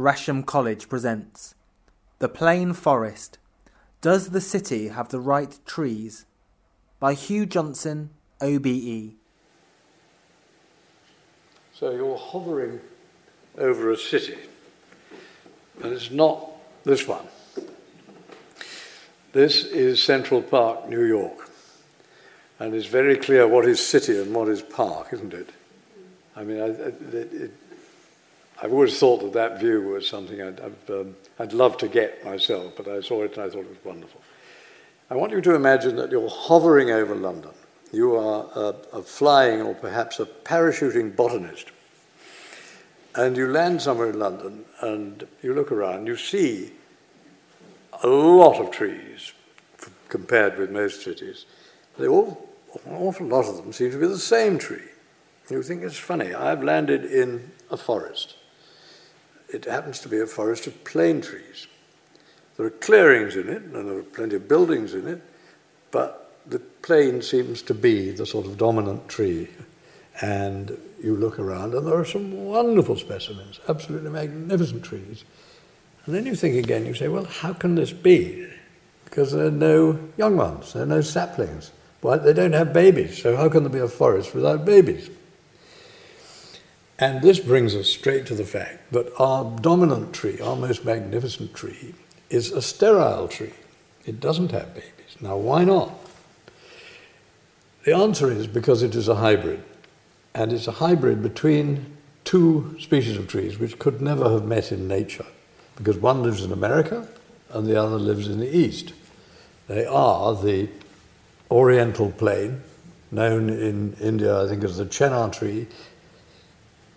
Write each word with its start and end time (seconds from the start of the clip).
Gresham 0.00 0.44
College 0.44 0.88
presents 0.88 1.54
The 2.20 2.28
Plane 2.30 2.72
Forest 2.72 3.36
Does 4.00 4.30
the 4.30 4.40
City 4.40 4.88
Have 4.88 5.10
the 5.10 5.20
Right 5.20 5.58
Trees? 5.66 6.24
by 6.98 7.12
Hugh 7.12 7.44
Johnson, 7.44 8.08
OBE. 8.40 9.16
So 11.74 11.90
you're 11.90 12.16
hovering 12.16 12.80
over 13.58 13.90
a 13.90 13.96
city, 13.98 14.38
and 15.82 15.92
it's 15.92 16.10
not 16.10 16.50
this 16.84 17.06
one. 17.06 17.26
This 19.32 19.64
is 19.64 20.02
Central 20.02 20.40
Park, 20.40 20.88
New 20.88 21.04
York, 21.04 21.50
and 22.58 22.72
it's 22.74 22.86
very 22.86 23.18
clear 23.18 23.46
what 23.46 23.66
is 23.66 23.86
city 23.86 24.18
and 24.18 24.34
what 24.34 24.48
is 24.48 24.62
park, 24.62 25.08
isn't 25.12 25.34
it? 25.34 25.50
I 26.34 26.42
mean, 26.42 26.58
I, 26.58 26.68
it, 26.68 27.14
it, 27.34 27.52
I've 28.62 28.72
always 28.72 28.98
thought 28.98 29.22
that 29.22 29.32
that 29.32 29.58
view 29.58 29.80
was 29.80 30.06
something 30.06 30.42
I'd, 30.42 30.60
I'd, 30.60 30.90
um, 30.90 31.16
I'd 31.38 31.54
love 31.54 31.78
to 31.78 31.88
get 31.88 32.24
myself, 32.24 32.74
but 32.76 32.88
I 32.88 33.00
saw 33.00 33.22
it 33.22 33.36
and 33.36 33.44
I 33.44 33.48
thought 33.48 33.60
it 33.60 33.70
was 33.70 33.84
wonderful. 33.84 34.20
I 35.08 35.14
want 35.16 35.32
you 35.32 35.40
to 35.40 35.54
imagine 35.54 35.96
that 35.96 36.10
you're 36.10 36.28
hovering 36.28 36.90
over 36.90 37.14
London. 37.14 37.52
You 37.90 38.16
are 38.16 38.46
a, 38.54 38.98
a 38.98 39.02
flying 39.02 39.62
or 39.62 39.74
perhaps 39.74 40.20
a 40.20 40.26
parachuting 40.26 41.16
botanist. 41.16 41.70
And 43.16 43.36
you 43.36 43.48
land 43.48 43.80
somewhere 43.80 44.10
in 44.10 44.18
London 44.18 44.64
and 44.82 45.26
you 45.42 45.54
look 45.54 45.72
around, 45.72 46.06
you 46.06 46.16
see 46.16 46.72
a 48.02 48.06
lot 48.06 48.60
of 48.60 48.70
trees 48.70 49.32
compared 50.08 50.58
with 50.58 50.70
most 50.70 51.02
cities. 51.02 51.46
They 51.98 52.06
all, 52.06 52.48
an 52.84 52.94
awful 52.94 53.26
lot 53.26 53.46
of 53.46 53.56
them 53.56 53.72
seem 53.72 53.90
to 53.90 53.98
be 53.98 54.06
the 54.06 54.18
same 54.18 54.58
tree. 54.58 54.88
You 55.50 55.62
think 55.62 55.82
it's 55.82 55.96
funny. 55.98 56.34
I've 56.34 56.62
landed 56.62 57.06
in 57.06 57.50
a 57.70 57.76
forest 57.76 58.36
it 59.52 59.64
happens 59.64 60.00
to 60.00 60.08
be 60.08 60.20
a 60.20 60.26
forest 60.26 60.66
of 60.66 60.84
plane 60.84 61.20
trees. 61.20 61.66
There 62.56 62.66
are 62.66 62.70
clearings 62.70 63.36
in 63.36 63.48
it, 63.48 63.62
and 63.62 63.74
there 63.74 63.98
are 63.98 64.02
plenty 64.02 64.36
of 64.36 64.48
buildings 64.48 64.94
in 64.94 65.08
it, 65.08 65.22
but 65.90 66.36
the 66.46 66.58
plane 66.58 67.22
seems 67.22 67.62
to 67.62 67.74
be 67.74 68.10
the 68.10 68.26
sort 68.26 68.46
of 68.46 68.58
dominant 68.58 69.08
tree. 69.08 69.48
And 70.20 70.76
you 71.02 71.16
look 71.16 71.38
around, 71.38 71.74
and 71.74 71.86
there 71.86 71.96
are 71.96 72.04
some 72.04 72.44
wonderful 72.44 72.96
specimens, 72.96 73.60
absolutely 73.68 74.10
magnificent 74.10 74.84
trees. 74.84 75.24
And 76.04 76.14
then 76.14 76.26
you 76.26 76.34
think 76.34 76.56
again, 76.56 76.86
you 76.86 76.94
say, 76.94 77.08
well, 77.08 77.24
how 77.24 77.52
can 77.52 77.74
this 77.74 77.92
be? 77.92 78.46
Because 79.04 79.32
there 79.32 79.46
are 79.46 79.50
no 79.50 79.98
young 80.16 80.36
ones, 80.36 80.72
there 80.72 80.82
are 80.82 80.86
no 80.86 81.00
saplings. 81.00 81.72
Why? 82.00 82.16
They 82.16 82.32
don't 82.32 82.52
have 82.52 82.72
babies, 82.72 83.22
so 83.22 83.36
how 83.36 83.48
can 83.48 83.62
there 83.62 83.72
be 83.72 83.78
a 83.78 83.88
forest 83.88 84.34
without 84.34 84.64
babies? 84.64 85.10
And 87.00 87.22
this 87.22 87.40
brings 87.40 87.74
us 87.74 87.88
straight 87.88 88.26
to 88.26 88.34
the 88.34 88.44
fact 88.44 88.92
that 88.92 89.10
our 89.18 89.58
dominant 89.60 90.12
tree, 90.12 90.38
our 90.38 90.54
most 90.54 90.84
magnificent 90.84 91.54
tree, 91.54 91.94
is 92.28 92.52
a 92.52 92.60
sterile 92.60 93.26
tree. 93.26 93.54
It 94.04 94.20
doesn't 94.20 94.52
have 94.52 94.74
babies. 94.74 95.16
Now, 95.18 95.38
why 95.38 95.64
not? 95.64 95.94
The 97.84 97.96
answer 97.96 98.30
is 98.30 98.46
because 98.46 98.82
it 98.82 98.94
is 98.94 99.08
a 99.08 99.14
hybrid. 99.14 99.62
And 100.34 100.52
it's 100.52 100.68
a 100.68 100.72
hybrid 100.72 101.22
between 101.22 101.96
two 102.24 102.76
species 102.78 103.16
of 103.16 103.28
trees 103.28 103.58
which 103.58 103.78
could 103.78 104.02
never 104.02 104.30
have 104.30 104.44
met 104.44 104.70
in 104.70 104.86
nature, 104.86 105.26
because 105.76 105.96
one 105.96 106.22
lives 106.22 106.44
in 106.44 106.52
America 106.52 107.08
and 107.48 107.66
the 107.66 107.80
other 107.80 107.98
lives 107.98 108.28
in 108.28 108.40
the 108.40 108.56
East. 108.56 108.92
They 109.68 109.86
are 109.86 110.34
the 110.34 110.68
oriental 111.50 112.12
plane, 112.12 112.60
known 113.10 113.48
in 113.48 113.94
India, 113.94 114.44
I 114.44 114.48
think, 114.48 114.62
as 114.64 114.76
the 114.76 114.84
chenar 114.84 115.32
tree, 115.32 115.66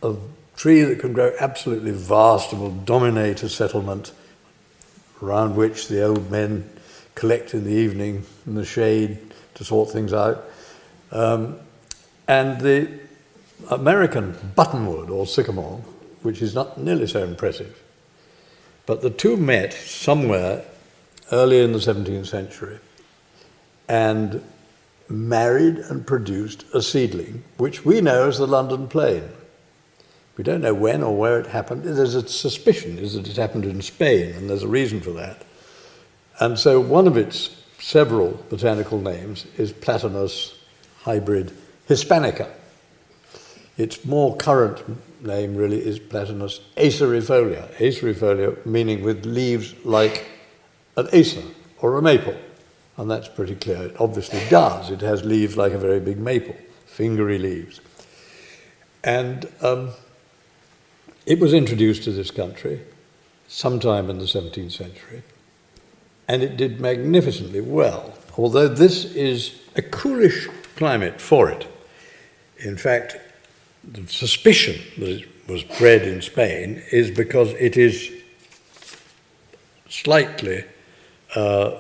a 0.04 0.16
tree 0.56 0.82
that 0.82 1.00
can 1.00 1.14
grow 1.14 1.34
absolutely 1.40 1.92
vast 1.92 2.52
and 2.52 2.62
will 2.62 2.72
dominate 2.72 3.42
a 3.44 3.50
settlement 3.50 4.12
around 5.22 5.56
which 5.56 5.88
the 5.88 6.04
old 6.04 6.30
men 6.30 6.70
collect 7.16 7.54
in 7.54 7.64
the 7.64 7.72
evening 7.72 8.26
in 8.46 8.56
the 8.56 8.66
shade 8.66 9.18
to 9.56 9.64
sort 9.64 9.90
things 9.90 10.14
out. 10.14 10.44
Um, 11.12 11.58
and 12.28 12.60
the 12.62 12.90
American 13.70 14.34
buttonwood 14.56 15.10
or 15.10 15.26
sycamore, 15.26 15.80
which 16.22 16.42
is 16.42 16.54
not 16.54 16.78
nearly 16.78 17.08
so 17.08 17.24
impressive. 17.24 17.82
But 18.86 19.02
the 19.02 19.10
two 19.10 19.38
met 19.38 19.74
somewhere 19.74 20.66
early 21.32 21.64
in 21.64 21.72
the 21.72 21.80
17th 21.80 22.28
century 22.28 22.80
and 23.88 24.44
married 25.10 25.78
and 25.78 26.06
produced 26.06 26.66
a 26.74 26.82
seedling, 26.82 27.44
which 27.58 27.86
we 27.86 28.02
know 28.02 28.28
as 28.28 28.38
the 28.38 28.48
London 28.48 28.88
plane. 28.88 29.30
We 30.38 30.44
don't 30.44 30.62
know 30.62 30.74
when 30.74 31.04
or 31.04 31.16
where 31.16 31.40
it 31.40 31.48
happened. 31.48 31.84
There's 31.84 32.16
a 32.16 32.28
suspicion 32.28 32.98
is 32.98 33.14
that 33.14 33.28
it 33.28 33.38
happened 33.38 33.66
in 33.66 33.82
Spain, 33.82 34.34
and 34.34 34.50
there's 34.50 34.64
a 34.64 34.68
reason 34.68 35.00
for 35.00 35.12
that. 35.12 35.44
And 36.40 36.58
so 36.58 36.80
one 36.80 37.08
of 37.08 37.18
its 37.18 37.50
several 37.80 38.44
botanical 38.50 39.00
names 39.00 39.46
is 39.58 39.72
Platanus 39.72 40.56
hybrid 41.02 41.52
hispanica. 41.88 42.50
Its 43.78 44.06
more 44.06 44.36
current 44.38 44.84
name 45.24 45.56
really 45.56 45.86
is 45.86 46.00
Platanus 46.00 46.62
acerifolia, 46.78 47.72
acerifolia 47.76 48.66
meaning 48.66 49.04
with 49.04 49.26
leaves 49.26 49.74
like 49.86 50.26
an 50.98 51.08
acer 51.12 51.44
or 51.80 51.98
a 51.98 52.02
maple. 52.02 52.36
And 52.98 53.10
that's 53.10 53.28
pretty 53.28 53.56
clear. 53.56 53.84
It 53.84 53.96
obviously 54.00 54.42
does. 54.50 54.92
It 54.92 55.02
has 55.02 55.24
leaves 55.24 55.58
like 55.58 55.74
a 55.74 55.80
very 55.80 56.00
big 56.00 56.20
maple, 56.20 56.56
fingery 56.86 57.40
leaves. 57.40 57.82
And 59.04 59.48
um, 59.62 59.90
it 61.26 61.40
was 61.40 61.54
introduced 61.54 62.04
to 62.04 62.12
this 62.12 62.32
country 62.32 62.82
sometime 63.48 64.10
in 64.10 64.20
the 64.20 64.26
17th 64.26 64.72
century, 64.72 65.24
and 66.28 66.42
it 66.42 66.58
did 66.58 66.80
magnificently 66.80 67.62
well, 67.62 68.14
although 68.38 68.68
this 68.68 69.06
is 69.06 69.60
a 69.76 69.82
coolish 69.82 70.48
climate 70.76 71.22
for 71.22 71.50
it. 71.50 71.68
In 72.58 72.78
fact, 72.78 73.18
the 73.84 74.08
suspicion 74.08 74.82
that 74.98 75.10
it 75.10 75.28
was 75.48 75.64
bred 75.64 76.04
in 76.04 76.22
Spain 76.22 76.82
is 76.92 77.12
because 77.12 77.50
it 77.54 77.78
is 77.78 78.12
slightly, 79.90 80.64
uh, 81.36 81.78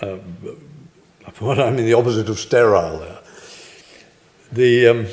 uh, 0.00 0.16
what 1.38 1.58
I 1.58 1.70
mean, 1.70 1.86
the 1.86 1.94
opposite 1.94 2.28
of 2.28 2.38
sterile 2.38 2.98
there, 2.98 3.18
the 4.52 4.88
um, 4.88 5.06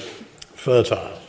fertile. 0.56 1.23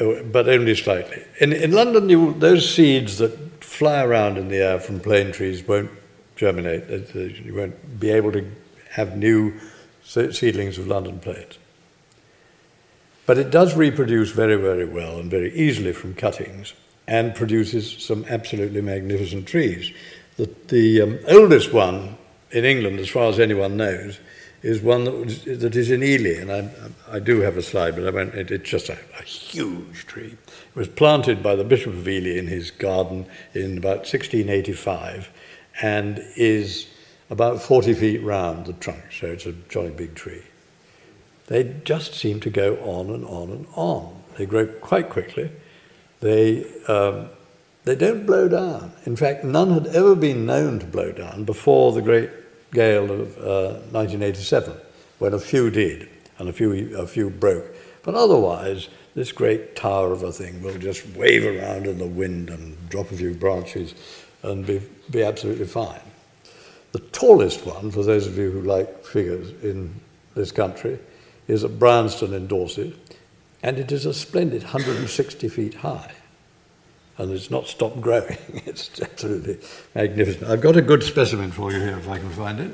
Oh, 0.00 0.22
but 0.24 0.48
only 0.48 0.74
slightly. 0.74 1.22
In, 1.40 1.52
in 1.52 1.72
London, 1.72 2.08
you, 2.08 2.34
those 2.34 2.72
seeds 2.72 3.18
that 3.18 3.62
fly 3.62 4.02
around 4.02 4.38
in 4.38 4.48
the 4.48 4.56
air 4.56 4.80
from 4.80 5.00
plane 5.00 5.32
trees 5.32 5.66
won't 5.66 5.90
germinate. 6.36 6.88
You 7.14 7.54
won't 7.54 8.00
be 8.00 8.10
able 8.10 8.32
to 8.32 8.50
have 8.90 9.16
new 9.16 9.54
seedlings 10.04 10.78
of 10.78 10.86
London 10.86 11.20
planes. 11.20 11.58
But 13.26 13.38
it 13.38 13.50
does 13.50 13.74
reproduce 13.76 14.30
very, 14.30 14.56
very 14.56 14.84
well 14.84 15.18
and 15.18 15.30
very 15.30 15.54
easily 15.54 15.92
from 15.92 16.14
cuttings 16.14 16.74
and 17.06 17.34
produces 17.34 18.02
some 18.02 18.24
absolutely 18.28 18.80
magnificent 18.80 19.46
trees. 19.46 19.92
The, 20.36 20.50
the 20.68 21.02
um, 21.02 21.18
oldest 21.28 21.72
one 21.72 22.16
in 22.50 22.64
England, 22.64 22.98
as 22.98 23.08
far 23.08 23.28
as 23.28 23.40
anyone 23.40 23.76
knows, 23.76 24.18
is 24.64 24.80
one 24.80 25.04
that, 25.04 25.60
that 25.60 25.76
is 25.76 25.90
in 25.90 26.02
Ely, 26.02 26.40
and 26.40 26.50
I, 26.50 27.16
I 27.16 27.18
do 27.18 27.40
have 27.40 27.58
a 27.58 27.62
slide, 27.62 27.96
but 27.96 28.06
I 28.06 28.10
won't, 28.10 28.34
it, 28.34 28.50
it's 28.50 28.68
just 28.68 28.88
a, 28.88 28.96
a, 29.20 29.22
huge 29.22 30.06
tree. 30.06 30.38
It 30.48 30.74
was 30.74 30.88
planted 30.88 31.42
by 31.42 31.54
the 31.54 31.64
Bishop 31.64 31.92
of 31.92 32.08
Ely 32.08 32.38
in 32.38 32.46
his 32.46 32.70
garden 32.70 33.26
in 33.52 33.76
about 33.76 34.08
1685 34.08 35.30
and 35.82 36.24
is 36.34 36.86
about 37.28 37.60
40 37.60 37.92
feet 37.92 38.22
round, 38.22 38.64
the 38.64 38.72
trunk, 38.72 39.02
so 39.12 39.26
it's 39.26 39.44
a 39.44 39.52
jolly 39.68 39.90
big 39.90 40.14
tree. 40.14 40.42
They 41.48 41.64
just 41.84 42.14
seem 42.14 42.40
to 42.40 42.48
go 42.48 42.76
on 42.76 43.10
and 43.10 43.26
on 43.26 43.50
and 43.50 43.66
on. 43.74 44.22
They 44.38 44.46
grow 44.46 44.66
quite 44.66 45.10
quickly. 45.10 45.50
They, 46.20 46.64
um, 46.88 47.28
they 47.84 47.96
don't 47.96 48.24
blow 48.24 48.48
down. 48.48 48.94
In 49.04 49.14
fact, 49.14 49.44
none 49.44 49.72
had 49.72 49.88
ever 49.88 50.14
been 50.14 50.46
known 50.46 50.78
to 50.78 50.86
blow 50.86 51.12
down 51.12 51.44
before 51.44 51.92
the 51.92 52.00
great 52.00 52.30
gale 52.74 53.10
of 53.10 53.38
uh, 53.38 53.80
1987, 53.92 54.76
when 55.18 55.32
a 55.32 55.38
few 55.38 55.70
did 55.70 56.10
and 56.38 56.48
a 56.48 56.52
few, 56.52 56.98
a 56.98 57.06
few 57.06 57.30
broke. 57.30 57.64
But 58.02 58.14
otherwise, 58.14 58.88
this 59.14 59.32
great 59.32 59.76
tower 59.76 60.12
of 60.12 60.22
a 60.22 60.32
thing 60.32 60.62
will 60.62 60.76
just 60.76 61.06
wave 61.16 61.46
around 61.46 61.86
in 61.86 61.98
the 61.98 62.06
wind 62.06 62.50
and 62.50 62.76
drop 62.90 63.10
a 63.10 63.16
few 63.16 63.32
branches 63.32 63.94
and 64.42 64.66
be, 64.66 64.82
be 65.10 65.22
absolutely 65.22 65.66
fine. 65.66 66.00
The 66.92 66.98
tallest 66.98 67.64
one, 67.64 67.90
for 67.90 68.02
those 68.02 68.26
of 68.26 68.36
you 68.36 68.50
who 68.50 68.60
like 68.60 69.04
figures 69.04 69.50
in 69.62 70.00
this 70.34 70.52
country, 70.52 70.98
is 71.48 71.64
at 71.64 71.78
Bryanston 71.78 72.34
in 72.34 72.46
Dorset, 72.46 72.94
and 73.62 73.78
it 73.78 73.90
is 73.90 74.04
a 74.04 74.12
splendid 74.12 74.62
160 74.62 75.48
feet 75.48 75.74
high 75.74 76.12
and 77.18 77.30
it's 77.30 77.50
not 77.50 77.66
stopped 77.66 78.00
growing. 78.00 78.38
it's 78.66 79.00
absolutely 79.00 79.58
magnificent. 79.94 80.50
I've 80.50 80.60
got 80.60 80.76
a 80.76 80.82
good 80.82 81.02
specimen 81.02 81.50
for 81.50 81.72
you 81.72 81.80
here 81.80 81.98
if 81.98 82.08
I 82.08 82.18
can 82.18 82.30
find 82.30 82.60
it. 82.60 82.72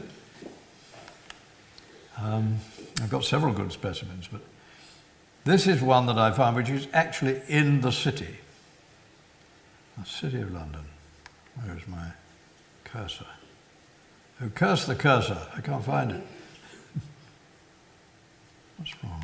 Um, 2.19 2.59
I've 3.03 3.11
got 3.11 3.25
several 3.25 3.53
good 3.53 3.73
specimens, 3.73 4.29
but 4.29 4.43
this 5.45 5.67
is 5.67 5.81
one 5.81 6.07
that 6.07 6.19
I 6.19 6.33
found 6.33 6.57
which 6.57 6.69
is 6.69 6.87
actually 6.93 7.41
in 7.49 7.81
the 7.81 7.93
city. 7.93 8.37
The 9.99 10.05
City 10.05 10.41
of 10.41 10.53
London. 10.53 10.85
Where 11.63 11.77
is 11.77 11.87
my 11.89 12.13
cursor? 12.85 13.27
Oh, 14.43 14.51
curse 14.55 14.87
the 14.87 14.95
cursor. 14.95 15.39
I 15.55 15.61
can't 15.61 15.85
find 15.85 16.13
it. 16.13 16.27
What's 18.77 19.05
wrong? 19.05 19.20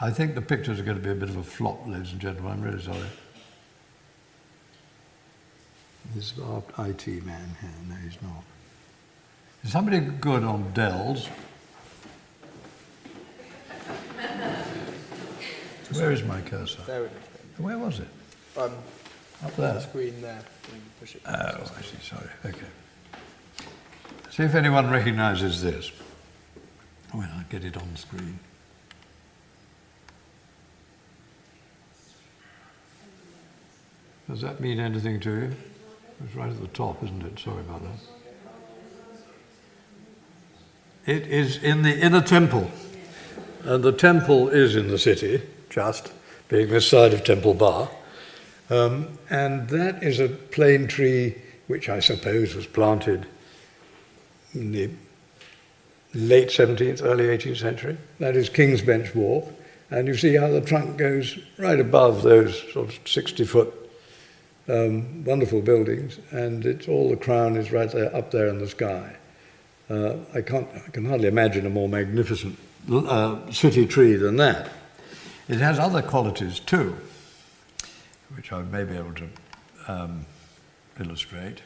I 0.00 0.10
think 0.10 0.34
the 0.34 0.42
pictures 0.42 0.78
are 0.78 0.82
going 0.82 0.98
to 0.98 1.02
be 1.02 1.10
a 1.10 1.14
bit 1.14 1.28
of 1.30 1.36
a 1.36 1.42
flop, 1.42 1.86
ladies 1.86 2.12
and 2.12 2.20
gentlemen. 2.20 2.52
I'm 2.52 2.62
really 2.62 2.82
sorry. 2.82 2.98
This 6.14 6.32
is 6.32 6.38
our 6.40 6.62
IT 6.86 7.06
man 7.24 7.56
here. 7.60 7.70
No, 7.88 7.94
he's 7.96 8.20
not. 8.22 8.42
Is 9.64 9.72
somebody 9.72 10.00
good 10.00 10.44
on 10.44 10.70
Dells? 10.72 11.28
Where 15.92 16.12
is 16.12 16.22
my 16.24 16.40
cursor? 16.42 16.82
There 16.86 17.04
it 17.06 17.12
is. 17.12 17.60
Where 17.64 17.78
was 17.78 18.00
it? 18.00 18.08
Um, 18.56 18.72
Up 19.44 19.54
the 19.56 19.62
there. 19.62 19.80
screen 19.80 20.20
there. 20.20 20.40
You 20.66 20.72
can 20.72 20.82
push 21.00 21.14
it. 21.14 21.22
Oh, 21.26 21.30
I 21.32 21.82
see. 21.82 21.96
Sorry. 22.02 22.28
Okay. 22.44 22.66
See 24.30 24.42
if 24.42 24.54
anyone 24.54 24.90
recognises 24.90 25.62
this. 25.62 25.90
When 27.12 27.28
I 27.28 27.44
get 27.48 27.64
it 27.64 27.76
on 27.76 27.88
the 27.92 27.98
screen. 27.98 28.38
Does 34.28 34.40
that 34.40 34.60
mean 34.60 34.80
anything 34.80 35.20
to 35.20 35.30
you? 35.30 35.52
It's 36.24 36.34
right 36.34 36.50
at 36.50 36.60
the 36.60 36.66
top, 36.68 37.02
isn't 37.04 37.22
it? 37.22 37.38
Sorry 37.38 37.60
about 37.60 37.82
that. 37.82 38.00
It 41.06 41.28
is 41.28 41.62
in 41.62 41.82
the 41.82 41.96
inner 41.96 42.20
temple. 42.20 42.70
And 43.62 43.84
the 43.84 43.92
temple 43.92 44.48
is 44.48 44.74
in 44.74 44.88
the 44.88 44.98
city, 44.98 45.42
just 45.70 46.12
being 46.48 46.68
this 46.68 46.88
side 46.88 47.14
of 47.14 47.22
Temple 47.24 47.54
Bar. 47.54 47.88
Um, 48.70 49.18
and 49.30 49.68
that 49.68 50.02
is 50.02 50.18
a 50.18 50.28
plane 50.28 50.88
tree 50.88 51.36
which 51.68 51.88
I 51.88 52.00
suppose 52.00 52.54
was 52.54 52.66
planted 52.66 53.26
in 54.54 54.72
the 54.72 54.90
late 56.14 56.48
17th, 56.48 57.04
early 57.04 57.24
18th 57.26 57.58
century. 57.58 57.98
That 58.18 58.36
is 58.36 58.48
King's 58.48 58.82
Bench 58.82 59.14
Walk. 59.14 59.52
And 59.90 60.08
you 60.08 60.16
see 60.16 60.34
how 60.34 60.48
the 60.48 60.60
trunk 60.60 60.96
goes 60.96 61.38
right 61.58 61.78
above 61.78 62.22
those 62.22 62.60
sort 62.72 62.88
of 62.88 62.98
60 63.04 63.44
foot 63.44 63.85
um, 64.68 65.24
wonderful 65.24 65.60
buildings, 65.60 66.18
and 66.30 66.64
it's 66.66 66.88
all 66.88 67.10
the 67.10 67.16
crown 67.16 67.56
is 67.56 67.72
right 67.72 67.90
there, 67.90 68.14
up 68.14 68.30
there 68.30 68.48
in 68.48 68.58
the 68.58 68.68
sky. 68.68 69.16
Uh, 69.88 70.16
I, 70.34 70.40
can't, 70.40 70.68
I 70.74 70.90
can 70.90 71.04
hardly 71.04 71.28
imagine 71.28 71.66
a 71.66 71.70
more 71.70 71.88
magnificent 71.88 72.58
uh, 72.90 73.50
city 73.52 73.86
tree 73.86 74.16
than 74.16 74.36
that. 74.36 74.70
It 75.48 75.58
has 75.58 75.78
other 75.78 76.02
qualities 76.02 76.58
too, 76.58 76.96
which 78.34 78.52
I 78.52 78.62
may 78.62 78.84
be 78.84 78.96
able 78.96 79.14
to 79.14 79.28
um, 79.86 80.26
illustrate. 80.98 81.62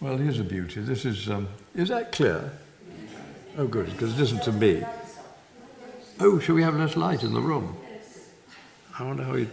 Well, 0.00 0.16
here's 0.16 0.38
a 0.38 0.44
beauty. 0.44 0.80
This 0.80 1.04
is, 1.04 1.28
um, 1.28 1.48
is 1.74 1.88
that 1.88 2.12
clear? 2.12 2.52
Oh, 3.56 3.66
good, 3.66 3.86
because 3.86 4.16
it 4.16 4.22
isn't 4.22 4.44
to 4.44 4.52
me. 4.52 4.84
Oh, 6.20 6.38
shall 6.38 6.54
we 6.54 6.62
have 6.62 6.76
less 6.76 6.96
light 6.96 7.24
in 7.24 7.34
the 7.34 7.40
room? 7.40 7.76
I 8.98 9.04
wonder 9.04 9.22
how 9.22 9.32
we. 9.34 9.48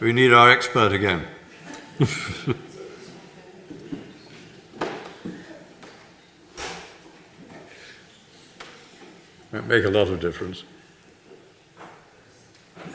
We 0.00 0.12
need 0.12 0.32
our 0.32 0.50
expert 0.50 0.92
again. 0.92 1.24
Might 9.52 9.66
make 9.66 9.84
a 9.84 9.90
lot 9.90 10.08
of 10.08 10.18
difference. 10.20 10.64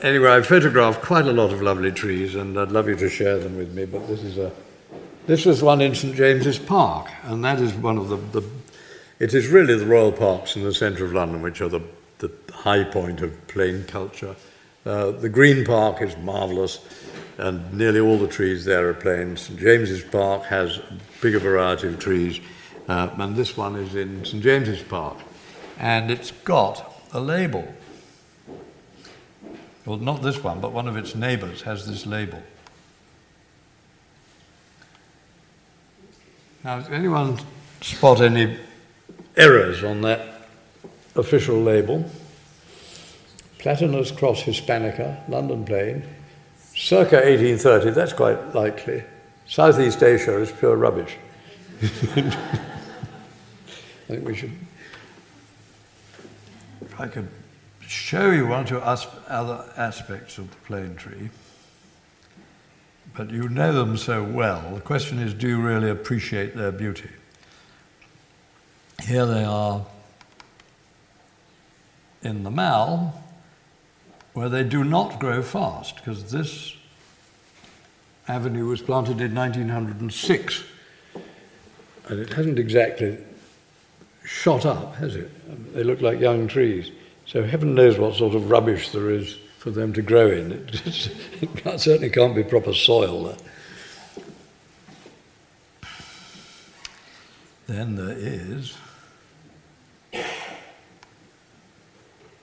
Anyway, 0.01 0.27
I've 0.29 0.47
photographed 0.47 1.01
quite 1.01 1.27
a 1.27 1.31
lot 1.31 1.53
of 1.53 1.61
lovely 1.61 1.91
trees, 1.93 2.35
and 2.35 2.59
I'd 2.59 2.71
love 2.71 2.89
you 2.89 2.97
to 2.97 3.09
share 3.09 3.37
them 3.37 3.55
with 3.55 3.73
me. 3.73 3.85
But 3.85 4.07
this 4.07 4.21
is 4.23 4.37
a, 4.37 4.51
this 5.27 5.45
was 5.45 5.63
one 5.63 5.79
in 5.79 5.95
St 5.95 6.13
James's 6.15 6.59
Park, 6.59 7.07
and 7.23 7.45
that 7.45 7.61
is 7.61 7.73
one 7.73 7.97
of 7.97 8.09
the, 8.09 8.17
the 8.17 8.45
it 9.19 9.33
is 9.33 9.47
really 9.47 9.77
the 9.77 9.85
royal 9.85 10.11
parks 10.11 10.57
in 10.57 10.63
the 10.63 10.73
centre 10.73 11.05
of 11.05 11.13
London, 11.13 11.41
which 11.41 11.61
are 11.61 11.69
the, 11.69 11.81
the 12.17 12.31
high 12.51 12.83
point 12.83 13.21
of 13.21 13.47
plane 13.47 13.85
culture. 13.85 14.35
Uh, 14.85 15.09
the 15.09 15.29
Green 15.29 15.65
Park 15.65 16.03
is 16.03 16.15
marvellous, 16.17 16.79
and 17.39 17.73
nearly 17.73 17.99
all 17.99 18.19
the 18.19 18.27
trees 18.27 18.65
there 18.65 18.87
are 18.87 18.93
plane. 18.93 19.35
St 19.35 19.59
James's 19.59 20.03
Park 20.03 20.43
has 20.43 20.77
a 20.77 20.97
bigger 21.21 21.39
variety 21.39 21.87
of 21.87 21.97
trees, 21.97 22.39
uh, 22.87 23.09
and 23.17 23.35
this 23.35 23.57
one 23.57 23.75
is 23.75 23.95
in 23.95 24.23
St 24.23 24.43
James's 24.43 24.83
Park, 24.83 25.17
and 25.79 26.11
it's 26.11 26.29
got 26.29 27.01
a 27.13 27.19
label. 27.19 27.67
Well, 29.87 29.97
not 29.97 30.21
this 30.21 30.43
one, 30.43 30.61
but 30.61 30.71
one 30.71 30.87
of 30.87 30.97
its 30.97 31.15
neighbours 31.15 31.63
has 31.63 31.87
this 31.87 32.05
label. 32.05 32.43
Now, 36.63 36.79
does 36.79 36.89
anyone 36.89 37.39
spot 37.81 38.21
any 38.21 38.57
errors 39.35 39.83
on 39.83 40.01
that 40.01 40.47
official 41.15 41.59
label? 41.59 42.07
Platanus 43.65 44.11
cross 44.11 44.43
hispanica, 44.43 45.27
London 45.27 45.65
plane, 45.65 46.03
circa 46.75 47.15
1830, 47.15 47.89
that's 47.89 48.13
quite 48.13 48.53
likely. 48.53 49.03
Southeast 49.47 50.03
Asia 50.03 50.37
is 50.39 50.51
pure 50.51 50.75
rubbish. 50.75 51.17
I 51.81 52.31
think 54.05 54.23
we 54.23 54.35
should. 54.35 54.51
If 56.79 56.99
I 56.99 57.07
could 57.07 57.27
show 57.81 58.29
you 58.29 58.45
one 58.45 58.65
or 58.65 58.67
two 58.67 58.81
as- 58.81 59.07
other 59.27 59.65
aspects 59.75 60.37
of 60.37 60.51
the 60.51 60.57
plane 60.57 60.95
tree, 60.95 61.31
but 63.15 63.31
you 63.31 63.49
know 63.49 63.73
them 63.73 63.97
so 63.97 64.23
well. 64.23 64.75
The 64.75 64.81
question 64.81 65.17
is 65.17 65.33
do 65.33 65.47
you 65.47 65.59
really 65.59 65.89
appreciate 65.89 66.55
their 66.55 66.71
beauty? 66.71 67.09
Here 69.07 69.25
they 69.25 69.43
are 69.43 69.83
in 72.21 72.43
the 72.43 72.51
Mall, 72.51 73.24
where 74.35 74.49
they 74.49 74.63
do 74.65 74.83
not 74.83 75.17
grow 75.17 75.41
fast, 75.41 75.95
because 75.95 76.29
this 76.31 76.75
avenue 78.27 78.67
was 78.67 78.81
planted 78.81 79.21
in 79.21 79.33
1906, 79.33 80.63
and 82.09 82.19
it 82.19 82.33
hasn't 82.33 82.59
exactly 82.59 83.17
shot 84.25 84.65
up, 84.65 84.95
has 84.95 85.15
it? 85.15 85.73
They 85.73 85.83
look 85.83 86.01
like 86.01 86.19
young 86.19 86.47
trees. 86.49 86.91
So 87.25 87.43
heaven 87.43 87.73
knows 87.75 87.97
what 87.97 88.13
sort 88.15 88.35
of 88.35 88.49
rubbish 88.51 88.89
there 88.89 89.09
is 89.09 89.37
for 89.57 89.71
them 89.71 89.93
to 89.93 90.01
grow 90.01 90.29
in. 90.29 90.51
It, 90.51 90.65
just, 90.67 91.11
it 91.41 91.55
can't- 91.55 91.79
certainly 91.79 92.09
can't 92.09 92.35
be 92.35 92.43
proper 92.43 92.73
soil. 92.73 93.37
Then 97.67 97.95
there 97.95 98.15
is. 98.17 98.75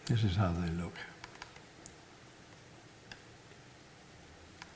This 0.06 0.24
is 0.24 0.36
how 0.36 0.52
they 0.52 0.70
look. 0.82 0.94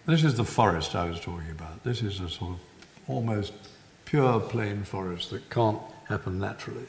This 0.06 0.22
is 0.22 0.36
the 0.36 0.44
forest 0.44 0.94
I 0.94 1.08
was 1.08 1.18
talking 1.18 1.50
about. 1.50 1.82
This 1.82 2.00
is 2.00 2.20
a 2.20 2.28
sort 2.28 2.52
of 2.52 2.60
almost 3.08 3.52
pure 4.04 4.38
plane 4.38 4.84
forest 4.84 5.30
that 5.30 5.50
can't 5.50 5.80
happen 6.08 6.38
naturally. 6.38 6.86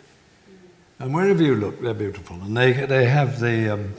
And 0.99 1.15
wherever 1.15 1.41
you 1.41 1.55
look, 1.55 1.81
they're 1.81 1.95
beautiful. 1.95 2.35
And 2.35 2.55
they, 2.55 2.73
they 2.73 3.05
have 3.05 3.39
the. 3.39 3.73
Um, 3.73 3.93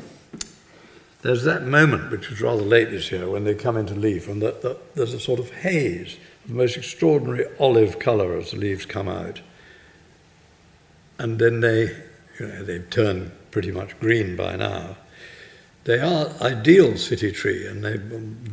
there's 1.23 1.43
that 1.43 1.65
moment, 1.65 2.13
which 2.13 2.31
was 2.31 2.41
rather 2.41 2.63
late 2.63 2.91
this 2.91 3.11
year, 3.11 3.29
when 3.29 3.43
they 3.43 3.55
come 3.55 3.77
into 3.77 3.93
leaf, 3.93 4.29
and 4.29 4.41
that, 4.41 4.63
that 4.63 4.95
there's 4.95 5.15
a 5.15 5.19
sort 5.19 5.41
of 5.41 5.51
haze, 5.51 6.17
the 6.47 6.55
most 6.55 6.77
extraordinary 6.77 7.45
olive 7.59 7.99
colour 7.99 8.37
as 8.37 8.53
the 8.53 8.57
leaves 8.57 8.87
come 8.87 9.09
out. 9.09 9.41
And 11.19 11.41
then 11.41 11.59
they, 11.59 11.87
you 12.39 12.47
know, 12.47 12.63
they've 12.63 12.89
turned 12.89 13.33
pretty 13.51 13.73
much 13.73 13.99
green 13.99 14.37
by 14.37 14.55
now. 14.55 14.97
They 15.89 16.01
are 16.01 16.31
ideal 16.43 16.99
city 16.99 17.33
tree, 17.33 17.67
and 17.67 17.83
they 17.83 17.99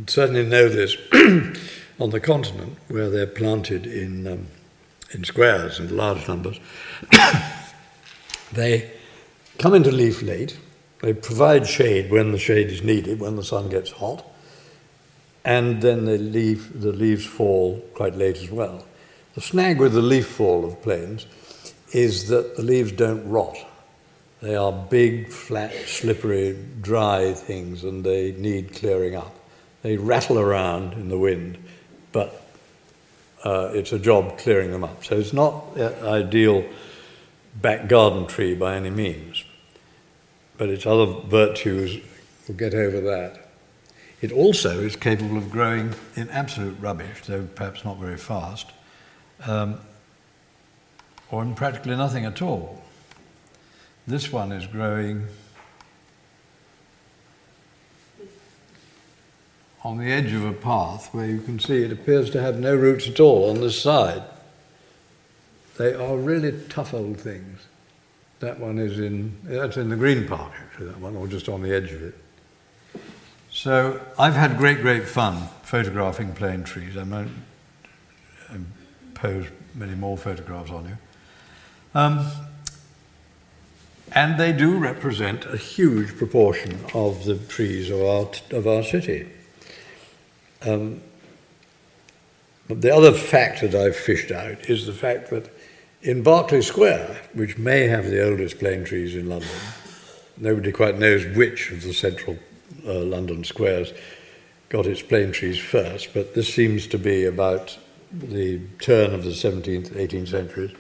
certainly 0.10 0.46
know 0.46 0.70
this 0.70 0.96
on 2.00 2.12
the 2.12 2.22
continent, 2.22 2.78
where 2.88 3.10
they're 3.10 3.28
planted 3.28 3.86
in, 3.86 4.26
um, 4.26 4.48
in 5.12 5.26
squares 5.26 5.78
in 5.78 5.98
large 5.98 6.30
numbers. 6.30 6.58
They 8.54 8.90
come 9.58 9.74
into 9.74 9.92
leaf 9.92 10.22
late. 10.22 10.58
They 11.02 11.12
provide 11.14 11.68
shade 11.68 12.10
when 12.10 12.32
the 12.32 12.38
shade 12.38 12.70
is 12.70 12.84
needed, 12.84 13.20
when 13.20 13.36
the 13.36 13.44
sun 13.44 13.68
gets 13.68 13.92
hot, 13.92 14.24
and 15.44 15.82
then 15.82 16.06
they 16.06 16.18
leave, 16.18 16.80
the 16.80 16.94
leaves 16.94 17.26
fall 17.26 17.82
quite 17.96 18.16
late 18.16 18.38
as 18.38 18.50
well. 18.50 18.86
The 19.34 19.42
snag 19.42 19.78
with 19.82 19.92
the 19.92 20.02
leaf 20.02 20.28
fall 20.28 20.64
of 20.64 20.82
planes 20.82 21.26
is 21.92 22.30
that 22.30 22.56
the 22.56 22.64
leaves 22.64 22.94
don't 22.94 23.28
rot. 23.28 23.58
They 24.46 24.56
are 24.56 24.72
big, 24.72 25.30
flat, 25.30 25.74
slippery, 25.88 26.56
dry 26.80 27.34
things, 27.34 27.84
and 27.84 28.04
they 28.04 28.32
need 28.34 28.76
clearing 28.76 29.16
up. 29.16 29.34
They 29.82 29.98
rattle 29.98 30.38
around 30.38 30.94
in 30.94 31.10
the 31.10 31.18
wind, 31.18 31.58
but 32.12 32.46
uh, 33.44 33.72
it's 33.74 33.92
a 33.92 33.98
job 33.98 34.38
clearing 34.38 34.72
them 34.72 34.84
up. 34.84 35.04
So 35.04 35.18
it's 35.18 35.34
not 35.34 35.76
an 35.76 36.06
ideal 36.06 36.64
back 37.60 37.90
garden 37.90 38.28
tree 38.28 38.54
by 38.54 38.76
any 38.76 38.92
means. 38.92 39.44
but 40.58 40.70
its 40.70 40.86
other 40.86 41.08
virtues 41.08 42.00
will 42.48 42.56
get 42.56 42.76
over 42.76 43.02
that. 43.02 43.50
It 44.22 44.32
also 44.32 44.80
is 44.80 44.96
capable 44.96 45.38
of 45.38 45.50
growing 45.50 45.96
in 46.16 46.30
absolute 46.30 46.78
rubbish, 46.80 47.24
though 47.26 47.48
perhaps 47.56 47.84
not 47.84 47.98
very 47.98 48.18
fast, 48.18 48.68
um, 49.48 49.80
or 51.32 51.42
in 51.42 51.56
practically 51.56 51.96
nothing 51.96 52.26
at 52.26 52.44
all. 52.44 52.85
This 54.08 54.32
one 54.32 54.52
is 54.52 54.68
growing 54.68 55.28
on 59.84 59.98
the 59.98 60.12
edge 60.12 60.32
of 60.32 60.46
a 60.46 60.54
path 60.54 61.12
where 61.12 61.26
you 61.26 61.42
can 61.42 61.60
see 61.60 61.84
it 61.84 61.92
appears 61.92 62.30
to 62.32 62.42
have 62.42 62.60
no 62.60 62.76
roots 62.76 63.08
at 63.08 63.20
all 63.20 63.50
on 63.50 63.62
this 63.62 63.82
side. 63.82 64.24
They 65.78 65.94
are 65.94 66.18
really 66.18 66.54
tough 66.70 66.94
old 66.94 67.20
things. 67.20 67.62
That 68.40 68.60
one 68.60 68.78
is 68.78 69.00
in, 69.00 69.38
that's 69.44 69.78
in 69.78 69.90
the 69.90 69.96
Green 69.96 70.28
Park 70.28 70.54
actually, 70.60 70.88
that 70.88 71.00
one, 71.00 71.16
or 71.16 71.28
just 71.28 71.50
on 71.50 71.64
the 71.64 71.74
edge 71.74 71.92
of 71.92 72.04
it. 72.04 72.16
So 73.52 74.00
I've 74.20 74.36
had 74.36 74.58
great, 74.58 74.82
great 74.82 75.08
fun 75.08 75.48
photographing 75.64 76.34
plane 76.34 76.64
trees. 76.64 76.96
I 76.96 77.04
won't 77.04 77.32
impose 78.52 79.48
many 79.74 79.96
more 79.96 80.18
photographs 80.18 80.70
on 80.70 80.86
you. 80.86 80.98
Um, 81.96 82.30
and 84.14 84.40
they 84.40 84.52
do 84.52 84.78
represent 84.78 85.46
a 85.46 85.58
huge 85.58 86.16
proportion 86.18 86.80
of 86.94 87.26
the 87.26 87.38
trees 87.38 87.90
of 87.90 88.02
our, 88.02 88.30
of 88.52 88.68
our 88.68 88.84
city. 88.84 89.28
Um, 90.62 91.02
but 92.68 92.82
the 92.82 92.94
other 92.94 93.12
fact 93.12 93.62
that 93.62 93.76
I've 93.76 93.96
fished 93.96 94.32
out 94.32 94.70
is 94.70 94.86
the 94.86 94.94
fact 94.94 95.30
that 95.30 95.52
in 96.02 96.24
Berkeley 96.24 96.62
Square, 96.62 97.20
which 97.34 97.58
may 97.58 97.88
have 97.88 98.06
the 98.06 98.24
oldest 98.24 98.60
plane 98.60 98.86
trees 98.86 99.16
in 99.16 99.30
London, 99.30 99.50
nobody 100.38 100.72
quite 100.72 100.98
knows 100.98 101.26
which 101.36 101.72
of 101.72 101.82
the 101.84 101.94
central 101.94 102.38
uh, 102.86 103.00
London 103.00 103.44
squares 103.44 103.94
got 104.70 104.86
its 104.86 105.02
plane 105.02 105.32
trees 105.32 105.58
first, 105.58 106.14
but 106.14 106.34
this 106.34 106.54
seems 106.54 106.88
to 106.88 106.98
be 106.98 107.26
about 107.26 107.78
the 108.12 108.60
turn 108.80 109.14
of 109.14 109.24
the 109.24 109.32
17th, 109.32 109.90
18th 109.90 110.28
centuries. 110.30 110.72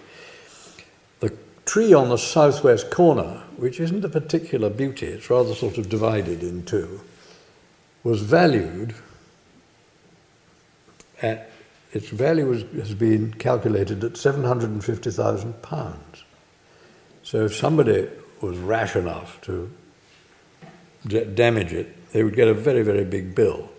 Tree 1.65 1.93
on 1.93 2.09
the 2.09 2.17
southwest 2.17 2.91
corner, 2.91 3.41
which 3.57 3.79
isn't 3.79 4.05
a 4.05 4.09
particular 4.09 4.69
beauty, 4.69 5.07
it's 5.07 5.29
rather 5.29 5.53
sort 5.55 5.77
of 5.77 5.89
divided 5.89 6.43
in 6.43 6.63
two, 6.63 7.01
was 8.03 8.21
valued 8.21 8.93
at, 11.21 11.49
its 11.91 12.09
value 12.09 12.47
was, 12.47 12.63
has 12.73 12.93
been 12.93 13.33
calculated 13.33 14.03
at 14.03 14.13
£750,000. 14.13 15.95
So 17.23 17.45
if 17.45 17.55
somebody 17.55 18.07
was 18.41 18.57
rash 18.57 18.95
enough 18.95 19.41
to 19.41 19.71
damage 21.07 21.73
it, 21.73 22.11
they 22.11 22.23
would 22.23 22.35
get 22.35 22.47
a 22.47 22.53
very, 22.53 22.83
very 22.83 23.03
big 23.03 23.33
bill. 23.33 23.69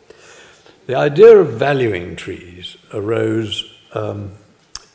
The 0.87 0.95
idea 0.95 1.37
of 1.39 1.55
valuing 1.55 2.17
trees 2.17 2.77
arose, 2.93 3.73
um, 3.93 4.33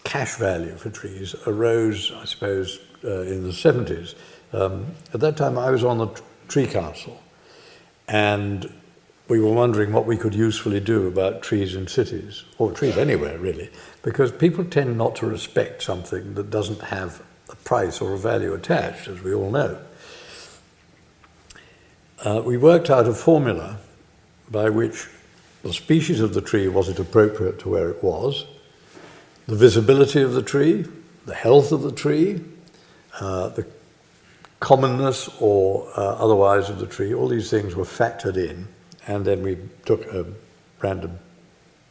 cash 0.03 0.36
value 0.36 0.75
for 0.75 0.89
trees 0.89 1.36
arose, 1.46 2.12
I 2.15 2.25
suppose, 2.25 2.79
uh, 3.03 3.22
in 3.22 3.43
the 3.43 3.50
70s. 3.50 4.15
Um, 4.53 4.88
at 5.13 5.20
that 5.22 5.38
time, 5.38 5.58
I 5.58 5.72
was 5.72 5.84
on 5.84 5.98
the 5.98 6.22
Tree 6.48 6.67
Council, 6.67 7.22
and 8.08 8.72
we 9.27 9.39
were 9.39 9.53
wondering 9.53 9.93
what 9.93 10.05
we 10.05 10.17
could 10.17 10.36
usefully 10.36 10.81
do 10.81 11.08
about 11.08 11.41
trees 11.41 11.75
in 11.75 11.88
cities, 11.88 12.43
or 12.58 12.72
trees 12.74 12.98
anywhere 12.98 13.38
really, 13.38 13.70
because 14.03 14.31
people 14.31 14.65
tend 14.65 14.98
not 14.98 15.15
to 15.15 15.25
respect 15.25 15.81
something 15.81 16.34
that 16.34 16.50
doesn't 16.50 16.81
have 16.81 17.22
a 17.50 17.55
price 17.55 18.01
or 18.01 18.13
a 18.13 18.17
value 18.17 18.53
attached, 18.53 19.08
as 19.08 19.22
we 19.22 19.34
all 19.34 19.50
know. 19.50 19.77
Uh, 22.24 22.41
we 22.43 22.58
worked 22.58 22.89
out 22.89 23.08
a 23.08 23.13
formula 23.13 23.77
by 24.51 24.70
which 24.70 25.08
the 25.63 25.74
species 25.74 26.20
of 26.20 26.34
the 26.34 26.41
tree 26.41 26.67
was 26.67 26.89
it 26.89 27.00
appropriate 27.00 27.58
to 27.60 27.70
where 27.70 27.89
it 27.89 28.03
was, 28.03 28.46
the 29.48 29.55
visibility 29.55 30.21
of 30.21 30.33
the 30.33 30.41
tree, 30.41 30.86
the 31.25 31.36
health 31.36 31.71
of 31.71 31.81
the 31.81 31.91
tree, 31.91 32.41
uh, 33.19 33.50
the 33.50 33.65
commonness 34.60 35.29
or 35.39 35.88
uh, 35.98 36.15
otherwise 36.15 36.69
of 36.69 36.79
the 36.79 36.88
tree, 36.88 37.13
all 37.13 37.27
these 37.27 37.50
things 37.50 37.75
were 37.75 37.83
factored 37.83 38.38
in 38.38 38.67
and 39.07 39.25
then 39.25 39.41
we 39.41 39.57
took 39.86 40.05
a 40.13 40.25
random 40.81 41.17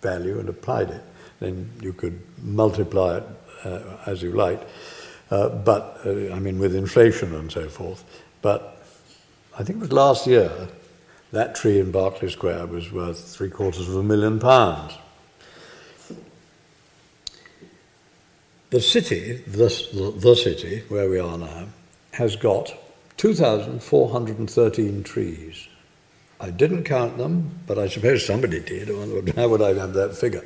value 0.01 0.39
and 0.39 0.49
applied 0.49 0.91
it. 0.91 1.03
Then 1.41 1.71
you 1.81 1.93
could 1.93 2.21
multiply 2.43 3.19
it 3.19 3.25
uh, 3.65 3.97
as 4.07 4.23
you 4.23 4.33
liked, 4.33 4.65
uh, 5.31 5.49
but 5.49 6.01
uh, 6.05 6.33
I 6.33 6.39
mean 6.39 6.59
with 6.59 6.75
inflation 6.75 7.35
and 7.35 7.51
so 7.51 7.69
forth. 7.69 8.05
But 8.43 8.83
I 9.59 9.65
think 9.65 9.77
it 9.79 9.81
was 9.81 9.93
last 9.93 10.27
year 10.27 10.51
that 11.33 11.55
tree 11.55 11.79
in 11.79 11.91
Berkeley 11.91 12.31
Square 12.31 12.67
was 12.67 12.91
worth 12.91 13.19
three 13.35 13.51
quarters 13.51 13.89
of 13.89 13.97
a 13.97 14.03
million 14.03 14.39
pounds. 14.39 14.95
The 18.71 18.81
city, 18.81 19.43
the, 19.49 19.69
the, 19.93 20.15
the 20.17 20.37
city 20.37 20.85
where 20.89 21.11
we 21.11 21.19
are 21.19 21.37
now, 21.37 21.67
has 22.13 22.37
got 22.37 22.73
2,413 23.17 25.03
trees. 25.03 25.69
I 26.41 26.51
didn't 26.51 26.85
count 26.85 27.19
them, 27.19 27.51
but 27.67 27.79
I 27.79 27.89
suppose 27.89 28.25
somebody 28.25 28.61
did. 28.61 28.89
How 29.37 29.49
would 29.49 29.61
I 29.61 29.75
have 29.75 29.93
that 29.95 30.17
figure? 30.17 30.45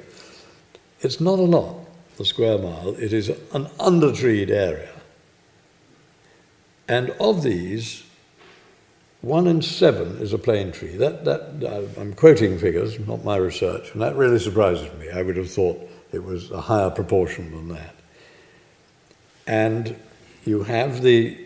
It's 1.00 1.20
not 1.20 1.38
a 1.38 1.42
lot, 1.42 1.76
the 2.16 2.24
square 2.24 2.56
mile. 2.56 2.96
It 2.98 3.12
is 3.12 3.28
an 3.52 3.68
undertreed 3.78 4.50
area. 4.50 4.90
And 6.88 7.10
of 7.20 7.42
these, 7.42 8.04
one 9.20 9.46
in 9.46 9.60
seven 9.60 10.16
is 10.16 10.32
a 10.32 10.38
plane 10.38 10.72
tree. 10.72 10.96
That, 10.96 11.26
that, 11.26 11.62
uh, 11.62 12.00
I'm 12.00 12.14
quoting 12.14 12.58
figures, 12.58 12.98
not 13.06 13.22
my 13.22 13.36
research, 13.36 13.92
and 13.92 14.00
that 14.00 14.16
really 14.16 14.38
surprises 14.38 14.90
me. 14.98 15.10
I 15.10 15.20
would 15.20 15.36
have 15.36 15.50
thought 15.50 15.78
it 16.10 16.24
was 16.24 16.50
a 16.50 16.60
higher 16.60 16.90
proportion 16.90 17.50
than 17.50 17.68
that. 17.68 17.94
And 19.46 19.96
you 20.44 20.62
have 20.64 21.02
the 21.02 21.38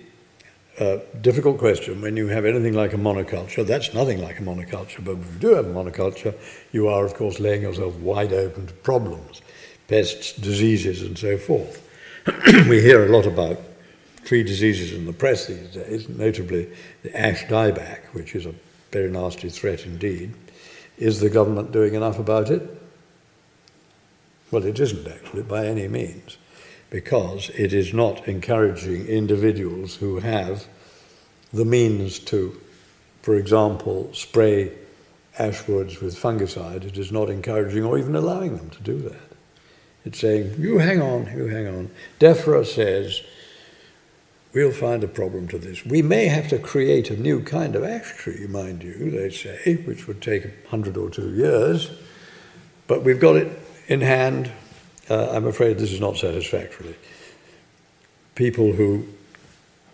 uh, 0.78 0.98
difficult 1.20 1.58
question 1.58 2.00
when 2.00 2.16
you 2.16 2.28
have 2.28 2.44
anything 2.44 2.74
like 2.74 2.92
a 2.92 2.96
monoculture. 2.96 3.66
That's 3.66 3.94
nothing 3.94 4.22
like 4.22 4.38
a 4.38 4.42
monoculture, 4.42 5.04
but 5.04 5.16
if 5.16 5.34
you 5.34 5.38
do 5.40 5.54
have 5.54 5.66
a 5.66 5.72
monoculture, 5.72 6.34
you 6.72 6.88
are, 6.88 7.04
of 7.04 7.14
course, 7.14 7.40
laying 7.40 7.62
yourself 7.62 7.94
wide 7.96 8.32
open 8.32 8.66
to 8.68 8.72
problems, 8.74 9.42
pests, 9.88 10.32
diseases, 10.34 11.02
and 11.02 11.18
so 11.18 11.36
forth. 11.36 11.84
we 12.68 12.80
hear 12.80 13.04
a 13.04 13.08
lot 13.08 13.26
about 13.26 13.58
tree 14.24 14.42
diseases 14.42 14.92
in 14.92 15.06
the 15.06 15.12
press 15.12 15.46
these 15.46 15.68
days, 15.68 16.08
notably 16.08 16.70
the 17.02 17.18
ash 17.18 17.44
dieback, 17.46 18.04
which 18.12 18.34
is 18.34 18.46
a 18.46 18.54
very 18.92 19.10
nasty 19.10 19.48
threat 19.48 19.84
indeed. 19.84 20.32
Is 20.96 21.20
the 21.20 21.30
government 21.30 21.72
doing 21.72 21.94
enough 21.94 22.18
about 22.18 22.50
it? 22.50 22.62
Well, 24.50 24.64
it 24.64 24.78
isn't 24.78 25.06
actually 25.06 25.42
by 25.42 25.66
any 25.66 25.88
means 25.88 26.38
because 26.90 27.50
it 27.50 27.72
is 27.72 27.92
not 27.92 28.26
encouraging 28.26 29.06
individuals 29.06 29.96
who 29.96 30.20
have 30.20 30.66
the 31.52 31.64
means 31.64 32.18
to, 32.18 32.58
for 33.22 33.36
example, 33.36 34.10
spray 34.12 34.72
ashwoods 35.38 36.00
with 36.00 36.16
fungicide. 36.16 36.84
It 36.84 36.98
is 36.98 37.12
not 37.12 37.30
encouraging 37.30 37.84
or 37.84 37.98
even 37.98 38.16
allowing 38.16 38.56
them 38.56 38.70
to 38.70 38.82
do 38.82 38.98
that. 39.02 39.36
It's 40.04 40.20
saying, 40.20 40.54
you 40.58 40.78
hang 40.78 41.02
on, 41.02 41.26
you 41.36 41.46
hang 41.46 41.66
on. 41.66 41.90
DEFRA 42.18 42.64
says, 42.64 43.22
we'll 44.54 44.72
find 44.72 45.04
a 45.04 45.08
problem 45.08 45.48
to 45.48 45.58
this. 45.58 45.84
We 45.84 46.02
may 46.02 46.26
have 46.26 46.48
to 46.48 46.58
create 46.58 47.10
a 47.10 47.16
new 47.16 47.42
kind 47.42 47.76
of 47.76 47.84
ash 47.84 48.16
tree, 48.16 48.46
mind 48.46 48.82
you, 48.82 49.10
they 49.10 49.30
say, 49.30 49.76
which 49.84 50.06
would 50.06 50.22
take 50.22 50.46
a 50.46 50.68
hundred 50.68 50.96
or 50.96 51.10
two 51.10 51.34
years, 51.34 51.90
but 52.86 53.02
we've 53.02 53.20
got 53.20 53.36
it 53.36 53.58
in 53.88 54.00
hand 54.00 54.50
uh, 55.10 55.30
I'm 55.30 55.46
afraid 55.46 55.78
this 55.78 55.92
is 55.92 56.00
not 56.00 56.16
satisfactory. 56.16 56.96
People 58.34 58.72
who 58.72 59.06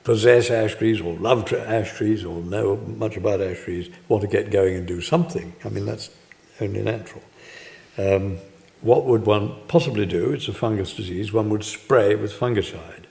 possess 0.05 0.51
ash 0.51 0.75
trees 0.75 1.01
or 1.01 1.15
love 1.15 1.51
ash 1.53 1.93
trees 1.93 2.25
or 2.25 2.43
know 2.43 2.77
much 2.77 3.17
about 3.17 3.41
ash 3.41 3.61
trees 3.61 3.89
want 4.09 4.23
to 4.23 4.29
get 4.29 4.51
going 4.51 4.77
and 4.77 4.87
do 4.87 5.01
something. 5.01 5.55
I 5.65 5.71
mean, 5.71 5.87
that's 5.87 6.11
only 6.61 6.83
natural. 6.83 7.23
Um, 7.97 8.39
what 8.83 9.07
would 9.07 9.25
one 9.25 9.55
possibly 9.67 10.05
do? 10.05 10.33
It's 10.33 10.49
a 10.49 10.53
fungus 10.53 10.95
disease. 10.95 11.33
One 11.33 11.49
would 11.49 11.65
spray 11.65 12.15
with 12.17 12.33
fungicide. 12.33 13.05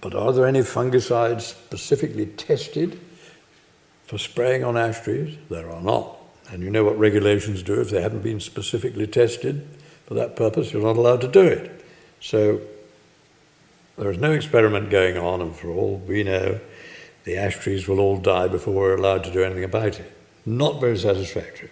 But 0.00 0.14
are 0.14 0.32
there 0.32 0.46
any 0.46 0.60
fungicides 0.60 1.42
specifically 1.42 2.26
tested 2.26 2.98
for 4.06 4.18
spraying 4.18 4.64
on 4.64 4.76
ash 4.76 5.00
trees? 5.00 5.36
There 5.48 5.70
are 5.70 5.80
not. 5.80 6.16
And 6.50 6.62
you 6.62 6.70
know 6.70 6.82
what 6.82 6.98
regulations 6.98 7.62
do 7.62 7.80
if 7.80 7.90
they 7.90 8.00
haven't 8.00 8.22
been 8.22 8.40
specifically 8.40 9.06
tested? 9.06 9.68
For 10.08 10.14
that 10.14 10.36
purpose, 10.36 10.72
you're 10.72 10.82
not 10.82 10.96
allowed 10.96 11.20
to 11.20 11.28
do 11.28 11.42
it. 11.42 11.84
So 12.22 12.62
there 13.98 14.10
is 14.10 14.16
no 14.16 14.32
experiment 14.32 14.88
going 14.88 15.18
on, 15.18 15.42
and 15.42 15.54
for 15.54 15.68
all 15.68 15.98
we 15.98 16.24
know, 16.24 16.60
the 17.24 17.36
ash 17.36 17.58
trees 17.58 17.86
will 17.86 18.00
all 18.00 18.16
die 18.16 18.48
before 18.48 18.72
we're 18.72 18.96
allowed 18.96 19.24
to 19.24 19.30
do 19.30 19.44
anything 19.44 19.64
about 19.64 20.00
it. 20.00 20.10
Not 20.46 20.80
very 20.80 20.96
satisfactory. 20.96 21.68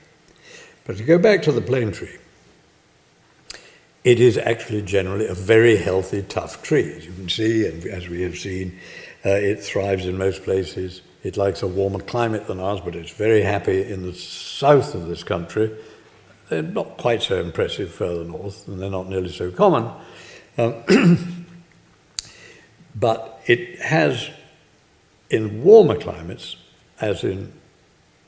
But 0.85 0.99
to 0.99 1.03
go 1.03 1.17
back 1.17 1.41
to 1.45 1.53
the 1.53 1.63
plane 1.63 1.93
tree, 1.93 2.19
it 4.05 4.21
is 4.21 4.37
actually 4.37 4.83
generally 4.83 5.27
a 5.27 5.35
very 5.35 5.79
healthy, 5.79 6.21
tough 6.21 6.63
tree. 6.63 6.93
As 6.93 7.07
you 7.07 7.13
can 7.13 7.31
see, 7.31 7.67
and 7.67 7.87
as 7.87 8.07
we 8.07 8.21
have 8.21 8.37
seen, 8.37 8.79
uh, 9.25 9.31
it 9.31 9.63
thrives 9.63 10.05
in 10.05 10.19
most 10.19 10.43
places. 10.43 11.01
It 11.23 11.39
likes 11.39 11.63
a 11.63 11.67
warmer 11.67 12.01
climate 12.01 12.49
than 12.49 12.61
ours, 12.61 12.83
but 12.85 12.97
it's 12.97 13.13
very 13.13 13.41
happy 13.41 13.91
in 13.91 14.03
the 14.03 14.13
south 14.13 14.95
of 14.95 15.09
this 15.09 15.25
country. 15.25 15.75
They're 16.49 16.63
not 16.63 16.97
quite 16.97 17.23
so 17.23 17.41
impressive 17.41 17.93
further 17.93 18.25
north, 18.25 18.69
and 18.69 18.81
they're 18.81 18.91
not 18.91 19.09
nearly 19.09 19.31
so 19.31 19.51
common. 19.51 19.91
Um, 20.59 20.85
but 22.95 23.41
it 23.47 23.81
has, 23.81 24.31
in 25.29 25.65
warmer 25.65 25.99
climates, 25.99 26.57
as 27.01 27.25
in 27.25 27.53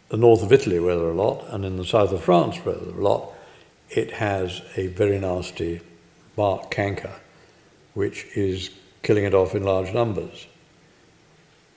the 0.08 0.16
north 0.16 0.42
of 0.42 0.52
Italy, 0.52 0.80
where 0.80 0.96
there 0.96 1.06
are 1.06 1.12
a 1.12 1.14
lot, 1.14 1.44
and 1.50 1.64
in 1.64 1.76
the 1.76 1.84
south 1.84 2.12
of 2.12 2.22
France, 2.24 2.56
where 2.58 2.74
there 2.74 2.94
are 2.94 2.98
a 2.98 3.02
lot, 3.02 3.32
it 3.90 4.12
has 4.12 4.62
a 4.76 4.88
very 4.88 5.18
nasty 5.18 5.80
bark 6.34 6.70
canker, 6.70 7.14
which 7.94 8.26
is 8.36 8.70
killing 9.02 9.24
it 9.24 9.34
off 9.34 9.54
in 9.54 9.62
large 9.62 9.92
numbers. 9.92 10.46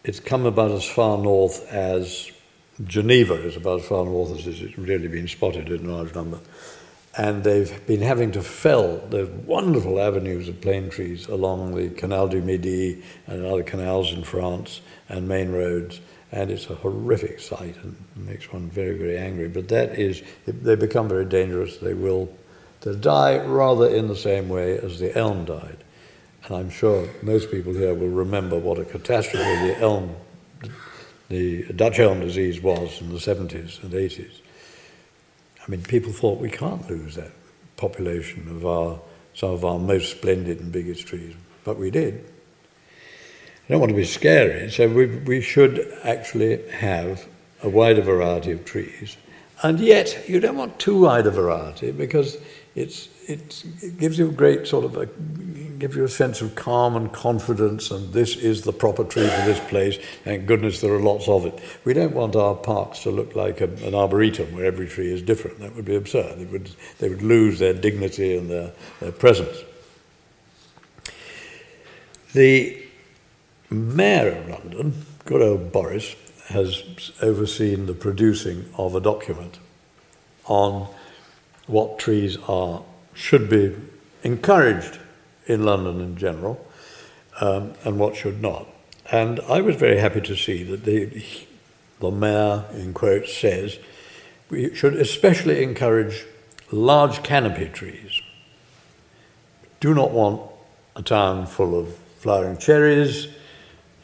It's 0.04 0.20
come 0.20 0.46
about 0.46 0.72
as 0.72 0.86
far 0.86 1.18
north 1.18 1.72
as 1.72 2.32
Geneva 2.86 3.36
is 3.36 3.56
about 3.56 3.82
as 3.82 3.88
far 3.88 4.06
north 4.06 4.38
as 4.40 4.48
it's 4.48 4.78
really 4.78 5.08
been 5.08 5.28
spotted 5.28 5.70
in 5.70 5.86
a 5.86 5.96
large 5.96 6.14
number. 6.16 6.40
And 7.18 7.44
they've 7.44 7.86
been 7.88 8.02
having 8.02 8.32
to 8.34 8.42
fell 8.42 8.98
those 9.10 9.28
wonderful 9.46 10.00
avenues 10.00 10.48
of 10.48 10.62
plane 10.62 10.90
trees 10.90 11.28
along 11.28 11.76
the 11.76 11.90
Canal 11.90 12.30
du 12.30 12.42
Midi 12.42 13.04
and 13.28 13.46
other 13.46 13.64
canals 13.64 14.14
in 14.14 14.24
France 14.24 14.82
and 15.10 15.28
main 15.28 15.52
roads. 15.52 16.00
And 16.32 16.50
it's 16.50 16.70
a 16.70 16.76
horrific 16.76 17.42
sight 17.42 17.76
and 17.84 17.96
makes 18.16 18.52
one 18.54 18.70
very, 18.70 18.98
very 18.98 19.18
angry. 19.18 19.50
But 19.50 19.68
that 19.68 20.00
is, 20.00 20.22
they 20.46 20.76
become 20.76 21.10
very 21.10 21.26
dangerous. 21.26 21.78
They 21.78 21.94
will 21.94 22.34
they'll 22.80 22.96
die 22.96 23.44
rather 23.46 23.88
in 23.88 24.08
the 24.08 24.16
same 24.16 24.48
way 24.48 24.78
as 24.78 25.00
the 25.00 25.16
elm 25.18 25.44
died. 25.44 25.84
And 26.46 26.56
I'm 26.56 26.70
sure 26.70 27.10
most 27.22 27.52
people 27.52 27.74
here 27.74 27.94
will 27.94 28.10
remember 28.10 28.58
what 28.58 28.80
a 28.80 28.86
catastrophe 28.86 29.68
the 29.68 29.80
elm, 29.80 30.16
the 31.32 31.64
Dutch 31.74 32.00
elm 32.00 32.20
disease 32.20 32.62
was 32.62 33.00
in 33.02 33.10
the 33.10 33.20
70s 33.20 33.82
and 33.82 33.94
80s. 33.94 34.42
I 35.66 35.72
mean, 35.72 35.82
people 35.82 36.12
thought 36.12 36.40
we 36.40 36.50
can't 36.50 36.88
lose 36.90 37.16
that 37.16 37.32
population 37.78 38.48
of 38.50 38.66
our, 38.66 39.00
some 39.34 39.52
of 39.52 39.64
our 39.64 39.80
most 39.80 40.12
splendid 40.12 40.60
and 40.60 40.72
biggest 40.72 41.08
trees, 41.08 41.34
but 41.64 41.78
we 41.78 41.90
did. 41.90 42.26
I 43.68 43.72
don't 43.72 43.80
want 43.80 43.92
to 43.92 43.96
be 43.96 44.04
scary, 44.04 44.70
so 44.70 44.88
we, 44.90 45.06
we 45.06 45.40
should 45.40 45.98
actually 46.04 46.68
have 46.70 47.26
a 47.64 47.70
wider 47.70 48.02
variety 48.02 48.52
of 48.52 48.66
trees. 48.66 49.16
And 49.64 49.80
yet, 49.80 50.28
you 50.28 50.40
don't 50.40 50.58
want 50.58 50.80
too 50.80 51.02
wide 51.02 51.28
a 51.28 51.32
variety 51.32 51.92
because 51.92 52.38
it's, 52.76 53.08
it 53.32 53.98
gives 53.98 54.20
you 54.20 54.30
a 54.30 54.32
great 54.32 54.68
sort 54.68 54.86
of 54.86 54.98
a, 54.98 55.06
gives 55.80 55.96
you 55.96 56.04
a 56.04 56.10
sense 56.10 56.42
of 56.42 56.54
calm 56.56 56.96
and 56.96 57.12
confidence, 57.12 57.90
and 57.90 58.14
this 58.14 58.36
is 58.36 58.62
the 58.62 58.74
proper 58.74 59.04
tree 59.04 59.28
for 59.28 59.46
this 59.46 59.60
place. 59.70 59.98
Thank 60.24 60.46
goodness 60.46 60.82
there 60.82 60.94
are 60.94 61.00
lots 61.00 61.28
of 61.28 61.46
it. 61.46 61.60
We 61.86 61.94
don't 61.94 62.14
want 62.14 62.36
our 62.36 62.56
parks 62.56 63.04
to 63.04 63.12
look 63.12 63.36
like 63.36 63.62
a, 63.62 63.70
an 63.86 63.96
arboretum 63.96 64.54
where 64.56 64.66
every 64.66 64.88
tree 64.88 65.12
is 65.12 65.22
different. 65.22 65.60
That 65.60 65.76
would 65.76 65.86
be 65.86 65.96
absurd. 65.96 66.38
They 66.40 66.46
would, 66.46 66.70
they 67.00 67.10
would 67.10 67.24
lose 67.24 67.60
their 67.60 67.74
dignity 67.74 68.38
and 68.38 68.50
their, 68.50 68.74
their 69.00 69.12
presence. 69.12 69.58
The 72.34 72.78
mayor 73.70 74.38
of 74.38 74.50
London, 74.50 75.06
good 75.26 75.42
old 75.42 75.72
Boris, 75.72 76.16
has 76.50 77.12
overseen 77.22 77.86
the 77.86 77.94
producing 77.94 78.66
of 78.78 78.94
a 78.94 79.00
document 79.00 79.58
on 80.46 80.88
what 81.68 81.98
trees 81.98 82.38
are 82.48 82.84
should 83.14 83.50
be 83.50 83.76
encouraged 84.24 85.00
in 85.46 85.64
London 85.64 86.00
in 86.02 86.16
general, 86.18 86.66
um, 87.40 87.74
and 87.84 87.98
what 88.00 88.16
should 88.16 88.42
not. 88.42 88.68
And 89.12 89.40
I 89.42 89.62
was 89.62 89.76
very 89.76 89.98
happy 89.98 90.22
to 90.22 90.36
see 90.36 90.64
that 90.64 90.86
the, 90.86 91.24
the 92.00 92.12
mayor, 92.12 92.66
in 92.74 92.94
quotes, 92.94 93.36
says 93.36 93.80
we 94.50 94.74
should 94.76 94.96
especially 94.96 95.64
encourage 95.64 96.26
large 96.72 97.24
canopy 97.24 97.68
trees. 97.68 98.22
Do 99.80 99.94
not 99.94 100.12
want 100.12 100.42
a 100.96 101.02
town 101.02 101.48
full 101.48 101.78
of 101.78 101.96
flowering 102.20 102.58
cherries 102.58 103.28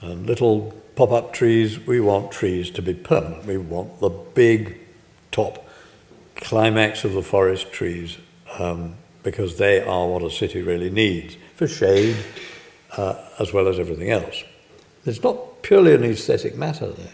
and 0.01 0.25
little 0.25 0.73
pop 0.95 1.11
up 1.11 1.33
trees. 1.33 1.79
We 1.85 1.99
want 1.99 2.31
trees 2.31 2.69
to 2.71 2.81
be 2.81 2.93
permanent. 2.93 3.45
We 3.45 3.57
want 3.57 3.99
the 3.99 4.09
big 4.09 4.79
top 5.31 5.67
climax 6.35 7.03
of 7.03 7.13
the 7.13 7.21
forest 7.21 7.71
trees 7.71 8.17
um, 8.57 8.95
because 9.23 9.57
they 9.57 9.81
are 9.81 10.07
what 10.07 10.23
a 10.23 10.31
city 10.31 10.61
really 10.61 10.89
needs 10.89 11.37
for 11.55 11.67
shade 11.67 12.15
uh, 12.95 13.15
as 13.39 13.53
well 13.53 13.67
as 13.67 13.79
everything 13.79 14.09
else. 14.09 14.43
It's 15.05 15.23
not 15.23 15.61
purely 15.63 15.93
an 15.93 16.03
aesthetic 16.03 16.55
matter, 16.55 16.87
though, 16.87 17.09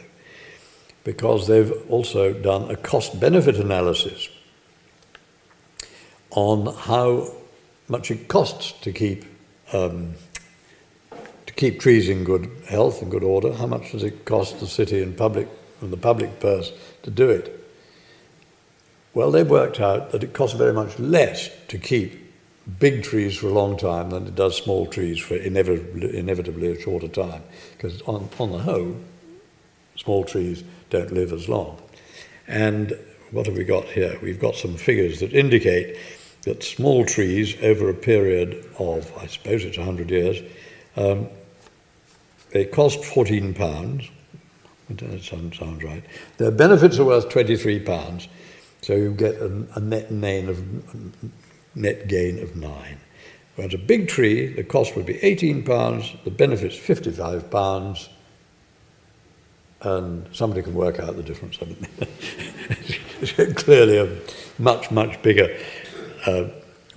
because 1.04 1.48
they've 1.48 1.74
also 1.90 2.34
done 2.34 2.70
a 2.72 2.76
cost 2.76 3.20
benefit 3.20 3.58
analysis 3.58 4.30
on 6.32 6.74
how 6.76 7.32
much 7.88 8.12
it 8.12 8.28
costs 8.28 8.72
to 8.82 8.92
keep. 8.92 9.26
Um, 9.72 10.16
to 11.46 11.54
keep 11.54 11.80
trees 11.80 12.10
in 12.10 12.24
good 12.24 12.50
health 12.68 13.02
and 13.02 13.12
good 13.12 13.24
order, 13.24 13.54
how 13.54 13.68
much 13.68 13.92
does 13.92 14.04
it 14.04 14.26
cost 14.26 14.60
the 14.60 14.68
city 14.68 15.04
and 15.04 15.16
public 15.16 15.48
and 15.82 15.92
the 15.92 15.98
public 15.98 16.40
purse 16.40 16.72
to 17.04 17.12
do 17.12 17.30
it? 17.30 17.63
Well, 19.14 19.30
they've 19.30 19.50
worked 19.50 19.80
out 19.80 20.12
that 20.12 20.24
it 20.24 20.34
costs 20.34 20.58
very 20.58 20.74
much 20.74 20.98
less 20.98 21.50
to 21.68 21.78
keep 21.78 22.20
big 22.80 23.04
trees 23.04 23.38
for 23.38 23.48
a 23.48 23.52
long 23.52 23.78
time 23.78 24.10
than 24.10 24.26
it 24.26 24.36
does 24.36 24.58
small 24.58 24.88
trees 24.88 25.20
for 25.20 25.36
inevitably, 25.36 26.18
inevitably 26.18 26.72
a 26.72 26.82
shorter 26.82 27.08
time. 27.08 27.44
Because 27.74 28.02
on, 28.04 28.30
on 28.40 28.52
the 28.52 28.60
whole, 28.60 28.98
small 29.96 30.24
trees 30.24 30.64
don't 30.90 31.12
live 31.12 31.32
as 31.32 31.48
long. 31.48 31.80
And 32.48 32.98
what 33.32 33.46
have 33.46 33.56
we 33.56 33.64
got 33.64 33.86
here? 33.86 34.18
We've 34.22 34.40
got 34.40 34.56
some 34.56 34.76
figures 34.78 35.20
that 35.20 35.34
indicate 35.34 35.98
that 36.44 36.64
small 36.64 37.06
trees 37.06 37.56
over 37.62 37.90
a 37.90 37.94
period 37.94 38.66
of, 38.80 39.12
I 39.18 39.28
suppose 39.28 39.64
it's 39.64 39.78
100 39.78 40.10
years, 40.10 40.42
um, 40.96 41.28
they 42.52 42.66
cost 42.66 43.04
14 43.06 43.54
pounds. 43.54 44.10
That 44.90 45.24
sounds, 45.24 45.58
sounds 45.58 45.84
right. 45.84 46.04
Their 46.38 46.52
benefits 46.52 47.00
are 47.00 47.06
worth 47.06 47.30
23 47.30 47.80
pounds 47.80 48.28
so 48.84 48.94
you 48.94 49.14
get 49.14 49.36
a, 49.36 49.66
a 49.76 49.80
net 49.80 50.10
gain 50.10 50.50
of 50.50 50.62
net 51.76 52.08
gain 52.08 52.42
of 52.44 52.56
nine. 52.56 53.00
Whereas 53.56 53.74
a 53.74 53.78
big 53.78 54.08
tree, 54.08 54.48
the 54.48 54.64
cost 54.64 54.96
would 54.96 55.06
be 55.06 55.24
18 55.24 55.64
pounds, 55.64 56.14
the 56.24 56.32
benefits 56.32 56.76
55 56.76 57.50
pounds, 57.50 58.10
and 59.82 60.28
somebody 60.34 60.64
can 60.64 60.74
work 60.74 61.00
out 61.00 61.16
the 61.16 61.24
difference. 61.24 61.58
It's 63.26 63.64
clearly 63.64 64.00
a 64.00 64.20
much, 64.60 64.92
much 64.92 65.22
bigger 65.22 65.58
uh, 66.26 66.46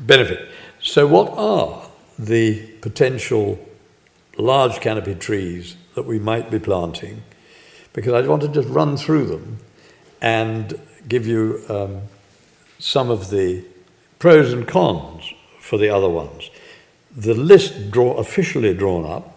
benefit. 0.00 0.48
So, 0.80 1.06
what 1.06 1.32
are 1.36 1.88
the 2.18 2.66
potential 2.80 3.60
large 4.36 4.80
canopy 4.80 5.14
trees 5.14 5.76
that 5.94 6.02
we 6.02 6.18
might 6.18 6.50
be 6.50 6.58
planting? 6.58 7.22
Because 7.92 8.12
I 8.12 8.26
want 8.26 8.42
to 8.42 8.48
just 8.48 8.68
run 8.68 8.96
through 8.96 9.26
them 9.26 9.58
and 10.20 10.80
give 11.08 11.26
you 11.26 11.64
um, 11.68 12.02
some 12.78 13.10
of 13.10 13.30
the 13.30 13.64
pros 14.18 14.52
and 14.52 14.66
cons 14.66 15.32
for 15.60 15.78
the 15.78 15.88
other 15.88 16.08
ones. 16.08 16.50
The 17.14 17.34
list 17.34 17.90
draw, 17.90 18.14
officially 18.14 18.74
drawn 18.74 19.04
up 19.04 19.36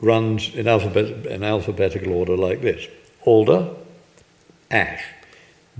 runs 0.00 0.54
in, 0.54 0.68
alphabet, 0.68 1.26
in 1.26 1.42
alphabetical 1.42 2.12
order 2.12 2.36
like 2.36 2.60
this 2.62 2.86
alder, 3.22 3.74
ash, 4.70 5.04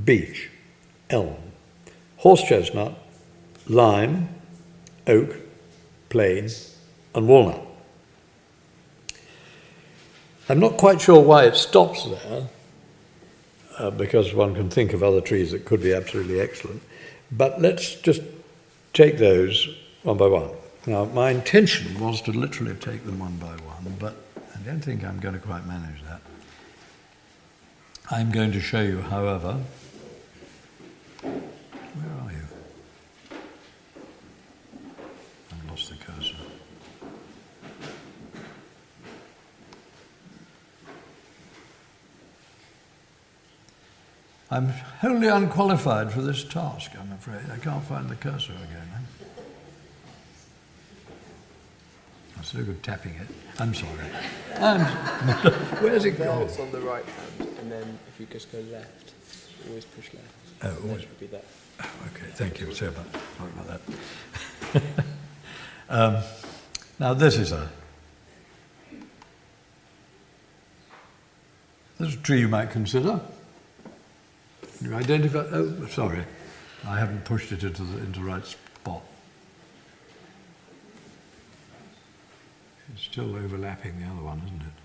beech, 0.03 0.51
elm, 1.09 1.37
horse 2.17 2.43
chestnut, 2.43 2.95
lime, 3.69 4.29
oak, 5.07 5.37
plane, 6.09 6.49
and 7.15 7.29
walnut. 7.29 7.61
I'm 10.49 10.61
not 10.61 10.77
quite 10.79 11.01
sure 11.01 11.21
why 11.21 11.45
it 11.45 11.57
stops 11.57 12.07
there, 12.07 12.49
uh, 13.79 13.91
because 13.91 14.35
one 14.35 14.55
can 14.55 14.69
think 14.69 14.93
of 14.93 15.03
other 15.03 15.21
trees 15.21 15.53
that 15.53 15.65
could 15.65 15.83
be 15.83 15.93
absolutely 15.95 16.41
excellent. 16.41 16.83
But 17.31 17.61
let's 17.61 17.95
just 17.97 18.23
take 18.93 19.19
those 19.19 19.69
one 20.03 20.17
by 20.17 20.27
one. 20.27 20.51
Now, 20.87 21.05
my 21.05 21.31
intention 21.31 21.99
was 22.01 22.23
to 22.23 22.33
literally 22.33 22.75
take 22.75 23.05
them 23.05 23.19
one 23.19 23.37
by 23.37 23.47
one, 23.47 23.97
but 23.99 24.17
I 24.37 24.59
don't 24.65 24.81
think 24.81 25.05
I'm 25.05 25.21
going 25.21 25.35
to 25.35 25.41
quite 25.41 25.67
manage 25.67 26.03
that. 26.05 26.21
I'm 28.11 28.31
going 28.31 28.53
to 28.53 28.61
show 28.61 28.81
you, 28.81 29.03
however, 29.03 29.59
where 31.23 31.35
are 32.23 32.33
you? 32.33 32.45
I've 35.53 35.71
lost 35.71 35.91
the 35.91 35.97
cursor. 35.97 36.35
I'm 44.51 44.69
wholly 44.69 45.29
unqualified 45.29 46.11
for 46.11 46.23
this 46.23 46.43
task, 46.43 46.93
I'm 46.99 47.13
afraid. 47.13 47.51
I 47.53 47.59
can't 47.59 47.85
find 47.85 48.09
the 48.09 48.17
cursor 48.17 48.53
again. 48.53 48.89
Eh? 48.95 49.19
so 52.49 52.65
good 52.65 52.83
tapping 52.83 53.13
it. 53.15 53.27
I'm 53.59 53.75
sorry. 53.75 53.93
I'm, 54.57 54.81
where's 55.83 56.07
it 56.07 56.13
going? 56.13 56.47
it's 56.47 56.59
on 56.59 56.73
the 56.73 56.81
right 56.81 57.05
hand, 57.05 57.51
and 57.61 57.71
then 57.71 57.99
if 58.09 58.19
you 58.19 58.25
just 58.25 58.51
go 58.51 58.59
left, 58.73 59.13
always 59.69 59.85
push 59.85 60.09
left. 60.15 60.27
Oh, 60.63 60.69
and 60.69 60.91
always. 60.91 61.03
Should 61.03 61.21
be 61.21 61.27
that. 61.27 61.45
Okay, 61.81 62.27
thank 62.33 62.59
you. 62.59 62.75
Sorry 62.75 62.91
about, 62.91 63.07
sorry 63.37 63.51
about 63.51 63.81
that. 64.73 64.83
um, 65.91 66.23
now 66.99 67.13
this 67.13 67.37
is 67.37 67.53
a 67.53 67.69
this 71.99 72.09
is 72.09 72.15
a 72.15 72.19
tree 72.19 72.41
you 72.41 72.49
might 72.49 72.71
consider. 72.71 73.21
You 74.81 74.95
identify? 74.95 75.45
Oh, 75.53 75.87
sorry, 75.87 76.25
I 76.87 76.99
haven't 76.99 77.25
pushed 77.25 77.53
it 77.53 77.65
into 77.65 77.83
the 77.83 77.99
into 77.99 78.21
the 78.21 78.27
right 78.27 78.45
spot. 78.45 79.03
It's 82.93 83.03
still 83.03 83.35
overlapping 83.37 83.99
the 84.01 84.07
other 84.07 84.23
one, 84.23 84.43
isn't 84.47 84.61
it? 84.61 84.79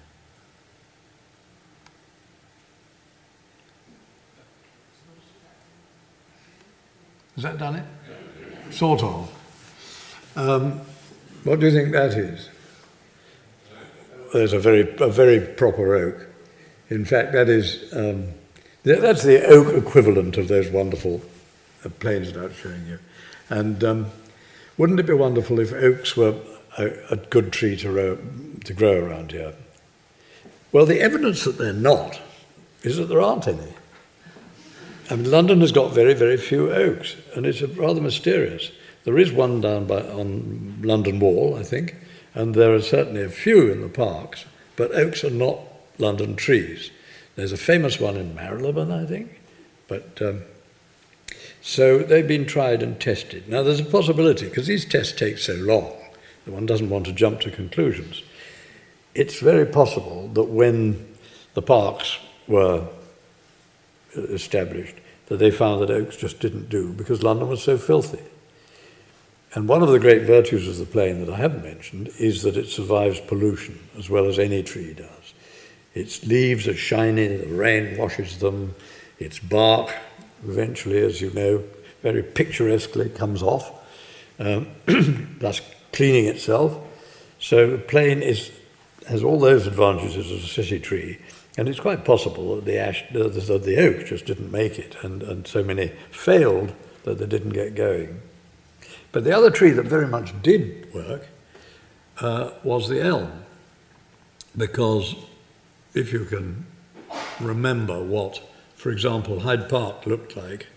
Has 7.36 7.44
that 7.44 7.58
done 7.58 7.76
it? 7.76 8.74
Sort 8.74 9.04
of. 9.04 9.32
Um, 10.36 10.82
what 11.44 11.60
do 11.60 11.68
you 11.68 11.72
think 11.72 11.92
that 11.92 12.12
is? 12.14 12.50
There's 14.34 14.54
a 14.54 14.60
very, 14.60 14.96
a 15.00 15.10
very 15.10 15.40
proper 15.40 15.96
oak. 15.96 16.28
In 16.90 17.06
fact, 17.06 17.34
that 17.34 17.50
is 17.50 17.94
um, 17.94 18.28
that's 18.84 19.24
the 19.24 19.46
oak 19.46 19.74
equivalent 19.74 20.38
of 20.38 20.48
those 20.48 20.69
wonderful 20.69 21.22
uh, 21.86 21.89
planes 22.00 22.34
that 22.34 22.39
I 22.41 22.48
was 22.48 22.56
showing 22.56 22.86
you. 22.86 23.00
And 23.50 23.84
um, 23.84 24.12
wouldn't 24.78 25.00
it 25.00 25.06
be 25.06 25.13
wonderful 25.13 25.60
if 25.60 25.74
oaks 25.74 26.17
were 26.17 26.36
a, 26.78 26.91
a 27.12 27.15
good 27.15 27.52
tree 27.54 27.78
to, 27.78 27.91
ro- 27.91 28.17
to 28.65 28.74
grow 28.74 29.06
around 29.06 29.32
here? 29.32 29.54
Well, 30.72 30.86
the 30.86 31.00
evidence 31.00 31.43
that 31.46 31.58
they're 31.58 31.74
not 31.74 32.19
is 32.82 32.98
that 32.98 33.06
there 33.06 33.22
aren't 33.22 33.48
any. 33.48 33.74
I 35.10 35.15
mean, 35.15 35.30
London 35.30 35.62
has 35.62 35.72
got 35.72 35.93
very, 35.93 36.13
very 36.13 36.38
few 36.38 36.72
oaks, 36.72 37.15
and 37.36 37.46
it's 37.46 37.62
rather 37.62 38.02
mysterious. 38.02 38.72
There 39.04 39.17
is 39.17 39.32
one 39.32 39.62
down 39.62 39.86
by, 39.86 40.02
on 40.02 40.80
London 40.82 41.19
Wall, 41.19 41.58
I 41.60 41.63
think, 41.63 41.96
and 42.34 42.56
there 42.56 42.74
are 42.74 42.82
certainly 42.82 43.22
a 43.22 43.30
few 43.30 43.72
in 43.72 43.82
the 43.82 43.89
parks, 43.89 44.46
but 44.76 44.91
oaks 44.96 45.24
are 45.24 45.30
not 45.30 45.60
London 46.00 46.36
trees. 46.36 46.89
There's 47.36 47.52
a 47.52 47.58
famous 47.58 48.00
one 48.00 48.15
in 48.15 48.36
Marylebone, 48.36 48.91
I 48.91 49.06
think, 49.06 49.41
but 49.88 50.22
um, 50.22 50.41
so 51.62 52.00
they've 52.00 52.28
been 52.28 52.46
tried 52.46 52.84
and 52.84 53.00
tested. 53.00 53.48
Now, 53.48 53.63
there's 53.63 53.80
a 53.80 53.86
possibility, 53.86 54.50
because 54.50 54.67
these 54.67 54.86
tests 54.86 55.17
take 55.17 55.38
so 55.38 55.54
long, 55.54 55.93
that 56.46 56.52
one 56.52 56.65
doesn't 56.65 56.89
want 56.89 57.06
to 57.06 57.13
jump 57.13 57.39
to 57.41 57.52
conclusions. 57.52 58.22
It's 59.15 59.39
very 59.39 59.65
possible 59.65 60.28
that 60.30 60.43
when 60.43 61.15
the 61.54 61.62
parks 61.62 62.17
were 62.48 62.88
established 64.15 64.96
that 65.28 65.38
they 65.38 65.52
found 65.52 65.82
that 65.82 65.91
oaks 65.91 66.17
just 66.17 66.39
didn't 66.39 66.69
do 66.69 66.93
because 66.93 67.24
London 67.24 67.48
was 67.48 67.63
so 67.63 67.78
filthy. 67.78 68.22
And 69.56 69.67
one 69.67 69.84
of 69.84 69.89
the 69.89 70.00
great 70.00 70.24
virtues 70.24 70.67
of 70.67 70.78
the 70.78 70.91
plane 70.91 71.24
that 71.24 71.34
I 71.34 71.38
haven't 71.38 71.63
mentioned 71.63 72.10
is 72.19 72.41
that 72.43 72.58
it 72.58 72.67
survives 72.67 73.19
pollution 73.19 73.80
as 73.98 74.10
well 74.10 74.28
as 74.28 74.39
any 74.39 74.63
tree 74.63 74.93
does. 74.93 75.23
Its 75.94 76.26
leaves 76.26 76.68
are 76.68 76.76
shiny, 76.76 77.28
the 77.28 77.54
rain 77.54 77.98
washes 77.98 78.40
them, 78.40 78.74
its 79.20 79.40
bark 79.40 79.94
eventually, 80.48 81.00
as 81.00 81.22
you 81.22 81.32
know, 81.32 81.64
very 82.02 82.24
picturesquely 82.24 83.10
comes 83.10 83.42
off, 83.42 83.72
um, 84.40 84.68
thus 85.40 85.62
cleaning 85.92 86.26
itself. 86.26 86.78
So 87.40 87.72
the 87.72 87.78
plane 87.78 88.22
is, 88.22 88.52
has 89.08 89.24
all 89.24 89.40
those 89.40 89.68
advantages 89.68 90.32
as 90.32 90.44
a 90.44 90.48
city 90.48 90.80
tree, 90.80 91.20
and 91.58 91.70
it's 91.70 91.80
quite 91.80 92.04
possible 92.04 92.56
that 92.56 92.66
the, 92.66 92.78
ash, 92.78 93.04
the, 93.12 93.30
the 93.30 93.78
oak 93.78 94.06
just 94.06 94.26
didn't 94.26 94.52
make 94.52 94.80
it, 94.80 94.96
and, 95.04 95.24
and 95.24 95.48
so 95.48 95.64
many 95.64 95.92
failed 96.12 96.74
that 97.04 97.20
they 97.20 97.26
didn't 97.26 97.54
get 97.54 97.76
going. 97.76 98.22
But 99.12 99.24
the 99.24 99.36
other 99.36 99.52
tree 99.52 99.72
that 99.72 99.86
very 99.86 100.08
much 100.08 100.34
did 100.42 100.92
work 100.94 101.28
uh, 102.20 102.52
was 102.64 102.90
the 102.90 103.02
elm, 103.02 103.44
because 104.58 105.16
if 105.94 106.12
you 106.12 106.26
can 106.26 106.66
remember 107.40 108.04
what, 108.04 108.42
for 108.76 108.92
example, 108.92 109.42
Hyde 109.42 109.70
Park 109.70 110.06
looked 110.06 110.36
like 110.36 110.68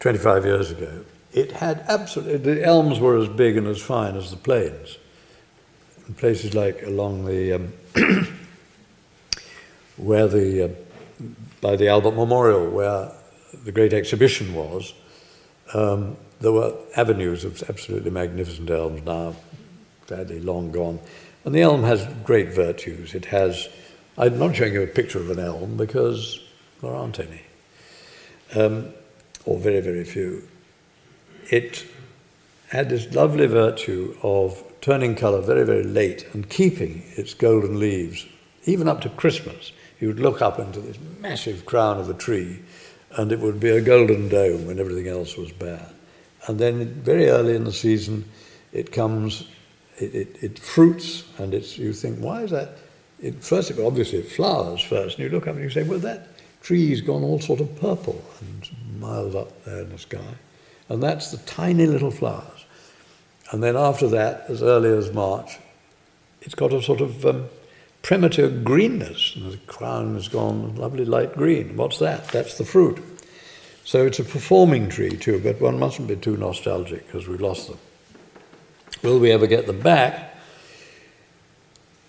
25 0.00 0.44
years 0.44 0.70
ago, 0.70 1.04
it 1.32 1.52
had 1.52 1.84
absolutely, 1.88 2.38
the 2.38 2.64
elms 2.64 2.98
were 2.98 3.16
as 3.16 3.28
big 3.28 3.56
and 3.56 3.66
as 3.66 3.80
fine 3.80 4.16
as 4.16 4.30
the 4.30 4.36
planes. 4.36 4.98
In 6.08 6.14
places 6.14 6.54
like 6.54 6.82
along 6.82 7.26
the, 7.26 7.52
um, 7.52 7.72
where 9.96 10.28
the, 10.28 10.64
uh, 10.64 10.68
by 11.60 11.76
the 11.76 11.88
Albert 11.88 12.12
Memorial, 12.12 12.70
where 12.70 13.12
the 13.64 13.72
great 13.72 13.92
exhibition 13.92 14.54
was, 14.54 14.94
um, 15.74 16.16
there 16.40 16.52
were 16.52 16.74
avenues 16.96 17.44
of 17.44 17.62
absolutely 17.68 18.10
magnificent 18.10 18.70
elms 18.70 19.02
now, 19.04 19.34
sadly 20.06 20.40
long 20.40 20.70
gone. 20.70 21.00
And 21.44 21.54
the 21.54 21.62
elm 21.62 21.82
has 21.84 22.06
great 22.24 22.52
virtues. 22.52 23.14
It 23.14 23.26
has, 23.26 23.68
I'm 24.18 24.38
not 24.38 24.56
showing 24.56 24.72
you 24.72 24.82
a 24.82 24.86
picture 24.86 25.18
of 25.18 25.30
an 25.30 25.38
elm 25.38 25.76
because 25.76 26.40
there 26.80 26.94
aren't 26.94 27.20
any, 27.20 27.42
um, 28.54 28.88
or 29.44 29.58
very, 29.58 29.80
very 29.80 30.04
few. 30.04 30.48
It 31.50 31.84
had 32.68 32.88
this 32.88 33.14
lovely 33.14 33.46
virtue 33.46 34.16
of 34.22 34.62
turning 34.80 35.16
colour 35.16 35.42
very, 35.42 35.64
very 35.64 35.84
late 35.84 36.26
and 36.32 36.48
keeping 36.48 37.02
its 37.16 37.34
golden 37.34 37.78
leaves, 37.78 38.24
even 38.64 38.88
up 38.88 39.02
to 39.02 39.10
Christmas. 39.10 39.72
You 40.00 40.08
would 40.08 40.20
look 40.20 40.40
up 40.40 40.58
into 40.58 40.80
this 40.80 40.98
massive 41.20 41.66
crown 41.66 41.98
of 41.98 42.08
a 42.08 42.14
tree 42.14 42.60
and 43.18 43.30
it 43.32 43.40
would 43.40 43.60
be 43.60 43.70
a 43.70 43.82
golden 43.82 44.28
dome 44.28 44.66
when 44.66 44.78
everything 44.78 45.08
else 45.08 45.36
was 45.36 45.52
bare. 45.52 45.90
And 46.46 46.58
then 46.58 46.86
very 46.86 47.28
early 47.28 47.54
in 47.54 47.64
the 47.64 47.72
season, 47.72 48.24
it 48.72 48.92
comes, 48.92 49.46
it, 49.98 50.14
it, 50.14 50.36
it 50.42 50.58
fruits, 50.58 51.24
and 51.38 51.52
it's, 51.52 51.76
you 51.76 51.92
think, 51.92 52.18
why 52.18 52.42
is 52.42 52.50
that? 52.50 52.78
It, 53.20 53.42
first, 53.42 53.70
it, 53.70 53.78
obviously, 53.78 54.18
it 54.18 54.30
flowers 54.30 54.80
first, 54.80 55.18
and 55.18 55.24
you 55.24 55.30
look 55.30 55.46
up 55.46 55.54
and 55.54 55.64
you 55.64 55.70
say, 55.70 55.82
well, 55.82 55.98
that 56.00 56.28
tree's 56.62 57.00
gone 57.00 57.22
all 57.22 57.40
sort 57.40 57.60
of 57.60 57.80
purple 57.80 58.22
and 58.40 59.00
miles 59.00 59.34
up 59.34 59.64
there 59.64 59.82
in 59.82 59.90
the 59.90 59.98
sky. 59.98 60.34
And 60.88 61.02
that's 61.02 61.30
the 61.30 61.38
tiny 61.38 61.86
little 61.86 62.10
flowers. 62.10 62.66
And 63.52 63.62
then 63.62 63.76
after 63.76 64.08
that, 64.08 64.44
as 64.48 64.62
early 64.62 64.90
as 64.90 65.12
March, 65.12 65.58
it's 66.42 66.54
got 66.54 66.72
a 66.72 66.82
sort 66.82 67.00
of 67.00 67.24
um, 67.24 67.46
premature 68.02 68.48
greenness. 68.48 69.36
And 69.36 69.52
the 69.52 69.58
crown 69.66 70.14
has 70.14 70.28
gone 70.28 70.74
lovely 70.76 71.04
light 71.04 71.34
green. 71.34 71.76
What's 71.76 71.98
that? 71.98 72.28
That's 72.28 72.58
the 72.58 72.64
fruit. 72.64 73.02
So 73.84 74.04
it's 74.04 74.18
a 74.18 74.24
performing 74.24 74.88
tree 74.88 75.16
too, 75.16 75.40
but 75.40 75.60
one 75.60 75.78
mustn't 75.78 76.08
be 76.08 76.16
too 76.16 76.36
nostalgic 76.36 77.06
because 77.06 77.28
we've 77.28 77.40
lost 77.40 77.68
them. 77.68 77.78
Will 79.02 79.20
we 79.20 79.30
ever 79.30 79.46
get 79.46 79.66
them 79.66 79.80
back? 79.80 80.34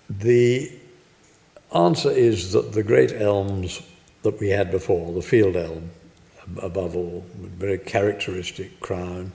The 0.09 0.71
answer 1.73 2.11
is 2.11 2.53
that 2.53 2.73
the 2.73 2.83
great 2.83 3.13
elms 3.13 3.81
that 4.23 4.39
we 4.39 4.49
had 4.49 4.71
before, 4.71 5.13
the 5.13 5.21
field 5.21 5.55
elm 5.55 5.89
above 6.61 6.95
all, 6.95 7.25
very 7.35 7.77
characteristic 7.77 8.79
crown, 8.79 9.31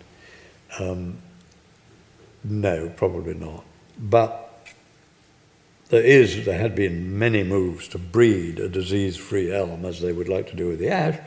um, 0.79 1.19
no, 2.45 2.89
probably 2.97 3.35
not. 3.35 3.65
But 3.99 4.67
there 5.91 6.03
is, 6.03 6.47
there 6.47 6.59
had 6.59 6.75
been 6.75 7.19
many 7.19 7.43
moves 7.43 7.87
to 7.89 7.99
breed 7.99 8.59
a 8.59 8.69
disease-free 8.69 9.53
elm, 9.53 9.85
as 9.85 10.01
they 10.01 10.13
would 10.13 10.29
like 10.29 10.49
to 10.49 10.57
do 10.57 10.69
with 10.69 10.79
the 10.79 10.89
ash, 10.89 11.19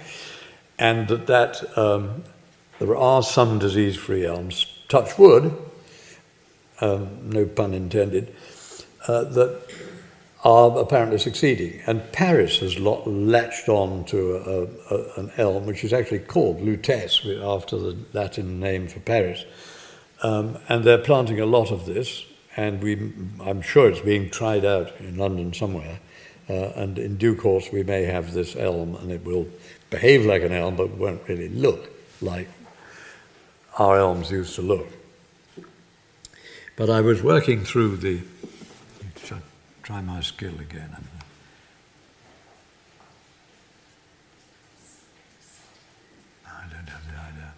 and 0.79 1.07
that, 1.07 1.27
that 1.27 1.77
um, 1.77 2.23
there 2.79 2.95
are 2.95 3.21
some 3.21 3.59
disease-free 3.59 4.25
elms, 4.25 4.65
touch 4.89 5.17
wood, 5.17 5.55
um, 6.81 7.29
no 7.29 7.45
pun 7.45 7.73
intended, 7.73 8.35
uh, 9.07 9.23
that 9.23 9.61
are 10.45 10.77
apparently 10.77 11.17
succeeding. 11.17 11.81
And 11.87 12.11
Paris 12.11 12.59
has 12.59 12.77
latched 12.79 13.67
on 13.67 14.05
to 14.05 14.35
a, 14.35 14.95
a, 14.95 15.19
an 15.19 15.31
elm, 15.37 15.65
which 15.65 15.83
is 15.83 15.91
actually 15.91 16.19
called 16.19 16.59
Lutece, 16.59 17.25
after 17.43 17.77
the 17.79 17.97
Latin 18.13 18.59
name 18.59 18.87
for 18.87 18.99
Paris. 18.99 19.43
Um, 20.21 20.59
and 20.69 20.83
they're 20.83 20.99
planting 20.99 21.39
a 21.39 21.47
lot 21.47 21.71
of 21.71 21.87
this, 21.87 22.23
and 22.55 22.81
we, 22.81 23.11
I'm 23.41 23.63
sure 23.63 23.89
it's 23.89 24.01
being 24.01 24.29
tried 24.29 24.63
out 24.63 24.93
in 24.99 25.17
London 25.17 25.51
somewhere. 25.51 25.99
Uh, 26.47 26.69
and 26.75 26.99
in 26.99 27.17
due 27.17 27.35
course, 27.35 27.71
we 27.71 27.81
may 27.81 28.03
have 28.03 28.33
this 28.33 28.55
elm, 28.55 28.95
and 28.97 29.11
it 29.11 29.25
will 29.25 29.47
behave 29.89 30.27
like 30.27 30.43
an 30.43 30.51
elm, 30.51 30.75
but 30.75 30.91
won't 30.91 31.27
really 31.27 31.49
look 31.49 31.89
like 32.21 32.47
our 33.79 33.97
elms 33.97 34.29
used 34.29 34.53
to 34.55 34.61
look. 34.61 34.87
But 36.75 36.91
I 36.91 37.01
was 37.01 37.23
working 37.23 37.63
through 37.63 37.97
the 37.97 38.21
try 39.85 40.01
my 40.01 40.19
skill 40.19 40.59
again. 40.59 40.89
Uh, 40.95 40.99
I 46.47 46.63
don't 46.73 46.89
have 46.89 47.05
the 47.05 47.19
idea. 47.19 47.53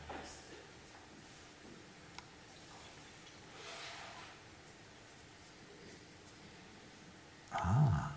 Ah. 7.53 8.11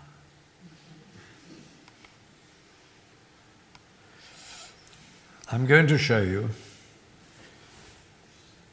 I'm 5.53 5.65
going 5.65 5.87
to 5.87 5.97
show 5.97 6.21
you 6.21 6.49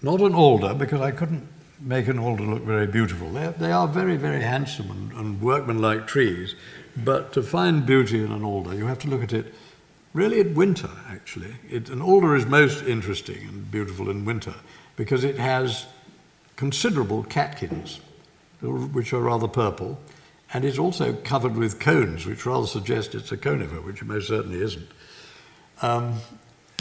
not 0.02 0.20
an 0.20 0.34
alder 0.34 0.74
because 0.74 1.00
I 1.00 1.12
couldn't 1.12 1.46
make 1.80 2.08
an 2.08 2.18
alder 2.18 2.44
look 2.44 2.62
very 2.62 2.86
beautiful. 2.86 3.30
They're, 3.30 3.52
they 3.52 3.72
are 3.72 3.86
very, 3.86 4.16
very 4.16 4.42
handsome 4.42 4.90
and, 4.90 5.12
and 5.12 5.40
workmanlike 5.40 6.06
trees, 6.06 6.54
but 6.96 7.32
to 7.34 7.42
find 7.42 7.86
beauty 7.86 8.22
in 8.22 8.32
an 8.32 8.44
alder, 8.44 8.74
you 8.74 8.86
have 8.86 8.98
to 9.00 9.08
look 9.08 9.22
at 9.22 9.32
it 9.32 9.54
really 10.12 10.40
in 10.40 10.54
winter, 10.54 10.90
actually. 11.08 11.54
It, 11.70 11.88
an 11.90 12.02
alder 12.02 12.34
is 12.34 12.46
most 12.46 12.84
interesting 12.84 13.46
and 13.48 13.70
beautiful 13.70 14.10
in 14.10 14.24
winter 14.24 14.54
because 14.96 15.24
it 15.24 15.38
has 15.38 15.86
considerable 16.56 17.22
catkins, 17.22 18.00
which 18.60 19.12
are 19.12 19.20
rather 19.20 19.46
purple, 19.46 20.00
and 20.52 20.64
it's 20.64 20.78
also 20.78 21.12
covered 21.12 21.56
with 21.56 21.78
cones, 21.78 22.26
which 22.26 22.44
rather 22.46 22.66
suggest 22.66 23.14
it's 23.14 23.30
a 23.30 23.36
conifer, 23.36 23.80
which 23.80 24.02
it 24.02 24.06
most 24.06 24.28
certainly 24.28 24.60
isn't. 24.60 24.88
Um, 25.82 26.14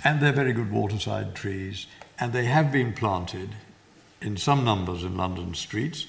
and 0.03 0.19
they're 0.19 0.31
very 0.31 0.53
good 0.53 0.71
waterside 0.71 1.36
trees, 1.36 1.86
and 2.19 2.33
they 2.33 2.45
have 2.45 2.71
been 2.71 2.93
planted 2.93 3.49
in 4.21 4.38
some 4.38 4.63
numbers 4.63 5.03
in 5.03 5.17
London 5.17 5.53
streets. 5.53 6.08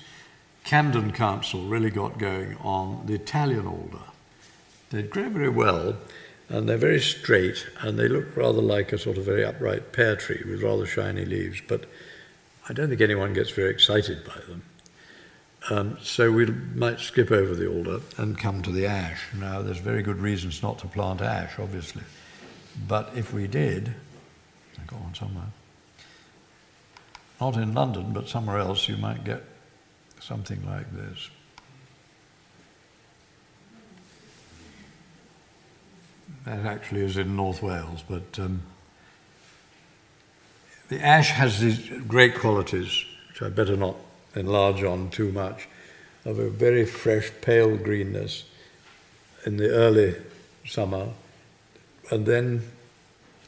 Camden 0.65 1.13
Council 1.13 1.63
really 1.63 1.91
got 1.91 2.19
going 2.19 2.57
on 2.59 3.07
the 3.07 3.15
Italian 3.15 3.67
alder. 3.67 4.05
They 4.91 5.03
grow 5.03 5.29
very 5.29 5.49
well, 5.49 5.97
and 6.49 6.69
they're 6.69 6.77
very 6.77 7.01
straight, 7.01 7.67
and 7.81 7.99
they 7.99 8.09
look 8.09 8.37
rather 8.37 8.63
like 8.63 8.93
a 8.93 8.99
sort 8.99 9.19
of 9.19 9.25
very 9.25 9.45
upright 9.45 9.93
pear 9.93 10.17
tree 10.17 10.43
with 10.45 10.63
rather 10.63 10.87
shiny 10.87 11.25
leaves, 11.25 11.61
but 11.67 11.85
I 12.69 12.73
don't 12.73 12.89
think 12.89 13.01
anyone 13.01 13.33
gets 13.33 13.51
very 13.51 13.71
excited 13.71 14.25
by 14.25 14.41
them. 14.47 14.63
Um, 15.71 15.99
so 16.03 16.31
we 16.31 16.47
might 16.47 17.01
skip 17.01 17.31
over 17.31 17.55
the 17.55 17.67
alder 17.67 18.01
and 18.17 18.39
come 18.39 18.63
to 18.63 18.71
the 18.71 18.87
ash. 18.87 19.21
Now, 19.35 19.61
there's 19.61 19.79
very 19.79 20.03
good 20.03 20.19
reasons 20.19 20.63
not 20.63 20.79
to 20.81 20.87
plant 20.87 21.21
ash, 21.21 21.59
obviously. 21.59 22.05
But 22.87 23.11
if 23.15 23.33
we 23.33 23.47
did, 23.47 23.95
I 24.79 24.85
got 24.87 25.01
one 25.01 25.15
somewhere 25.15 25.53
not 27.41 27.57
in 27.57 27.75
London, 27.75 28.13
but 28.13 28.29
somewhere 28.29 28.59
else, 28.59 28.89
you 28.89 28.97
might 28.97 29.25
get 29.25 29.43
something 30.21 30.65
like 30.67 30.91
this. 30.93 31.31
That 36.45 36.67
actually 36.67 37.03
is 37.03 37.17
in 37.17 37.37
North 37.37 37.63
Wales, 37.63 38.03
but 38.09 38.39
um, 38.39 38.63
the 40.89 41.05
ash 41.05 41.31
has 41.31 41.61
these 41.61 41.89
great 42.07 42.35
qualities, 42.35 43.05
which 43.29 43.43
I 43.43 43.51
better 43.51 43.77
not 43.77 43.97
enlarge 44.35 44.83
on 44.83 45.11
too 45.11 45.31
much, 45.31 45.69
of 46.25 46.39
a 46.39 46.51
very 46.51 46.85
fresh, 46.85 47.31
pale 47.43 47.77
greenness 47.77 48.45
in 49.47 49.57
the 49.57 49.71
early 49.71 50.17
summer, 50.67 51.09
and 52.11 52.27
then 52.27 52.63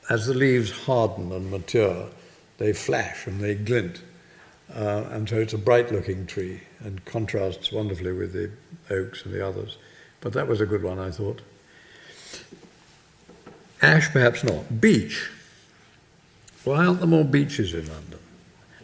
as 0.09 0.27
the 0.27 0.35
leaves 0.35 0.71
harden 0.71 1.33
and 1.33 1.51
mature, 1.51 2.09
they 2.61 2.73
flash 2.73 3.27
and 3.27 3.41
they 3.41 3.57
glint. 3.57 4.03
Uh, 4.73 5.05
and 5.11 5.29
so 5.29 5.37
it's 5.37 5.55
a 5.55 5.59
bright 5.59 5.91
looking 5.91 6.27
tree 6.27 6.61
and 6.81 7.05
contrasts 7.05 7.73
wonderfully 7.73 8.13
with 8.13 8.33
the 8.33 8.51
oaks 8.95 9.25
and 9.25 9.35
the 9.35 9.45
others. 9.45 9.79
But 10.21 10.35
that 10.35 10.47
was 10.47 10.61
a 10.61 10.67
good 10.67 10.85
one, 10.85 11.01
I 11.01 11.11
thought. 11.11 11.41
Ash, 13.83 14.13
perhaps 14.13 14.45
not. 14.45 14.81
Beech. 14.81 15.31
Why 16.63 16.85
aren't 16.85 16.99
there 16.99 17.09
more 17.09 17.25
beeches 17.25 17.73
in 17.73 17.89
London? 17.89 18.21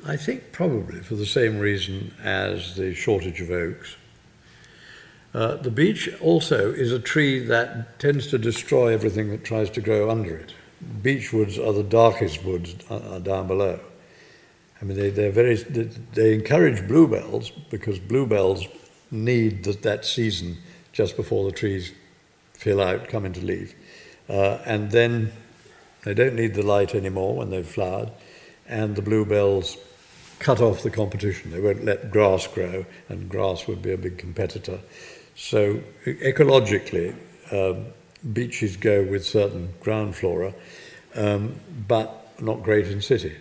I 0.07 0.17
think 0.17 0.53
probably 0.53 1.01
for 1.01 1.15
the 1.15 1.27
same 1.27 1.59
reason 1.59 2.15
as 2.23 2.77
the 2.77 2.95
shortage 2.95 3.41
of 3.43 3.51
oaks. 3.51 3.97
Uh, 5.35 5.57
the 5.57 5.71
beech 5.71 6.09
also 6.21 6.73
is 6.73 6.93
a 6.93 6.99
tree 6.99 7.41
that 7.41 7.99
tends 7.99 8.29
to 8.29 8.39
destroy 8.39 8.95
everything 8.95 9.29
that 9.29 9.45
tries 9.45 9.69
to 9.71 9.83
grow 9.83 10.11
under 10.11 10.35
it 10.35 10.55
beech 11.03 11.33
woods 11.33 11.59
are 11.59 11.73
the 11.73 11.83
darkest 11.83 12.45
woods 12.45 12.75
uh, 12.91 13.19
down 13.19 13.47
below. 13.47 13.81
I 14.81 14.85
mean, 14.85 14.97
they, 14.97 15.11
they're 15.11 15.33
very, 15.33 15.55
they 15.55 16.35
encourage 16.35 16.87
bluebells 16.87 17.51
because 17.71 17.99
bluebells 17.99 18.67
need 19.11 19.65
that, 19.65 19.83
that 19.83 20.05
season 20.05 20.59
just 20.93 21.17
before 21.17 21.45
the 21.45 21.57
trees 21.57 21.93
fill 22.53 22.81
out, 22.81 23.09
come 23.09 23.25
into 23.25 23.41
leaf. 23.41 23.75
Uh, 24.29 24.59
and 24.67 24.91
then 24.91 25.33
they 26.05 26.15
don't 26.15 26.35
need 26.35 26.55
the 26.55 26.63
light 26.63 26.95
anymore 26.95 27.37
when 27.37 27.51
they've 27.51 27.67
flowered, 27.67 28.11
and 28.67 28.97
the 28.97 29.03
bluebells 29.03 29.77
cut 30.39 30.61
off 30.61 30.83
the 30.83 30.91
competition. 30.91 31.51
They 31.51 31.61
won't 31.61 31.85
let 31.85 32.11
grass 32.11 32.47
grow, 32.47 32.85
and 33.09 33.29
grass 33.29 33.67
would 33.67 33.83
be 33.83 33.93
a 33.93 33.99
big 33.99 34.19
competitor. 34.19 34.81
So, 35.35 35.81
ecologically, 36.05 37.15
um, 37.53 37.87
beeches 38.33 38.77
go 38.77 39.03
with 39.03 39.25
certain 39.25 39.73
ground 39.81 40.17
flora, 40.17 40.55
um, 41.15 41.57
but 41.87 42.41
not 42.41 42.63
great 42.63 42.87
in 42.89 43.01
city. 43.01 43.37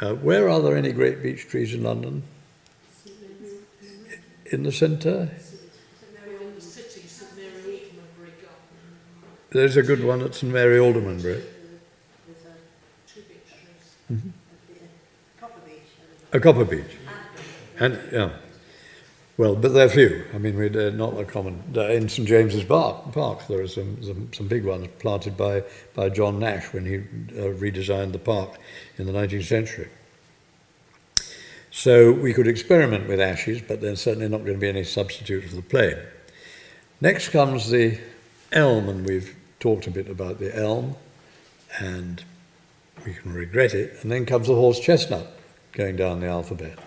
Uh, 0.00 0.14
where 0.14 0.48
are 0.48 0.60
there 0.60 0.76
any 0.76 0.92
great 0.92 1.22
beech 1.22 1.48
trees 1.48 1.74
in 1.74 1.82
London? 1.82 2.22
In 4.46 4.64
the 4.64 4.72
centre? 4.72 5.30
There's 9.50 9.76
a 9.76 9.82
good 9.82 10.02
one 10.02 10.22
at 10.22 10.34
St 10.34 10.52
Mary 10.52 10.78
Aldermanbury. 10.78 11.42
Mm-hmm. 14.10 14.28
A 16.32 16.40
copper 16.40 16.64
beech. 16.64 16.96
And 17.78 17.98
yeah. 18.10 18.30
Well, 19.38 19.56
but 19.56 19.72
they're 19.72 19.88
few. 19.88 20.24
I 20.34 20.38
mean, 20.38 20.72
they're 20.72 20.90
not 20.90 21.18
a 21.18 21.24
common. 21.24 21.62
In 21.74 22.08
St 22.08 22.28
James's 22.28 22.64
Park, 22.64 23.12
Park 23.12 23.46
there 23.48 23.62
are 23.62 23.68
some, 23.68 24.02
some, 24.02 24.32
some, 24.32 24.46
big 24.46 24.64
ones 24.64 24.88
planted 24.98 25.38
by, 25.38 25.64
by 25.94 26.10
John 26.10 26.38
Nash 26.38 26.72
when 26.72 26.84
he 26.84 26.96
uh, 26.96 27.54
redesigned 27.54 28.12
the 28.12 28.18
park 28.18 28.58
in 28.98 29.06
the 29.06 29.12
19th 29.12 29.44
century. 29.44 29.88
So 31.70 32.12
we 32.12 32.34
could 32.34 32.46
experiment 32.46 33.08
with 33.08 33.20
ashes, 33.20 33.62
but 33.66 33.80
there's 33.80 34.02
certainly 34.02 34.28
not 34.28 34.44
going 34.44 34.52
to 34.52 34.58
be 34.58 34.68
any 34.68 34.84
substitute 34.84 35.44
for 35.48 35.56
the 35.56 35.62
plane. 35.62 35.96
Next 37.00 37.30
comes 37.30 37.70
the 37.70 37.98
elm, 38.52 38.90
and 38.90 39.06
we've 39.06 39.34
talked 39.58 39.86
a 39.86 39.90
bit 39.90 40.08
about 40.08 40.38
the 40.38 40.54
elm, 40.54 40.96
and 41.78 42.22
we 43.06 43.14
can 43.14 43.32
regret 43.32 43.72
it. 43.72 43.96
And 44.02 44.12
then 44.12 44.26
comes 44.26 44.48
the 44.48 44.54
horse 44.54 44.78
chestnut 44.78 45.26
going 45.72 45.96
down 45.96 46.20
the 46.20 46.26
alphabet. 46.26 46.78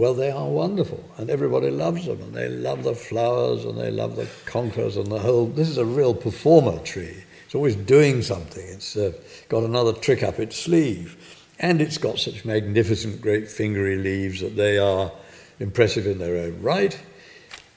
Well, 0.00 0.14
they 0.14 0.30
are 0.30 0.48
wonderful, 0.48 1.04
and 1.18 1.28
everybody 1.28 1.68
loves 1.68 2.06
them, 2.06 2.22
and 2.22 2.32
they 2.32 2.48
love 2.48 2.84
the 2.84 2.94
flowers, 2.94 3.66
and 3.66 3.76
they 3.76 3.90
love 3.90 4.16
the 4.16 4.26
conkers, 4.46 4.96
and 4.96 5.08
the 5.08 5.18
whole. 5.18 5.44
This 5.44 5.68
is 5.68 5.76
a 5.76 5.84
real 5.84 6.14
performer 6.14 6.78
tree. 6.78 7.22
It's 7.44 7.54
always 7.54 7.76
doing 7.76 8.22
something. 8.22 8.66
It's 8.66 8.96
uh, 8.96 9.12
got 9.50 9.62
another 9.62 9.92
trick 9.92 10.22
up 10.22 10.38
its 10.38 10.56
sleeve, 10.56 11.44
and 11.58 11.82
it's 11.82 11.98
got 11.98 12.18
such 12.18 12.46
magnificent, 12.46 13.20
great 13.20 13.50
fingery 13.50 13.98
leaves 13.98 14.40
that 14.40 14.56
they 14.56 14.78
are 14.78 15.12
impressive 15.58 16.06
in 16.06 16.16
their 16.16 16.38
own 16.38 16.62
right. 16.62 16.98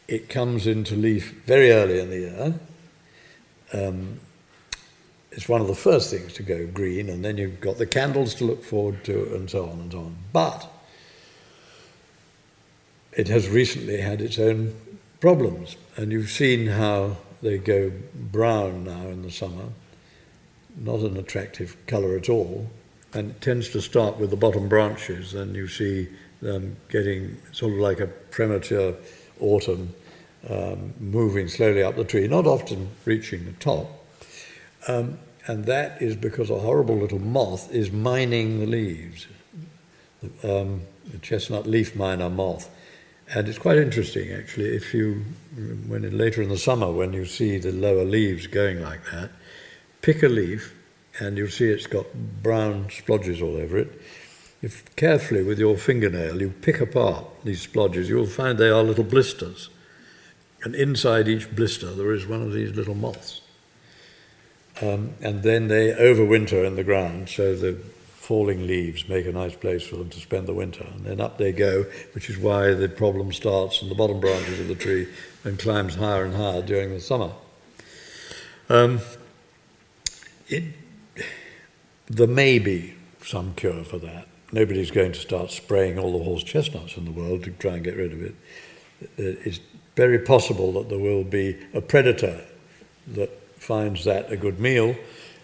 It 0.07 0.29
comes 0.29 0.65
into 0.65 0.95
leaf 0.95 1.43
very 1.45 1.71
early 1.73 1.99
in 1.99 2.09
the 2.09 2.19
year. 2.19 2.53
Um, 3.73 4.21
it's 5.33 5.49
one 5.49 5.59
of 5.59 5.67
the 5.67 5.75
first 5.75 6.09
things 6.09 6.31
to 6.35 6.43
go 6.43 6.67
green, 6.67 7.09
and 7.09 7.25
then 7.25 7.35
you've 7.35 7.59
got 7.59 7.79
the 7.79 7.85
candles 7.85 8.33
to 8.35 8.45
look 8.45 8.63
forward 8.63 9.03
to, 9.03 9.35
and 9.35 9.49
so 9.49 9.67
on 9.67 9.81
and 9.81 9.91
so 9.91 9.99
on. 9.99 10.15
But 10.31 10.69
it 13.15 13.27
has 13.27 13.49
recently 13.49 14.01
had 14.01 14.21
its 14.21 14.39
own 14.39 14.73
problems. 15.19 15.77
And 15.95 16.11
you've 16.11 16.29
seen 16.29 16.67
how 16.67 17.17
they 17.41 17.57
go 17.57 17.91
brown 18.13 18.85
now 18.85 19.07
in 19.07 19.21
the 19.21 19.31
summer, 19.31 19.69
not 20.77 21.01
an 21.01 21.17
attractive 21.17 21.77
colour 21.87 22.15
at 22.17 22.29
all. 22.29 22.69
And 23.13 23.31
it 23.31 23.41
tends 23.41 23.69
to 23.69 23.81
start 23.81 24.17
with 24.17 24.31
the 24.31 24.35
bottom 24.35 24.67
branches, 24.67 25.33
and 25.33 25.55
you 25.55 25.67
see 25.67 26.07
them 26.41 26.75
getting 26.89 27.37
sort 27.51 27.73
of 27.73 27.79
like 27.79 27.99
a 27.99 28.07
premature 28.07 28.95
autumn, 29.39 29.93
um, 30.49 30.93
moving 30.99 31.47
slowly 31.47 31.83
up 31.83 31.95
the 31.95 32.03
tree, 32.03 32.27
not 32.27 32.47
often 32.47 32.89
reaching 33.05 33.45
the 33.45 33.51
top. 33.53 33.87
Um, 34.87 35.19
and 35.45 35.65
that 35.65 36.01
is 36.01 36.15
because 36.15 36.49
a 36.49 36.59
horrible 36.59 36.97
little 36.97 37.19
moth 37.19 37.71
is 37.71 37.91
mining 37.91 38.59
the 38.59 38.65
leaves. 38.65 39.27
Um, 40.43 40.81
the 41.05 41.17
chestnut 41.19 41.67
leaf 41.67 41.95
miner 41.95 42.29
moth. 42.29 42.69
And 43.29 43.47
it's 43.47 43.57
quite 43.57 43.77
interesting, 43.77 44.31
actually, 44.31 44.75
if 44.75 44.93
you, 44.93 45.23
when 45.87 46.17
later 46.17 46.41
in 46.41 46.49
the 46.49 46.57
summer, 46.57 46.91
when 46.91 47.13
you 47.13 47.25
see 47.25 47.57
the 47.57 47.71
lower 47.71 48.03
leaves 48.03 48.47
going 48.47 48.81
like 48.81 49.03
that, 49.11 49.31
pick 50.01 50.23
a 50.23 50.27
leaf 50.27 50.75
and 51.19 51.37
you'll 51.37 51.49
see 51.49 51.65
it's 51.65 51.87
got 51.87 52.05
brown 52.13 52.85
splodges 52.85 53.41
all 53.41 53.55
over 53.55 53.77
it. 53.77 54.01
If 54.61 54.95
carefully 54.95 55.43
with 55.43 55.59
your 55.59 55.77
fingernail 55.77 56.41
you 56.41 56.49
pick 56.49 56.79
apart 56.79 57.25
these 57.43 57.65
splodges, 57.65 58.07
you'll 58.07 58.25
find 58.25 58.57
they 58.57 58.69
are 58.69 58.83
little 58.83 59.03
blisters. 59.03 59.69
And 60.63 60.75
inside 60.75 61.27
each 61.27 61.53
blister 61.55 61.93
there 61.93 62.13
is 62.13 62.25
one 62.25 62.41
of 62.41 62.53
these 62.53 62.75
little 62.75 62.95
moths. 62.95 63.41
Um, 64.81 65.13
and 65.21 65.43
then 65.43 65.67
they 65.67 65.93
overwinter 65.93 66.65
in 66.65 66.75
the 66.75 66.83
ground, 66.83 67.29
so 67.29 67.55
the 67.55 67.77
falling 68.23 68.65
leaves 68.65 69.09
make 69.09 69.25
a 69.25 69.31
nice 69.33 69.53
place 69.53 69.83
for 69.83 69.97
them 69.97 70.09
to 70.09 70.17
spend 70.17 70.47
the 70.47 70.53
winter. 70.53 70.85
And 70.95 71.03
then 71.03 71.19
up 71.19 71.37
they 71.37 71.51
go, 71.51 71.83
which 72.13 72.29
is 72.29 72.37
why 72.37 72.73
the 72.73 72.87
problem 72.87 73.33
starts 73.33 73.81
in 73.81 73.89
the 73.89 73.95
bottom 73.95 74.21
branches 74.21 74.61
of 74.61 74.69
the 74.69 74.75
tree 74.75 75.09
and 75.43 75.59
climbs 75.59 75.95
higher 75.95 76.23
and 76.23 76.33
higher 76.33 76.61
during 76.61 76.91
the 76.91 77.01
summer. 77.01 77.33
Um, 78.69 79.01
it 80.47 80.63
there 82.07 82.27
may 82.27 82.59
be 82.59 82.93
some 83.23 83.55
cure 83.55 83.83
for 83.83 83.97
that. 83.97 84.27
Nobody's 84.53 84.91
going 84.91 85.11
to 85.11 85.19
start 85.19 85.51
spraying 85.51 85.99
all 85.99 86.17
the 86.17 86.23
horse 86.23 86.43
chestnuts 86.43 86.95
in 86.95 87.03
the 87.03 87.11
world 87.11 87.43
to 87.43 87.51
try 87.51 87.73
and 87.73 87.83
get 87.83 87.97
rid 87.97 88.13
of 88.13 88.21
it. 88.21 88.35
It's 89.17 89.59
very 89.97 90.19
possible 90.19 90.71
that 90.73 90.87
there 90.87 90.99
will 90.99 91.25
be 91.25 91.57
a 91.73 91.81
predator 91.81 92.39
that 93.07 93.31
finds 93.57 94.05
that 94.05 94.31
a 94.31 94.37
good 94.37 94.61
meal, 94.61 94.95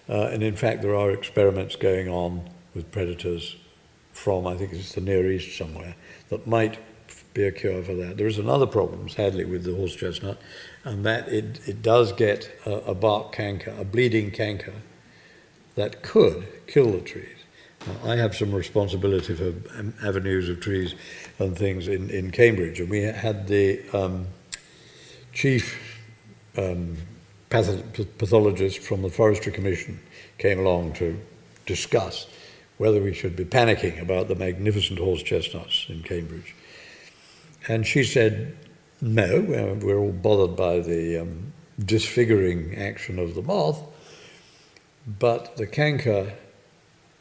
uh, 0.07 0.29
and 0.31 0.43
in 0.43 0.55
fact, 0.55 0.81
there 0.81 0.95
are 0.95 1.11
experiments 1.11 1.75
going 1.75 2.07
on 2.07 2.49
with 2.79 2.91
predators 2.91 3.57
from, 4.13 4.47
I 4.47 4.55
think 4.55 4.71
it's 4.71 4.93
the 4.93 5.01
Near 5.01 5.29
East 5.29 5.57
somewhere, 5.57 5.95
that 6.29 6.47
might 6.47 6.79
be 7.33 7.43
a 7.43 7.51
cure 7.51 7.83
for 7.83 7.93
that. 7.95 8.15
There 8.15 8.25
is 8.25 8.37
another 8.37 8.65
problem, 8.65 9.09
sadly, 9.09 9.43
with 9.43 9.65
the 9.65 9.75
horse 9.75 9.97
chestnut, 9.97 10.37
and 10.85 11.05
that 11.05 11.27
it, 11.27 11.59
it 11.67 11.81
does 11.81 12.13
get 12.13 12.49
a, 12.65 12.71
a 12.71 12.95
bark 12.95 13.33
canker, 13.33 13.75
a 13.77 13.83
bleeding 13.83 14.31
canker, 14.31 14.75
that 15.75 16.01
could 16.03 16.47
kill 16.67 16.91
the 16.93 17.01
trees. 17.01 17.35
Now, 17.85 18.11
I 18.11 18.15
have 18.15 18.33
some 18.33 18.55
responsibility 18.55 19.35
for 19.35 19.53
avenues 20.01 20.47
of 20.47 20.61
trees 20.61 20.95
and 21.37 21.57
things 21.57 21.89
in, 21.89 22.09
in 22.09 22.31
Cambridge, 22.31 22.79
and 22.79 22.89
we 22.89 23.01
had 23.01 23.49
the 23.49 23.81
um, 23.91 24.27
chief 25.33 25.77
um, 26.57 26.95
pathologist 27.49 28.79
from 28.79 29.01
the 29.01 29.09
Forestry 29.09 29.51
Commission 29.51 29.99
came 30.37 30.59
along 30.59 30.93
to 30.93 31.19
discuss 31.65 32.27
whether 32.79 33.01
we 33.01 33.13
should 33.13 33.35
be 33.35 33.43
panicking 33.43 34.01
about 34.01 34.29
the 34.29 34.35
magnificent 34.35 34.97
horse 34.97 35.21
chestnuts 35.21 35.85
in 35.89 36.01
Cambridge. 36.01 36.55
And 37.67 37.85
she 37.85 38.05
said, 38.05 38.57
no, 39.01 39.41
we're, 39.41 39.73
we're 39.75 39.99
all 39.99 40.13
bothered 40.13 40.55
by 40.55 40.79
the 40.79 41.17
um, 41.17 41.51
disfiguring 41.77 42.75
action 42.77 43.19
of 43.19 43.35
the 43.35 43.41
moth, 43.41 43.81
but 45.05 45.57
the 45.57 45.67
canker 45.67 46.33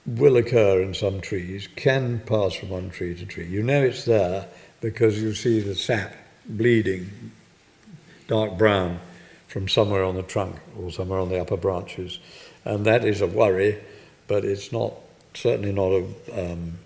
will 0.06 0.36
occur 0.36 0.80
in 0.80 0.94
some 0.94 1.20
trees, 1.20 1.68
can 1.74 2.20
pass 2.20 2.54
from 2.54 2.68
one 2.68 2.90
tree 2.90 3.16
to 3.16 3.26
tree. 3.26 3.46
You 3.46 3.64
know 3.64 3.82
it's 3.82 4.04
there 4.04 4.46
because 4.80 5.20
you 5.20 5.34
see 5.34 5.60
the 5.60 5.74
sap 5.74 6.14
bleeding 6.46 7.32
dark 8.28 8.56
brown 8.56 9.00
from 9.48 9.66
somewhere 9.66 10.04
on 10.04 10.14
the 10.14 10.22
trunk 10.22 10.56
or 10.78 10.92
somewhere 10.92 11.18
on 11.18 11.30
the 11.30 11.40
upper 11.40 11.56
branches. 11.56 12.20
And 12.64 12.86
that 12.86 13.04
is 13.04 13.20
a 13.20 13.26
worry, 13.26 13.82
but 14.28 14.44
it's 14.44 14.70
not 14.70 14.94
certainly 15.38 15.72
not 15.72 15.92
a, 15.92 16.52
um, 16.52 16.78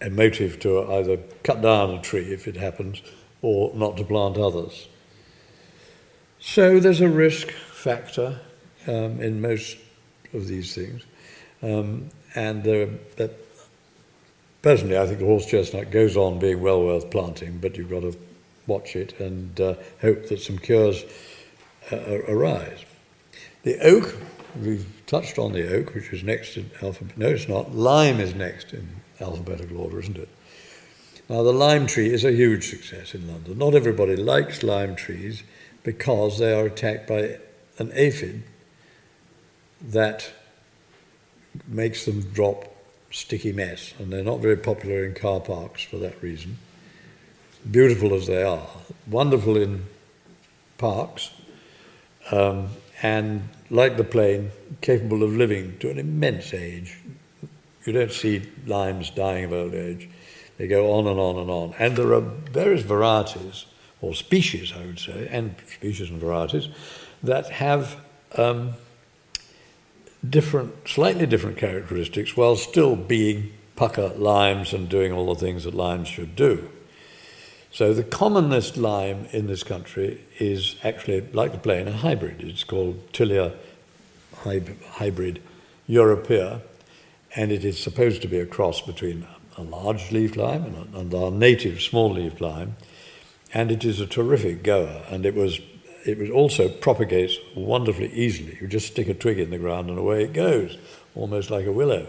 a 0.00 0.08
motive 0.08 0.58
to 0.60 0.90
either 0.94 1.18
cut 1.42 1.60
down 1.60 1.90
a 1.90 2.00
tree 2.00 2.32
if 2.32 2.48
it 2.48 2.56
happens 2.56 3.02
or 3.42 3.74
not 3.74 3.96
to 3.96 4.04
plant 4.04 4.38
others. 4.38 4.88
So 6.40 6.80
there's 6.80 7.00
a 7.00 7.08
risk 7.08 7.50
factor 7.50 8.40
um, 8.86 9.20
in 9.20 9.40
most 9.40 9.76
of 10.32 10.46
these 10.46 10.74
things. 10.74 11.02
Um, 11.62 12.10
and 12.34 12.64
personally, 14.62 14.98
I 14.98 15.06
think 15.06 15.18
the 15.18 15.26
horse 15.26 15.46
chestnut 15.46 15.90
goes 15.90 16.16
on 16.16 16.38
being 16.38 16.60
well 16.60 16.82
worth 16.82 17.10
planting, 17.10 17.58
but 17.58 17.76
you've 17.76 17.90
got 17.90 18.00
to 18.00 18.16
watch 18.66 18.96
it 18.96 19.18
and 19.20 19.60
uh, 19.60 19.74
hope 20.00 20.28
that 20.28 20.40
some 20.40 20.58
cures 20.58 21.04
uh, 21.92 22.22
arise. 22.28 22.84
The 23.62 23.78
oak, 23.80 24.16
we've 24.60 24.86
touched 25.06 25.38
on 25.38 25.52
the 25.52 25.72
oak, 25.72 25.94
which 25.94 26.12
is 26.12 26.22
next 26.22 26.56
in 26.56 26.70
alphabet. 26.82 27.16
No, 27.16 27.28
it's 27.28 27.48
not. 27.48 27.74
Lime 27.74 28.20
is 28.20 28.34
next 28.34 28.72
in 28.72 28.88
alphabetical 29.20 29.78
order, 29.78 30.00
isn't 30.00 30.18
it? 30.18 30.28
Now, 31.28 31.42
the 31.42 31.52
lime 31.52 31.86
tree 31.86 32.12
is 32.12 32.24
a 32.24 32.32
huge 32.32 32.70
success 32.70 33.14
in 33.14 33.26
London. 33.26 33.58
Not 33.58 33.74
everybody 33.74 34.14
likes 34.16 34.62
lime 34.62 34.94
trees 34.94 35.42
because 35.82 36.38
they 36.38 36.52
are 36.52 36.66
attacked 36.66 37.08
by 37.08 37.38
an 37.78 37.90
aphid 37.94 38.42
that 39.80 40.30
makes 41.66 42.04
them 42.04 42.22
drop 42.32 42.72
sticky 43.10 43.52
mess, 43.52 43.94
and 43.98 44.12
they're 44.12 44.22
not 44.22 44.40
very 44.40 44.56
popular 44.56 45.04
in 45.04 45.14
car 45.14 45.40
parks 45.40 45.82
for 45.82 45.96
that 45.96 46.20
reason. 46.22 46.58
Beautiful 47.68 48.14
as 48.14 48.26
they 48.26 48.42
are, 48.42 48.66
wonderful 49.06 49.56
in 49.56 49.86
parks, 50.78 51.30
um, 52.30 52.68
and 53.02 53.48
like 53.70 53.96
the 53.96 54.04
plane, 54.04 54.50
capable 54.80 55.22
of 55.22 55.36
living 55.36 55.78
to 55.78 55.90
an 55.90 55.98
immense 55.98 56.54
age. 56.54 56.98
You 57.84 57.92
don't 57.92 58.12
see 58.12 58.42
limes 58.66 59.10
dying 59.10 59.44
of 59.44 59.52
old 59.52 59.74
age. 59.74 60.08
They 60.58 60.66
go 60.66 60.92
on 60.92 61.06
and 61.06 61.20
on 61.20 61.36
and 61.36 61.50
on. 61.50 61.74
And 61.78 61.96
there 61.96 62.12
are 62.12 62.20
various 62.20 62.82
varieties, 62.82 63.66
or 64.00 64.14
species, 64.14 64.72
I 64.74 64.84
would 64.86 64.98
say, 64.98 65.28
and 65.30 65.54
species 65.66 66.10
and 66.10 66.20
varieties, 66.20 66.68
that 67.22 67.50
have 67.50 67.96
um, 68.36 68.74
different, 70.28 70.88
slightly 70.88 71.26
different 71.26 71.58
characteristics 71.58 72.36
while 72.36 72.56
still 72.56 72.96
being 72.96 73.52
pucker 73.76 74.08
limes 74.16 74.72
and 74.72 74.88
doing 74.88 75.12
all 75.12 75.34
the 75.34 75.40
things 75.40 75.64
that 75.64 75.74
limes 75.74 76.08
should 76.08 76.34
do. 76.34 76.70
So 77.76 77.92
the 77.92 78.04
commonest 78.04 78.78
lime 78.78 79.28
in 79.32 79.48
this 79.48 79.62
country 79.62 80.24
is 80.38 80.76
actually, 80.82 81.20
like 81.34 81.52
the 81.52 81.58
plane, 81.58 81.86
a 81.86 81.92
hybrid. 81.92 82.40
It's 82.40 82.64
called 82.64 83.12
Tilia 83.12 83.52
hybrid 84.36 85.42
europaea, 85.86 86.62
and 87.34 87.52
it 87.52 87.66
is 87.66 87.78
supposed 87.78 88.22
to 88.22 88.28
be 88.28 88.38
a 88.38 88.46
cross 88.46 88.80
between 88.80 89.26
a 89.58 89.62
large 89.62 90.10
leaf 90.10 90.36
lime 90.36 90.64
and, 90.64 90.94
and 90.94 91.12
our 91.12 91.30
native 91.30 91.82
small 91.82 92.14
leaf 92.14 92.40
lime, 92.40 92.76
and 93.52 93.70
it 93.70 93.84
is 93.84 94.00
a 94.00 94.06
terrific 94.06 94.62
goer, 94.62 95.02
and 95.10 95.26
it 95.26 95.34
was 95.34 95.60
it 96.06 96.30
also 96.30 96.70
propagates 96.70 97.36
wonderfully 97.54 98.10
easily. 98.14 98.56
You 98.58 98.68
just 98.68 98.86
stick 98.86 99.08
a 99.08 99.12
twig 99.12 99.38
in 99.38 99.50
the 99.50 99.58
ground 99.58 99.90
and 99.90 99.98
away 99.98 100.24
it 100.24 100.32
goes, 100.32 100.78
almost 101.14 101.50
like 101.50 101.66
a 101.66 101.72
willow. 101.72 102.06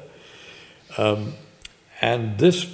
Um, 0.98 1.34
and 2.00 2.38
this 2.38 2.74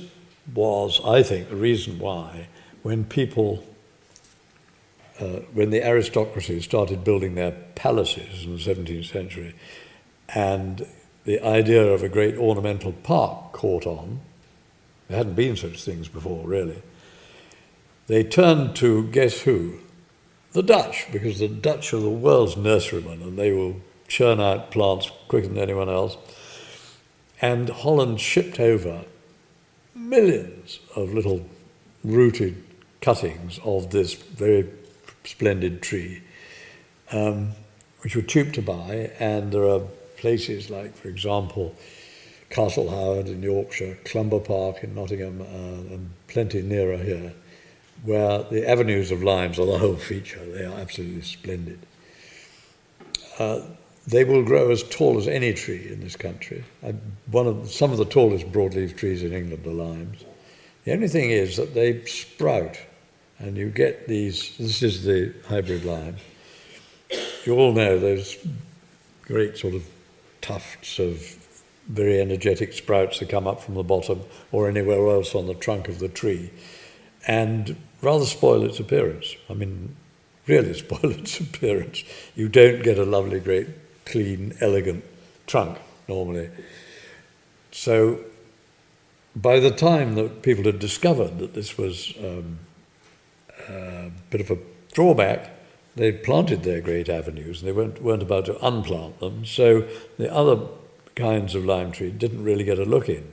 was, 0.53 1.01
I 1.03 1.23
think, 1.23 1.49
the 1.49 1.56
reason 1.56 1.97
why 1.97 2.49
when 2.84 3.06
people, 3.06 3.63
uh, 5.19 5.39
when 5.54 5.72
the 5.72 5.84
aristocracy 5.84 6.62
started 6.62 7.04
building 7.04 7.36
their 7.36 7.52
palaces 7.76 8.43
in 8.43 8.56
the 8.56 8.62
17th 8.62 9.06
century, 9.06 9.56
and 10.30 10.86
the 11.24 11.41
idea 11.41 11.84
of 11.84 12.04
a 12.04 12.10
great 12.10 12.36
ornamental 12.36 12.91
park 12.91 13.54
caught 13.54 13.88
on, 13.88 14.19
there 15.08 15.17
hadn't 15.17 15.36
been 15.36 15.56
such 15.56 15.84
things 15.84 16.08
before, 16.08 16.46
really. 16.46 16.82
They 18.08 18.24
turned 18.24 18.76
to 18.78 19.08
guess 19.08 19.41
who? 19.41 19.80
The 20.52 20.63
Dutch, 20.63 21.08
because 21.12 21.39
the 21.39 21.48
Dutch 21.48 21.93
are 21.93 22.00
the 22.00 22.10
world's 22.10 22.58
nurserymen 22.58 23.22
and 23.22 23.38
they 23.38 23.52
will 23.52 23.78
churn 24.08 24.39
out 24.39 24.72
plants 24.72 25.10
quicker 25.28 25.48
than 25.48 25.58
anyone 25.58 25.89
else. 25.89 26.17
And 27.41 27.69
Holland 27.69 28.19
shipped 28.19 28.60
over 28.60 29.06
millions 29.96 30.80
of 30.96 31.13
little 31.13 31.46
rooted 32.04 32.63
cuttings 33.04 33.60
of 33.66 33.92
this 33.92 34.13
very 34.13 34.70
splendid 35.26 35.82
tree, 35.82 36.24
um, 37.12 37.52
which 38.02 38.16
were 38.16 38.22
cheap 38.22 38.54
to 38.54 38.62
buy. 38.62 39.12
And 39.20 39.52
there 39.52 39.68
are 39.68 39.82
places 40.18 40.70
like, 40.70 40.96
for 40.96 41.10
example, 41.10 41.76
Castle 42.50 42.89
Howard 42.89 43.28
in 43.28 43.44
Yorkshire, 43.44 43.98
Clumber 44.06 44.39
Park 44.39 44.84
in 44.84 44.96
Nottingham, 44.96 45.42
uh, 45.42 45.94
and 45.94 46.10
plenty 46.28 46.62
nearer 46.62 46.98
here, 46.98 47.34
where 48.04 48.44
the 48.44 48.68
avenues 48.68 49.12
of 49.12 49.22
limes 49.22 49.60
are 49.60 49.66
the 49.66 49.78
whole 49.78 49.98
feature. 49.98 50.44
They 50.46 50.63
are 50.63 50.80
absolutely 50.80 51.24
splendid. 51.24 51.80
Uh, 53.38 53.62
they 54.08 54.24
will 54.24 54.44
grow 54.44 54.70
as 54.72 54.84
tall 54.84 55.18
as 55.18 55.28
any 55.28 55.54
tree 55.54 55.88
in 55.89 56.02
this 56.02 56.16
country. 56.16 56.63
I, 56.86 56.94
one 57.32 57.48
of 57.48 57.70
some 57.70 57.92
of 57.92 57.98
the 57.98 58.06
tallest 58.06 58.52
broadleaf 58.52 58.96
trees 58.96 59.23
in 59.23 59.34
England 59.34 59.65
are 59.65 59.71
limes. 59.71 60.23
The 60.86 60.92
only 60.92 61.08
thing 61.08 61.32
is 61.32 61.58
that 61.58 61.73
they 61.73 62.06
sprout, 62.06 62.77
and 63.44 63.58
you 63.58 63.69
get 63.69 64.08
these. 64.08 64.56
This 64.58 64.81
is 64.81 65.04
the 65.04 65.33
hybrid 65.48 65.83
lime. 65.83 66.15
You 67.46 67.56
all 67.56 67.73
know 67.73 68.00
those 68.00 68.37
great 69.23 69.58
sort 69.58 69.73
of 69.73 69.83
tufts 70.41 70.98
of 70.98 71.19
very 71.87 72.21
energetic 72.21 72.71
sprouts 72.71 73.19
that 73.19 73.27
come 73.27 73.46
up 73.46 73.62
from 73.62 73.75
the 73.75 73.83
bottom 73.83 74.21
or 74.54 74.69
anywhere 74.69 75.10
else 75.10 75.35
on 75.35 75.48
the 75.48 75.54
trunk 75.54 75.89
of 75.89 76.00
the 76.00 76.08
tree, 76.08 76.52
and 77.27 77.75
rather 78.02 78.25
spoil 78.25 78.63
its 78.63 78.79
appearance. 78.79 79.35
I 79.50 79.54
mean, 79.54 79.94
really 80.48 80.73
spoil 80.85 81.12
its 81.12 81.39
appearance. 81.41 82.04
You 82.35 82.48
don't 82.48 82.81
get 82.81 82.98
a 82.98 83.06
lovely, 83.06 83.41
great, 83.41 83.67
clean, 84.06 84.54
elegant 84.62 85.04
trunk 85.48 85.79
normally. 86.08 86.50
So 87.71 88.19
by 89.35 89.60
the 89.60 89.71
time 89.71 90.15
that 90.15 90.44
people 90.44 90.63
had 90.63 90.79
discovered 90.79 91.39
that 91.39 91.54
this 91.54 91.77
was 91.77 92.13
um, 92.19 92.60
a 93.68 94.12
bit 94.30 94.42
of 94.42 94.52
a 94.52 94.58
drawback, 94.94 95.50
they 95.96 96.12
planted 96.12 96.64
their 96.64 96.82
great 96.82 97.10
avenues 97.10 97.62
and 97.62 97.68
they 97.68 97.72
weren't, 97.72 98.02
weren't 98.02 98.24
about 98.24 98.46
to 98.46 98.66
unplant 98.66 99.20
them. 99.20 99.46
So 99.46 99.88
the 100.18 100.34
other 100.34 100.66
kinds 101.16 101.56
of 101.56 101.66
lime 101.66 101.92
tree 101.92 102.12
didn't 102.12 102.44
really 102.44 102.64
get 102.64 102.80
a 102.80 102.86
look 102.86 103.10
in. 103.10 103.32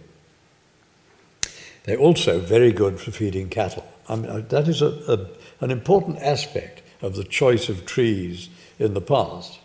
They're 1.85 1.99
also 1.99 2.39
very 2.39 2.72
good 2.72 3.01
for 3.01 3.11
feeding 3.11 3.49
cattle. 3.49 3.87
I 4.09 4.16
mean, 4.16 4.31
uh, 4.31 4.43
that 4.49 4.68
is 4.68 4.83
a, 4.83 4.89
a, 5.09 5.64
an 5.64 5.70
important 5.70 6.18
aspect 6.18 6.83
of 7.01 7.16
the 7.16 7.24
choice 7.24 7.68
of 7.68 7.87
trees 7.87 8.51
in 8.78 8.95
the 8.95 9.01
past. 9.01 9.59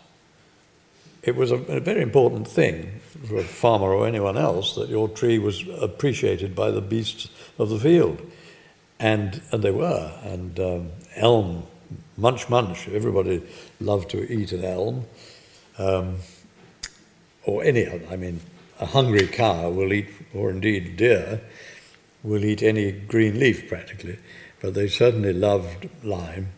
it 1.22 1.36
was 1.36 1.50
a, 1.50 1.56
a, 1.56 1.80
very 1.80 2.00
important 2.00 2.48
thing 2.48 3.00
for 3.26 3.36
a 3.36 3.44
farmer 3.44 3.92
or 3.92 4.06
anyone 4.06 4.38
else 4.38 4.74
that 4.76 4.88
your 4.88 5.08
tree 5.08 5.38
was 5.38 5.64
appreciated 5.80 6.54
by 6.54 6.70
the 6.70 6.80
beasts 6.80 7.28
of 7.58 7.68
the 7.68 7.78
field. 7.78 8.22
And, 8.98 9.42
and 9.52 9.62
they 9.62 9.70
were. 9.70 10.12
And 10.22 10.58
um, 10.58 10.90
elm, 11.16 11.64
munch 12.16 12.48
munch, 12.48 12.88
everybody 12.88 13.42
loved 13.80 14.10
to 14.10 14.32
eat 14.32 14.52
an 14.52 14.64
elm. 14.64 15.04
Um, 15.78 16.16
or 17.46 17.62
any 17.62 17.86
other. 17.86 18.02
I 18.10 18.16
mean, 18.16 18.40
a 18.78 18.86
hungry 18.86 19.26
cow 19.26 19.70
will 19.70 19.92
eat, 19.92 20.08
or 20.34 20.50
indeed 20.50 20.96
deer, 20.96 21.40
will 22.22 22.44
eat 22.44 22.62
any 22.62 22.92
green 22.92 23.38
leaf 23.38 23.68
practically. 23.68 24.18
But 24.60 24.74
they 24.74 24.88
certainly 24.88 25.32
loved 25.32 25.88
lime, 26.02 26.48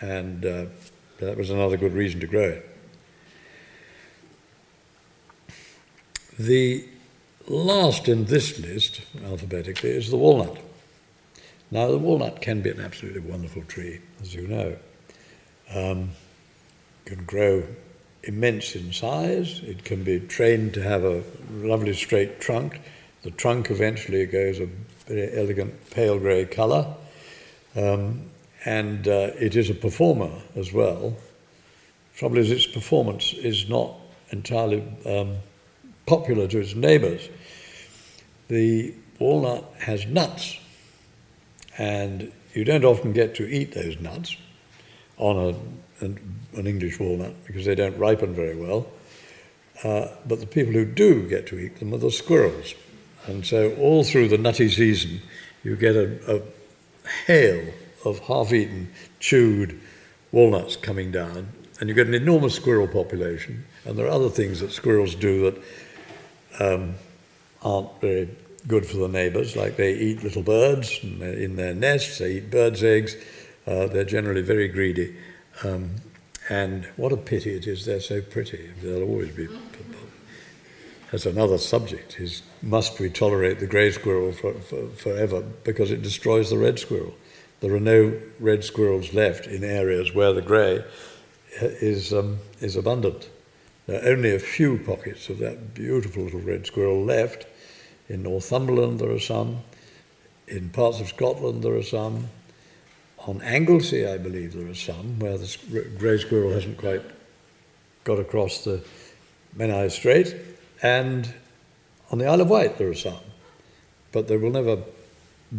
and 0.00 0.44
uh, 0.44 0.64
that 1.20 1.36
was 1.36 1.48
another 1.48 1.76
good 1.76 1.92
reason 1.92 2.20
to 2.20 2.26
grow 2.26 2.48
it. 2.48 2.68
The 6.38 6.88
last 7.46 8.08
in 8.08 8.24
this 8.24 8.58
list, 8.58 9.02
alphabetically, 9.24 9.90
is 9.90 10.10
the 10.10 10.16
walnut. 10.16 10.58
Now, 11.72 11.90
the 11.90 11.96
walnut 11.96 12.42
can 12.42 12.60
be 12.60 12.68
an 12.68 12.80
absolutely 12.80 13.20
wonderful 13.20 13.62
tree, 13.62 14.00
as 14.20 14.34
you 14.34 14.46
know. 14.46 14.76
Um, 15.74 16.10
can 17.06 17.24
grow 17.24 17.64
immense 18.24 18.76
in 18.76 18.92
size. 18.92 19.60
It 19.60 19.82
can 19.82 20.04
be 20.04 20.20
trained 20.20 20.74
to 20.74 20.82
have 20.82 21.02
a 21.02 21.24
lovely 21.50 21.94
straight 21.94 22.42
trunk. 22.42 22.78
The 23.22 23.30
trunk 23.30 23.70
eventually 23.70 24.26
goes 24.26 24.60
a 24.60 24.68
very 25.06 25.34
elegant 25.34 25.90
pale 25.90 26.18
grey 26.18 26.44
colour. 26.44 26.94
Um, 27.74 28.24
and 28.66 29.08
uh, 29.08 29.30
it 29.40 29.56
is 29.56 29.70
a 29.70 29.74
performer 29.74 30.30
as 30.54 30.74
well. 30.74 31.16
Trouble 32.16 32.36
is, 32.36 32.50
its 32.50 32.66
performance 32.66 33.32
is 33.32 33.70
not 33.70 33.94
entirely 34.28 34.84
um, 35.06 35.36
popular 36.04 36.46
to 36.48 36.58
its 36.58 36.74
neighbours. 36.74 37.30
The 38.48 38.92
walnut 39.18 39.64
has 39.78 40.04
nuts, 40.04 40.58
and 41.78 42.32
you 42.54 42.64
don't 42.64 42.84
often 42.84 43.12
get 43.12 43.34
to 43.36 43.46
eat 43.46 43.74
those 43.74 43.98
nuts 44.00 44.36
on 45.16 45.36
a, 45.36 46.04
an, 46.04 46.38
an 46.54 46.66
English 46.66 46.98
walnut 47.00 47.34
because 47.46 47.64
they 47.64 47.74
don't 47.74 47.96
ripen 47.98 48.34
very 48.34 48.56
well. 48.56 48.86
Uh, 49.82 50.08
but 50.26 50.40
the 50.40 50.46
people 50.46 50.72
who 50.72 50.84
do 50.84 51.28
get 51.28 51.46
to 51.48 51.58
eat 51.58 51.78
them 51.78 51.92
are 51.92 51.98
the 51.98 52.10
squirrels. 52.10 52.74
And 53.26 53.46
so, 53.46 53.74
all 53.76 54.04
through 54.04 54.28
the 54.28 54.38
nutty 54.38 54.68
season, 54.68 55.22
you 55.62 55.76
get 55.76 55.96
a, 55.96 56.36
a 56.36 56.42
hail 57.26 57.72
of 58.04 58.18
half 58.20 58.52
eaten, 58.52 58.92
chewed 59.20 59.80
walnuts 60.30 60.76
coming 60.76 61.10
down, 61.10 61.48
and 61.80 61.88
you 61.88 61.94
get 61.94 62.06
an 62.06 62.14
enormous 62.14 62.54
squirrel 62.54 62.88
population. 62.88 63.64
And 63.84 63.98
there 63.98 64.06
are 64.06 64.10
other 64.10 64.28
things 64.28 64.60
that 64.60 64.72
squirrels 64.72 65.14
do 65.14 65.50
that 65.50 66.74
um, 66.74 66.94
aren't 67.62 68.00
very 68.00 68.28
good 68.66 68.86
for 68.86 68.96
the 68.96 69.08
neighbours, 69.08 69.56
like 69.56 69.76
they 69.76 69.94
eat 69.94 70.22
little 70.22 70.42
birds 70.42 70.98
in 71.02 71.56
their 71.56 71.74
nests, 71.74 72.18
they 72.18 72.34
eat 72.34 72.50
birds' 72.50 72.82
eggs, 72.82 73.16
uh, 73.66 73.86
they're 73.86 74.04
generally 74.04 74.42
very 74.42 74.68
greedy. 74.68 75.16
Um, 75.64 75.96
and 76.48 76.86
what 76.96 77.12
a 77.12 77.16
pity 77.16 77.54
it 77.54 77.66
is 77.66 77.84
they're 77.84 78.00
so 78.00 78.20
pretty. 78.20 78.70
They'll 78.82 79.02
always 79.02 79.30
be. 79.30 79.48
That's 81.10 81.26
another 81.26 81.58
subject: 81.58 82.18
is 82.18 82.42
must 82.62 82.98
we 82.98 83.10
tolerate 83.10 83.60
the 83.60 83.66
grey 83.66 83.90
squirrel 83.92 84.32
for, 84.32 84.54
for, 84.54 84.88
forever 84.88 85.42
because 85.42 85.90
it 85.90 86.02
destroys 86.02 86.50
the 86.50 86.58
red 86.58 86.78
squirrel? 86.78 87.14
There 87.60 87.74
are 87.74 87.80
no 87.80 88.18
red 88.40 88.64
squirrels 88.64 89.14
left 89.14 89.46
in 89.46 89.62
areas 89.62 90.14
where 90.14 90.32
the 90.32 90.42
grey 90.42 90.84
is 91.60 92.12
um, 92.12 92.38
is 92.60 92.76
abundant. 92.76 93.28
There 93.86 94.02
are 94.02 94.08
only 94.08 94.34
a 94.34 94.38
few 94.38 94.78
pockets 94.78 95.28
of 95.28 95.38
that 95.38 95.74
beautiful 95.74 96.24
little 96.24 96.40
red 96.40 96.66
squirrel 96.66 97.04
left. 97.04 97.46
In 98.08 98.22
Northumberland, 98.22 99.00
there 99.00 99.10
are 99.10 99.18
some. 99.18 99.60
In 100.48 100.70
parts 100.70 101.00
of 101.00 101.08
Scotland, 101.08 101.62
there 101.62 101.74
are 101.74 101.82
some. 101.82 102.28
On 103.26 103.40
Anglesey, 103.42 104.06
I 104.06 104.18
believe 104.18 104.52
there 104.52 104.68
are 104.68 104.74
some 104.74 105.18
where 105.18 105.38
the 105.38 105.56
grey 105.98 106.18
squirrel 106.18 106.52
hasn't 106.52 106.78
quite 106.78 107.02
got 108.04 108.18
across 108.18 108.64
the 108.64 108.84
Menai 109.56 109.90
Strait. 109.90 110.34
And 110.82 111.32
on 112.10 112.18
the 112.18 112.26
Isle 112.26 112.40
of 112.40 112.50
Wight, 112.50 112.78
there 112.78 112.88
are 112.88 112.94
some. 112.94 113.20
But 114.10 114.28
they 114.28 114.36
will 114.36 114.50
never 114.50 114.82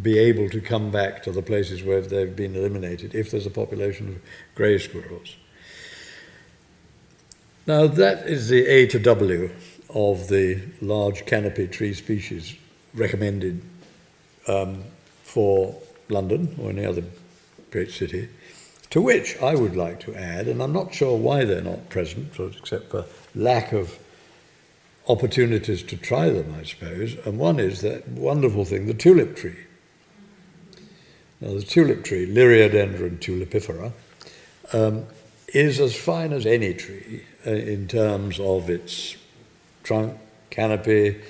be 0.01 0.17
able 0.17 0.49
to 0.49 0.59
come 0.59 0.91
back 0.91 1.23
to 1.23 1.31
the 1.31 1.41
places 1.41 1.83
where 1.83 2.01
they've 2.01 2.35
been 2.35 2.55
eliminated 2.55 3.13
if 3.13 3.31
there's 3.31 3.45
a 3.45 3.51
population 3.51 4.09
of 4.09 4.21
grey 4.55 4.77
squirrels. 4.77 5.35
Now, 7.65 7.87
that 7.87 8.27
is 8.27 8.49
the 8.49 8.65
A 8.67 8.87
to 8.87 8.99
W 8.99 9.51
of 9.93 10.27
the 10.27 10.61
large 10.81 11.25
canopy 11.25 11.67
tree 11.67 11.93
species 11.93 12.55
recommended 12.93 13.61
um, 14.47 14.83
for 15.23 15.75
London 16.09 16.55
or 16.59 16.69
any 16.69 16.85
other 16.85 17.03
great 17.71 17.91
city, 17.91 18.29
to 18.89 19.01
which 19.01 19.41
I 19.41 19.55
would 19.55 19.75
like 19.75 19.99
to 20.01 20.15
add, 20.15 20.47
and 20.47 20.61
I'm 20.61 20.73
not 20.73 20.93
sure 20.93 21.17
why 21.17 21.45
they're 21.45 21.61
not 21.61 21.89
present, 21.89 22.39
except 22.39 22.91
for 22.91 23.05
lack 23.33 23.73
of 23.73 23.97
opportunities 25.07 25.83
to 25.83 25.97
try 25.97 26.29
them, 26.29 26.55
I 26.59 26.63
suppose, 26.63 27.15
and 27.25 27.37
one 27.37 27.59
is 27.59 27.81
that 27.81 28.07
wonderful 28.07 28.65
thing, 28.65 28.85
the 28.85 28.93
tulip 28.93 29.35
tree. 29.35 29.57
Now, 31.41 31.53
the 31.55 31.63
tulip 31.63 32.03
tree, 32.03 32.25
Liriodendron 32.25 33.19
tulipifera, 33.19 33.91
um, 34.71 35.05
is 35.47 35.79
as 35.79 35.95
fine 35.95 36.31
as 36.31 36.45
any 36.45 36.73
tree 36.73 37.25
uh, 37.45 37.51
in 37.51 37.87
terms 37.87 38.39
of 38.39 38.69
its 38.69 39.17
trunk, 39.83 40.17
canopy, 40.49 41.21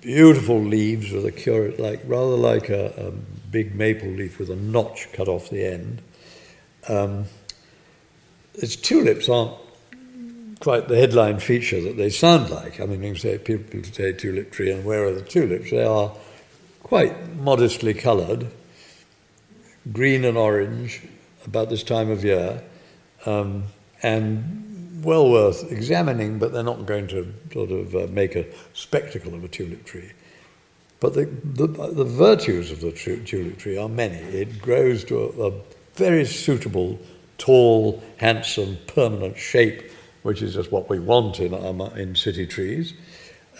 beautiful 0.00 0.60
leaves 0.60 1.12
with 1.12 1.24
a 1.26 1.32
curate, 1.32 1.78
like 1.78 2.00
rather 2.06 2.36
like 2.36 2.68
a, 2.68 3.08
a, 3.08 3.12
big 3.50 3.74
maple 3.74 4.08
leaf 4.08 4.38
with 4.38 4.48
a 4.48 4.56
notch 4.56 5.12
cut 5.12 5.28
off 5.28 5.50
the 5.50 5.62
end. 5.62 6.00
Um, 6.88 7.26
its 8.54 8.76
tulips 8.76 9.28
aren't 9.28 9.54
quite 10.58 10.88
the 10.88 10.96
headline 10.96 11.38
feature 11.38 11.78
that 11.82 11.98
they 11.98 12.08
sound 12.08 12.48
like. 12.48 12.80
I 12.80 12.86
mean, 12.86 13.02
you 13.02 13.14
say 13.14 13.36
people 13.36 13.84
say 13.84 14.14
tulip 14.14 14.52
tree, 14.52 14.70
and 14.70 14.86
where 14.86 15.04
are 15.04 15.12
the 15.12 15.20
tulips? 15.20 15.70
They 15.70 15.84
are 15.84 16.12
quite 16.82 17.36
modestly 17.36 17.92
coloured, 17.92 18.46
green 19.92 20.24
and 20.24 20.38
orange, 20.38 21.02
about 21.46 21.68
this 21.68 21.82
time 21.82 22.10
of 22.10 22.24
year 22.24 22.62
um, 23.26 23.64
and 24.02 24.71
well 25.02 25.30
worth 25.30 25.70
examining, 25.70 26.38
but 26.38 26.52
they're 26.52 26.62
not 26.62 26.86
going 26.86 27.06
to 27.08 27.32
sort 27.52 27.70
of 27.70 27.94
uh, 27.94 28.06
make 28.10 28.34
a 28.36 28.46
spectacle 28.72 29.34
of 29.34 29.44
a 29.44 29.48
tulip 29.48 29.84
tree. 29.84 30.12
But 31.00 31.14
the, 31.14 31.24
the, 31.44 31.66
the 31.66 32.04
virtues 32.04 32.70
of 32.70 32.80
the 32.80 32.92
tulip 32.92 33.58
tree 33.58 33.76
are 33.76 33.88
many. 33.88 34.16
It 34.16 34.62
grows 34.62 35.04
to 35.04 35.18
a, 35.18 35.48
a 35.48 35.52
very 35.94 36.24
suitable, 36.24 36.98
tall, 37.38 38.02
handsome, 38.18 38.78
permanent 38.86 39.36
shape, 39.36 39.90
which 40.22 40.42
is 40.42 40.54
just 40.54 40.70
what 40.70 40.88
we 40.88 41.00
want 41.00 41.40
in, 41.40 41.52
in 41.52 42.14
city 42.14 42.46
trees. 42.46 42.94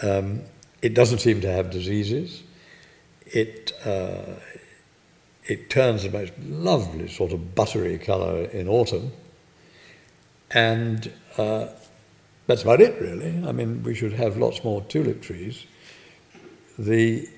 Um, 0.02 0.42
it 0.82 0.94
doesn't 0.94 1.18
seem 1.18 1.40
to 1.40 1.50
have 1.50 1.70
diseases. 1.70 2.42
It, 3.26 3.72
uh, 3.84 4.36
it 5.44 5.70
turns 5.70 6.04
a 6.04 6.10
most 6.10 6.32
lovely 6.38 7.08
sort 7.08 7.32
of 7.32 7.54
buttery 7.54 7.98
colour 7.98 8.44
in 8.44 8.68
autumn. 8.68 9.12
And 10.54 11.12
uh, 11.38 11.68
that's 12.46 12.62
about 12.62 12.80
it, 12.80 13.00
really. 13.00 13.42
I 13.46 13.52
mean, 13.52 13.82
we 13.82 13.94
should 13.94 14.12
have 14.14 14.36
lots 14.36 14.62
more 14.64 14.82
tulip 14.82 15.22
trees. 15.22 15.66
The, 16.78 17.28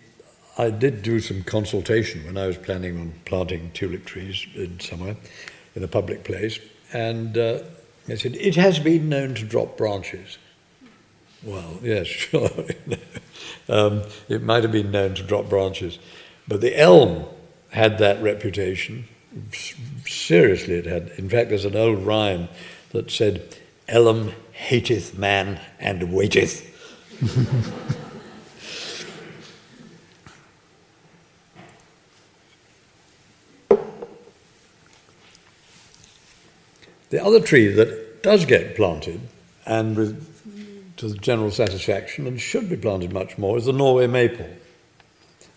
I 0.59 0.71
did 0.71 1.03
do 1.03 1.21
some 1.21 1.43
consultation 1.43 2.25
when 2.25 2.37
I 2.37 2.47
was 2.47 2.57
planning 2.57 2.99
on 2.99 3.15
planting 3.25 3.71
tulip 3.73 4.05
trees 4.05 4.47
in 4.55 4.81
somewhere, 4.81 5.17
in 5.75 5.83
a 5.83 5.89
public 5.89 6.25
place, 6.25 6.59
and 6.93 7.37
uh, 7.37 7.61
they 8.07 8.17
said, 8.17 8.37
it 8.37 8.57
has 8.57 8.79
been 8.79 9.09
known 9.09 9.35
to 9.35 9.45
drop 9.45 9.77
branches. 9.77 10.39
Well, 11.43 11.79
yes, 11.83 12.07
sure. 12.07 12.51
um, 13.69 14.03
it 14.29 14.43
might 14.43 14.63
have 14.63 14.73
been 14.73 14.91
known 14.91 15.15
to 15.15 15.23
drop 15.23 15.49
branches. 15.49 15.99
But 16.47 16.61
the 16.61 16.79
elm 16.79 17.27
had 17.71 17.99
that 17.99 18.23
reputation. 18.23 19.07
Seriously, 20.07 20.75
it 20.75 20.87
had. 20.87 21.11
In 21.17 21.29
fact, 21.29 21.49
there's 21.49 21.65
an 21.65 21.75
old 21.75 22.07
rhyme 22.07 22.49
that 22.95 23.11
said, 23.11 23.59
Elam 23.89 24.33
hateth 24.53 25.19
man 25.19 25.61
and 25.79 26.13
waiteth. 26.13 26.71
the 37.11 37.23
other 37.23 37.41
tree 37.41 37.69
that 37.69 38.23
does 38.23 38.47
get 38.47 38.75
planted, 38.77 39.21
and 39.67 39.97
with, 39.97 40.97
to 40.97 41.09
the 41.09 41.19
general 41.19 41.51
satisfaction, 41.51 42.29
and 42.29 42.41
should 42.41 42.71
be 42.71 42.77
planted 42.77 43.13
much 43.13 43.37
more, 43.37 43.59
is 43.59 43.67
the 43.67 43.73
Norway 43.73 44.07
maple. 44.07 44.49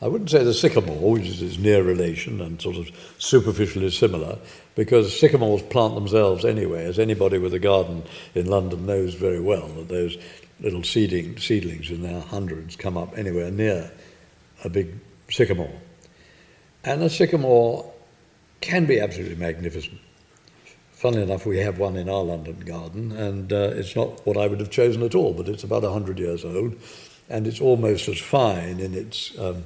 I 0.01 0.07
wouldn't 0.07 0.29
say 0.29 0.43
the 0.43 0.53
sycamore, 0.53 1.13
which 1.13 1.27
is 1.27 1.41
its 1.41 1.57
near 1.57 1.81
relation 1.81 2.39
and 2.39 2.61
sort 2.61 2.77
of 2.77 2.89
superficially 3.17 3.89
similar, 3.89 4.37
because 4.75 5.19
sycamores 5.19 5.63
plant 5.63 5.95
themselves 5.95 6.45
anyway, 6.45 6.85
as 6.85 6.99
anybody 6.99 7.39
with 7.39 7.53
a 7.55 7.59
garden 7.59 8.03
in 8.35 8.45
London 8.45 8.85
knows 8.85 9.15
very 9.15 9.39
well, 9.39 9.67
that 9.69 9.87
those 9.87 10.17
little 10.59 10.83
seeding, 10.83 11.37
seedlings 11.37 11.89
in 11.89 12.03
their 12.03 12.21
hundreds 12.21 12.75
come 12.75 12.97
up 12.97 13.17
anywhere 13.17 13.49
near 13.49 13.91
a 14.63 14.69
big 14.69 14.93
sycamore. 15.29 15.73
And 16.83 17.01
a 17.03 17.09
sycamore 17.09 17.91
can 18.61 18.85
be 18.85 18.99
absolutely 18.99 19.35
magnificent. 19.35 19.99
Funnily 20.91 21.23
enough, 21.23 21.45
we 21.45 21.59
have 21.59 21.77
one 21.77 21.95
in 21.95 22.09
our 22.09 22.23
London 22.23 22.59
garden, 22.61 23.11
and 23.11 23.53
uh, 23.53 23.71
it's 23.75 23.95
not 23.95 24.25
what 24.25 24.37
I 24.37 24.47
would 24.47 24.59
have 24.59 24.71
chosen 24.71 25.03
at 25.03 25.13
all, 25.13 25.33
but 25.33 25.47
it's 25.47 25.63
about 25.63 25.83
100 25.83 26.17
years 26.17 26.43
old, 26.43 26.75
and 27.29 27.45
it's 27.45 27.61
almost 27.61 28.07
as 28.07 28.19
fine 28.19 28.79
in 28.79 28.95
its, 28.95 29.37
um, 29.37 29.63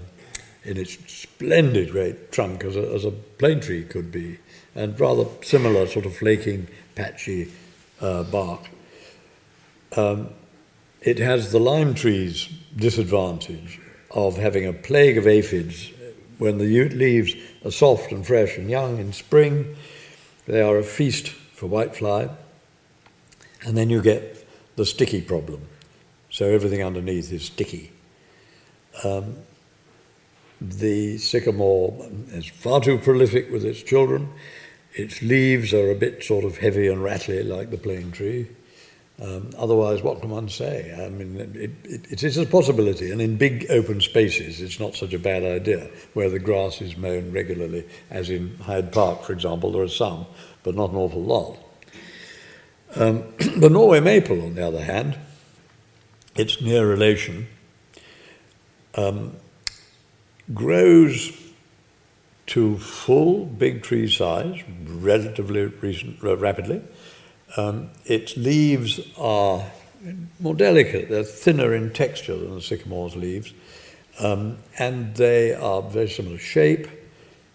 in 0.64 0.78
its 0.78 0.98
splendid 1.12 1.92
great 1.92 2.32
trunk 2.32 2.64
as 2.64 2.76
a, 2.76 2.94
as 2.94 3.06
a 3.06 3.12
plane 3.12 3.60
tree 3.60 3.84
could 3.84 4.12
be, 4.12 4.38
and 4.76 5.00
rather 5.00 5.26
similar 5.42 5.88
sort 5.88 6.06
of 6.06 6.16
flaking, 6.16 6.68
patchy 6.96 7.52
uh, 8.00 8.24
bark. 8.24 8.62
Um, 9.96 10.30
it 11.02 11.20
has 11.20 11.52
the 11.52 11.60
lime 11.60 11.94
tree's 11.94 12.48
disadvantage 12.76 13.80
of 14.12 14.38
having 14.38 14.66
a 14.68 14.74
plague 14.74 15.18
of 15.18 15.28
aphids 15.28 15.92
when 16.38 16.58
the 16.58 16.90
leaves 16.90 17.36
are 17.66 17.72
soft 17.72 18.12
and 18.12 18.26
fresh 18.26 18.58
and 18.58 18.70
young 18.70 19.00
in 19.00 19.14
spring 19.14 19.76
they 20.46 20.62
are 20.62 20.78
a 20.78 20.84
feast 20.84 21.30
for 21.30 21.70
whitefly. 21.70 22.30
And 23.64 23.78
then 23.78 23.90
you 23.90 24.02
get 24.02 24.46
the 24.76 24.86
sticky 24.86 25.22
problem. 25.22 25.68
So 26.30 26.46
everything 26.46 26.84
underneath 26.84 27.32
is 27.32 27.46
sticky. 27.46 27.92
Um, 29.04 29.38
the 30.62 31.18
sycamore 31.18 32.08
is 32.30 32.46
far 32.46 32.80
too 32.82 33.00
prolific 33.00 33.52
with 33.52 33.66
its 33.66 33.82
children. 33.82 34.30
Its 34.94 35.22
leaves 35.24 35.74
are 35.74 35.90
a 35.90 35.96
bit 35.96 36.24
sort 36.24 36.46
of 36.46 36.58
heavy 36.58 36.88
and 36.88 37.04
rattly 37.04 37.42
like 37.42 37.72
the 37.72 37.78
plane 37.78 38.12
tree. 38.12 38.48
Um, 39.20 39.52
otherwise, 39.58 40.02
what 40.02 40.20
can 40.22 40.30
one 40.30 40.50
say? 40.50 40.96
I 41.00 41.10
mean, 41.10 41.40
it, 41.56 41.72
it, 41.84 42.12
it 42.12 42.24
is 42.24 42.38
a 42.38 42.46
possibility, 42.46 43.12
and 43.12 43.22
in 43.22 43.38
big 43.38 43.68
open 43.70 44.02
spaces, 44.02 44.62
it's 44.62 44.80
not 44.80 44.96
such 44.96 45.14
a 45.14 45.20
bad 45.20 45.44
idea, 45.44 45.90
where 46.14 46.30
the 46.30 46.40
grass 46.40 46.82
is 46.82 46.98
mown 46.98 47.32
regularly, 47.32 47.88
as 48.10 48.32
in 48.32 48.58
Hyde 48.58 48.92
Park, 48.92 49.24
for 49.24 49.34
example, 49.34 49.72
there 49.72 49.84
are 49.84 49.88
some, 49.88 50.26
but 50.64 50.74
not 50.74 50.90
an 50.90 50.96
awful 50.96 51.22
lot. 51.22 51.58
Um, 52.96 53.24
the 53.58 53.70
Norway 53.70 54.00
maple, 54.00 54.42
on 54.44 54.56
the 54.56 54.66
other 54.66 54.84
hand, 54.84 55.18
its 56.36 56.60
near 56.60 56.88
relation, 56.88 57.48
um, 58.96 59.36
grows 60.54 61.32
to 62.48 62.78
full 62.78 63.46
big 63.46 63.84
tree 63.84 64.10
size 64.10 64.62
relatively 64.86 65.66
recent, 65.66 66.22
rapidly 66.22 66.82
um, 67.58 67.90
its 68.06 68.38
leaves 68.38 69.00
are 69.18 69.66
more 70.40 70.56
delicate, 70.56 71.10
they're 71.10 71.24
thinner 71.24 71.74
in 71.74 71.92
texture 71.92 72.38
than 72.38 72.56
the 72.56 72.62
sycamore's 72.62 73.16
leaves, 73.16 73.54
um, 74.20 74.58
and 74.80 75.16
they 75.16 75.54
are 75.54 75.82
very 75.82 76.10
similar 76.10 76.38
shape. 76.38 76.88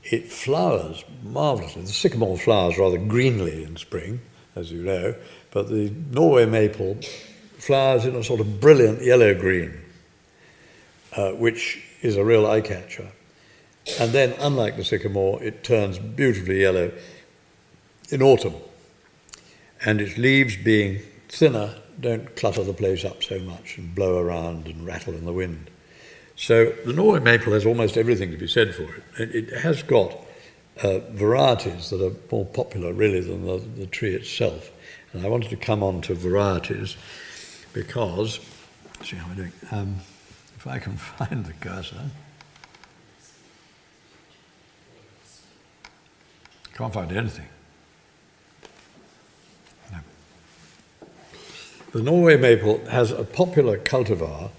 It 0.04 0.30
flowers 0.30 1.04
marvelously. 1.24 1.82
The 1.82 1.88
sycamore 1.88 2.38
flowers 2.38 2.78
rather 2.78 2.98
greenly 2.98 3.64
in 3.64 3.76
spring, 3.76 4.20
as 4.54 4.70
you 4.70 4.82
know, 4.82 5.14
but 5.50 5.68
the 5.68 5.92
Norway 6.10 6.46
maple 6.46 6.98
flowers 7.58 8.04
in 8.04 8.14
a 8.14 8.22
sort 8.22 8.40
of 8.40 8.60
brilliant 8.60 9.02
yellow 9.02 9.34
green, 9.34 9.80
uh, 11.16 11.32
which 11.32 11.82
is 12.06 12.16
a 12.16 12.24
real 12.24 12.46
eye 12.46 12.60
catcher. 12.60 13.10
And 14.00 14.12
then, 14.12 14.34
unlike 14.40 14.76
the 14.76 14.84
sycamore, 14.84 15.42
it 15.42 15.62
turns 15.62 15.98
beautifully 15.98 16.62
yellow 16.62 16.92
in 18.10 18.22
autumn 18.22 18.54
and 19.84 20.00
its 20.00 20.16
leaves 20.16 20.56
being 20.56 21.00
thinner 21.28 21.74
don't 22.00 22.36
clutter 22.36 22.62
the 22.62 22.72
place 22.72 23.04
up 23.04 23.22
so 23.22 23.38
much 23.38 23.78
and 23.78 23.94
blow 23.94 24.18
around 24.18 24.66
and 24.66 24.86
rattle 24.86 25.14
in 25.14 25.24
the 25.24 25.32
wind. 25.32 25.70
So 26.34 26.72
the 26.84 26.92
Norway 26.92 27.20
maple 27.20 27.52
has 27.54 27.64
almost 27.64 27.96
everything 27.96 28.30
to 28.30 28.36
be 28.36 28.48
said 28.48 28.74
for 28.74 28.82
it. 29.16 29.34
It, 29.34 29.60
has 29.60 29.82
got 29.82 30.14
uh, 30.82 30.98
varieties 31.10 31.88
that 31.90 32.04
are 32.04 32.14
more 32.30 32.44
popular 32.44 32.92
really 32.92 33.20
than 33.20 33.46
the, 33.46 33.58
the 33.58 33.86
tree 33.86 34.14
itself. 34.14 34.70
And 35.12 35.24
I 35.24 35.28
wanted 35.28 35.48
to 35.50 35.56
come 35.56 35.82
on 35.82 36.02
to 36.02 36.14
varieties 36.14 36.96
because, 37.72 38.40
see 39.02 39.16
how 39.16 39.28
we're 39.28 39.34
doing. 39.34 39.52
Um, 39.70 39.96
if 40.66 40.72
I 40.72 40.78
can 40.78 40.96
find 40.96 41.44
the 41.44 41.52
cursor. 41.54 42.10
Can't 46.74 46.92
find 46.92 47.12
anything. 47.12 47.46
The 51.92 52.02
Norway 52.02 52.36
maple 52.36 52.84
has 52.86 53.10
a 53.10 53.24
popular 53.24 53.78
cultivar 53.78 54.50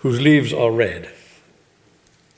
whose 0.00 0.20
leaves 0.20 0.52
are 0.52 0.70
red. 0.70 1.08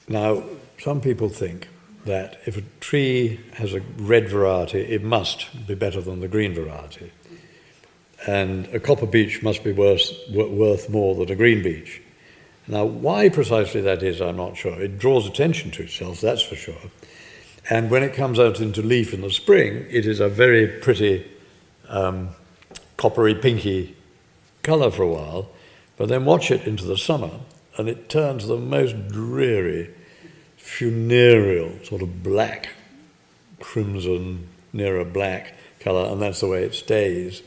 Now, 0.07 0.45
some 0.79 1.01
people 1.01 1.29
think 1.29 1.67
that 2.05 2.41
if 2.47 2.57
a 2.57 2.63
tree 2.79 3.41
has 3.55 3.75
a 3.75 3.81
red 3.97 4.29
variety, 4.29 4.81
it 4.83 5.03
must 5.03 5.67
be 5.67 5.75
better 5.75 6.01
than 6.01 6.21
the 6.21 6.29
green 6.29 6.55
variety. 6.55 7.11
And 8.25 8.67
a 8.67 8.79
copper 8.79 9.07
beech 9.07 9.43
must 9.43 9.65
be 9.65 9.73
worth 9.73 10.89
more 10.89 11.15
than 11.17 11.31
a 11.31 11.35
green 11.35 11.63
beech. 11.63 12.03
Now, 12.71 12.85
why 12.85 13.29
precisely 13.29 13.81
that 13.81 14.03
is, 14.05 14.21
I'm 14.21 14.37
not 14.37 14.57
sure. 14.57 14.81
It 14.81 14.97
draws 14.97 15.27
attention 15.27 15.73
to 15.73 15.83
itself, 15.83 16.21
that's 16.21 16.43
for 16.43 16.55
sure. 16.55 16.91
And 17.69 17.91
when 17.91 18.05
it 18.05 18.15
comes 18.15 18.39
out 18.39 18.61
into 18.61 18.81
leaf 18.81 19.13
in 19.13 19.23
the 19.23 19.31
spring, 19.31 19.87
it 19.91 20.07
is 20.07 20.21
a 20.21 20.29
very 20.29 20.69
pretty 20.69 21.29
um, 21.89 22.31
coppery 22.97 23.35
pinky 23.35 23.97
colour 24.63 24.93
for 24.93 25.03
a 25.03 25.09
while, 25.09 25.49
but 25.97 26.09
then 26.09 26.25
watch 26.25 26.53
it 26.53 26.65
into 26.65 26.85
the 26.85 26.97
summer 26.97 27.41
and 27.77 27.89
it 27.89 28.09
turns 28.09 28.47
the 28.47 28.57
most 28.57 29.09
dreary, 29.09 29.91
funereal, 30.57 31.73
sort 31.83 32.03
of 32.03 32.23
black, 32.23 32.69
crimson, 33.59 34.47
nearer 34.73 35.05
black 35.05 35.57
colour, 35.81 36.09
and 36.13 36.23
that's 36.23 36.41
the 36.41 36.47
way 36.47 36.63
it 36.63 36.75
stays. 36.75 37.43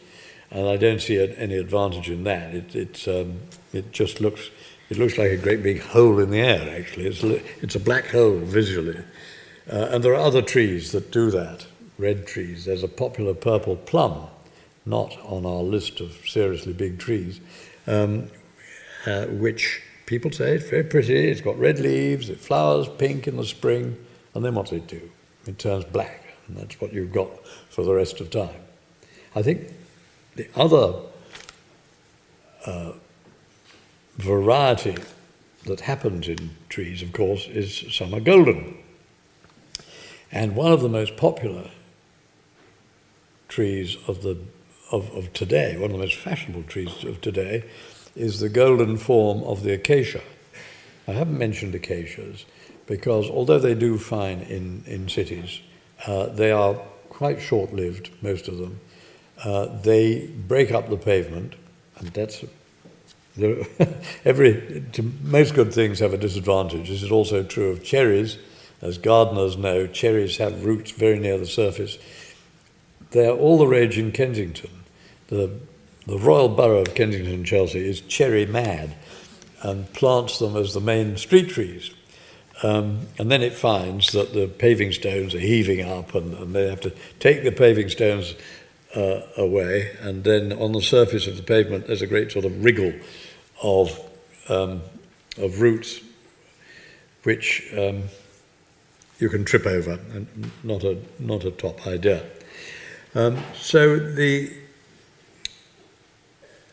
And 0.52 0.68
I 0.68 0.76
don't 0.76 1.02
see 1.02 1.18
any 1.38 1.56
advantage 1.56 2.10
in 2.10 2.26
that. 2.26 2.54
It, 2.76 3.08
um, 3.08 3.40
it 3.72 3.92
just 3.92 4.20
looks, 4.20 4.50
it 4.94 5.00
looks 5.00 5.18
like 5.18 5.32
a 5.32 5.38
great 5.38 5.64
big 5.64 5.82
hole 5.82 6.20
in 6.20 6.30
the 6.30 6.40
air, 6.40 6.78
actually. 6.78 7.08
It's, 7.08 7.24
it's 7.64 7.74
a 7.74 7.80
black 7.80 8.10
hole 8.10 8.38
visually. 8.38 9.04
Uh, 9.72 9.88
and 9.90 10.04
there 10.04 10.14
are 10.14 10.24
other 10.24 10.44
trees 10.44 10.92
that 10.92 11.12
do 11.12 11.32
that, 11.32 11.66
red 11.98 12.28
trees. 12.28 12.66
There's 12.66 12.84
a 12.84 12.88
popular 12.88 13.34
purple 13.34 13.76
plum 13.76 14.28
not 14.86 15.18
on 15.24 15.48
our 15.48 15.64
list 15.64 16.00
of 16.00 16.12
seriously 16.28 16.74
big 16.74 17.00
trees, 17.00 17.40
um, 17.88 18.30
uh, 19.08 19.26
which 19.26 19.82
people 20.06 20.32
say 20.32 20.58
it's 20.58 20.70
very 20.70 20.84
pretty, 20.84 21.30
it's 21.30 21.42
got 21.42 21.58
red 21.58 21.80
leaves, 21.80 22.30
it 22.30 22.40
flowers 22.40 22.88
pink 23.00 23.28
in 23.28 23.38
the 23.38 23.46
spring, 23.46 23.98
and 24.36 24.46
then 24.46 24.54
what 24.54 24.68
does 24.68 24.78
it 24.78 24.88
do? 24.88 25.10
It 25.48 25.58
turns 25.58 25.86
black, 25.86 26.22
and 26.48 26.58
that's 26.58 26.80
what 26.80 26.94
you've 26.94 27.14
got 27.14 27.32
for 27.70 27.84
the 27.84 27.94
rest 27.94 28.20
of 28.20 28.30
time. 28.30 28.62
I 29.36 29.42
think 29.42 29.74
the 30.36 30.48
other 30.56 31.00
uh, 32.68 32.92
variety 34.18 34.98
that 35.66 35.82
happens 35.82 36.28
in 36.28 36.52
trees, 36.70 37.02
of 37.02 37.14
course, 37.14 37.48
is 37.48 37.86
summer 37.94 38.20
golden. 38.20 38.78
And 40.32 40.56
one 40.56 40.72
of 40.72 40.82
the 40.82 40.90
most 40.90 41.16
popular 41.16 41.70
trees 43.48 43.98
of 44.08 44.24
the 44.24 44.38
of, 44.92 45.12
of 45.16 45.34
today, 45.34 45.76
one 45.76 45.90
of 45.90 45.98
the 45.98 46.04
most 46.04 46.16
fashionable 46.16 46.64
trees 46.64 47.04
of 47.04 47.20
today, 47.20 47.64
is 48.16 48.40
the 48.40 48.50
golden 48.50 48.98
form 48.98 49.44
of 49.44 49.64
the 49.64 49.74
acacia. 49.74 50.22
I 51.08 51.14
haven't 51.14 51.38
mentioned 51.38 51.74
acacias 51.74 52.46
because 52.86 53.30
although 53.30 53.60
they 53.60 53.74
do 53.74 53.98
fine 53.98 54.42
in, 54.42 54.84
in 54.86 55.10
cities, 55.10 55.62
uh, 56.06 56.28
they 56.28 56.52
are 56.52 56.76
quite 57.10 57.42
short 57.42 57.74
lived, 57.74 58.12
most 58.22 58.48
of 58.48 58.58
them. 58.58 58.80
Uh, 59.44 59.66
they 59.82 60.28
break 60.28 60.72
up 60.72 60.90
the 60.90 60.98
pavement, 60.98 61.56
and 61.98 62.10
that's 62.10 62.44
every 64.26 64.84
most 65.24 65.56
good 65.56 65.74
things 65.74 66.00
have 66.00 66.14
a 66.14 66.18
disadvantage. 66.18 66.90
This 66.90 67.04
is 67.04 67.12
also 67.12 67.44
true 67.44 67.70
of 67.70 67.84
cherries. 67.84 68.38
As 68.82 68.98
gardeners 68.98 69.58
know, 69.58 69.88
cherries 69.88 70.38
have 70.38 70.66
roots 70.66 70.92
very 70.92 71.18
near 71.18 71.38
the 71.38 71.46
surface. 71.46 71.98
They're 73.12 73.32
all 73.32 73.58
the 73.58 73.68
rage 73.68 73.98
in 73.98 74.12
Kensington 74.12 74.84
the, 75.34 75.60
the 76.06 76.18
Royal 76.18 76.50
Borough 76.50 76.82
of 76.82 76.96
Kensington 76.96 77.34
and 77.34 77.46
Chelsea 77.46 77.88
is 77.88 78.02
cherry 78.02 78.46
mad 78.46 78.96
and 79.62 79.92
plants 79.94 80.40
them 80.40 80.56
as 80.56 80.74
the 80.74 80.82
main 80.82 81.18
street 81.18 81.50
trees. 81.50 81.92
Um, 82.62 83.08
and 83.18 83.32
then 83.32 83.42
it 83.42 83.54
finds 83.54 84.12
that 84.12 84.34
the 84.34 84.48
paving 84.48 84.92
stones 84.92 85.34
are 85.34 85.40
heaving 85.40 85.82
up 85.82 86.14
and, 86.14 86.34
and 86.36 86.54
they 86.54 86.70
have 86.70 86.82
to 86.82 86.94
take 87.20 87.44
the 87.44 87.52
paving 87.52 87.90
stones 87.90 88.36
uh, 88.96 89.22
away. 89.38 89.96
And 90.02 90.24
then 90.24 90.54
on 90.54 90.74
the 90.74 90.82
surface 90.82 91.26
of 91.26 91.38
the 91.38 91.44
pavement, 91.44 91.88
there's 91.88 92.02
a 92.02 92.08
great 92.08 92.32
sort 92.32 92.46
of 92.46 92.64
wriggle 92.64 92.94
of, 93.64 94.00
um, 94.50 94.82
of 95.38 95.62
roots 95.62 96.02
which 97.24 97.74
um, 97.78 98.04
you 99.20 99.30
can 99.30 99.46
trip 99.46 99.66
over, 99.66 99.94
and 100.14 100.52
not 100.64 100.84
a, 100.84 100.98
not 101.20 101.46
a 101.46 101.52
top 101.52 101.88
idea. 101.88 102.24
Um, 103.16 103.42
so 103.56 103.98
the 103.98 104.52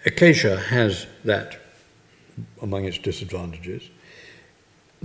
acacia 0.05 0.59
has 0.59 1.07
that 1.25 1.59
among 2.63 2.85
its 2.85 2.99
disadvantages. 2.99 3.89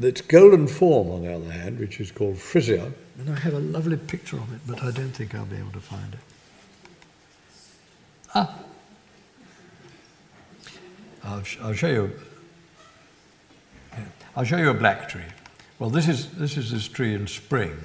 Its 0.02 0.22
golden 0.22 0.68
form, 0.68 1.10
on 1.10 1.22
the 1.22 1.34
other 1.34 1.52
hand, 1.52 1.80
which 1.80 2.00
is 2.00 2.12
called 2.12 2.38
frisia, 2.38 2.92
and 3.18 3.30
I 3.30 3.40
have 3.40 3.54
a 3.54 3.60
lovely 3.60 3.98
picture 3.98 4.36
of 4.38 4.54
it, 4.54 4.60
but 4.68 4.84
I 4.84 4.92
don't 4.92 5.12
think 5.12 5.34
I'll 5.34 5.46
be 5.46 5.56
able 5.56 5.72
to 5.72 5.80
find 5.80 6.14
it. 6.14 6.20
Ah, 8.34 8.60
I'll, 11.26 11.44
I'll 11.62 11.74
show 11.74 11.88
you. 11.88 12.12
I'll 14.36 14.44
show 14.44 14.58
you 14.58 14.70
a 14.70 14.74
black 14.74 15.10
tree. 15.10 15.22
Well, 15.80 15.90
this 15.90 16.08
is 16.08 16.32
this 16.32 16.58
is 16.58 16.72
this 16.72 16.88
tree 16.88 17.14
in 17.14 17.28
spring. 17.28 17.76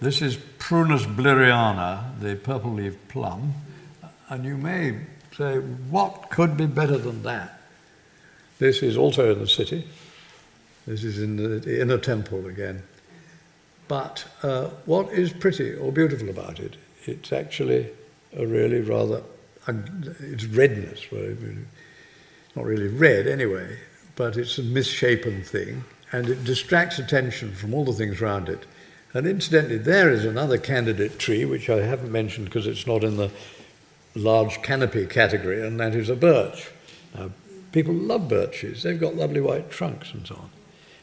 This 0.00 0.20
is 0.20 0.36
Prunus 0.58 1.06
blireana, 1.06 2.20
the 2.20 2.36
purple-leaved 2.36 3.08
plum, 3.08 3.54
and 4.28 4.44
you 4.44 4.56
may 4.56 4.98
say, 5.34 5.58
what 5.58 6.28
could 6.30 6.56
be 6.56 6.66
better 6.66 6.98
than 6.98 7.22
that? 7.22 7.60
This 8.58 8.82
is 8.82 8.96
also 8.96 9.32
in 9.32 9.38
the 9.38 9.46
city. 9.46 9.86
This 10.86 11.02
is 11.02 11.20
in 11.22 11.36
the 11.36 11.80
inner 11.80 11.98
temple 11.98 12.46
again. 12.46 12.82
But 13.88 14.26
uh, 14.42 14.68
what 14.84 15.12
is 15.12 15.32
pretty 15.32 15.74
or 15.74 15.92
beautiful 15.92 16.28
about 16.28 16.60
it? 16.60 16.76
It's 17.04 17.32
actually 17.32 17.88
a 18.36 18.46
really 18.46 18.80
rather, 18.80 19.22
it's 19.66 20.44
redness. 20.44 21.10
Well, 21.10 21.22
it's 21.22 21.42
not 22.56 22.64
really 22.64 22.88
red 22.88 23.26
anyway, 23.26 23.78
but 24.16 24.36
it's 24.36 24.58
a 24.58 24.62
misshapen 24.62 25.42
thing, 25.42 25.84
and 26.10 26.28
it 26.28 26.42
distracts 26.42 26.98
attention 26.98 27.52
from 27.52 27.74
all 27.74 27.84
the 27.84 27.92
things 27.92 28.20
around 28.20 28.48
it. 28.48 28.64
And 29.12 29.26
incidentally, 29.26 29.78
there 29.78 30.10
is 30.10 30.24
another 30.24 30.58
candidate 30.58 31.18
tree, 31.18 31.44
which 31.44 31.68
I 31.68 31.82
haven't 31.82 32.10
mentioned 32.10 32.46
because 32.46 32.66
it's 32.66 32.86
not 32.86 33.04
in 33.04 33.18
the 33.18 33.30
large 34.14 34.62
canopy 34.62 35.06
category, 35.06 35.64
and 35.64 35.78
that 35.78 35.94
is 35.94 36.08
a 36.08 36.16
birch. 36.16 36.70
Now, 37.14 37.30
people 37.72 37.94
love 37.94 38.28
birches, 38.28 38.82
they've 38.82 38.98
got 38.98 39.16
lovely 39.16 39.40
white 39.40 39.70
trunks 39.70 40.12
and 40.12 40.26
so 40.26 40.36
on. 40.36 40.50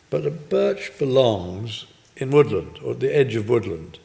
But 0.10 0.26
a 0.26 0.32
birch 0.32 0.91
belongs 0.97 1.86
in 2.18 2.32
woodland, 2.32 2.80
or 2.84 2.91
at 2.91 2.99
the 2.99 3.16
edge 3.16 3.36
of 3.36 3.49
woodland. 3.49 3.99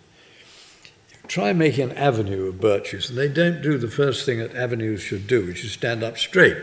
Try 1.27 1.53
making 1.53 1.91
an 1.91 1.97
avenue 1.97 2.49
of 2.49 2.61
birches, 2.61 3.11
and 3.11 3.19
they 3.19 3.29
don't 3.29 3.63
do 3.63 3.77
the 3.77 3.89
first 3.89 4.25
thing 4.25 4.39
that 4.39 4.55
avenues 4.55 5.01
should 5.03 5.27
do, 5.27 5.47
which 5.47 5.65
is 5.65 5.73
stand 5.73 6.03
up 6.03 6.17
straight. 6.17 6.57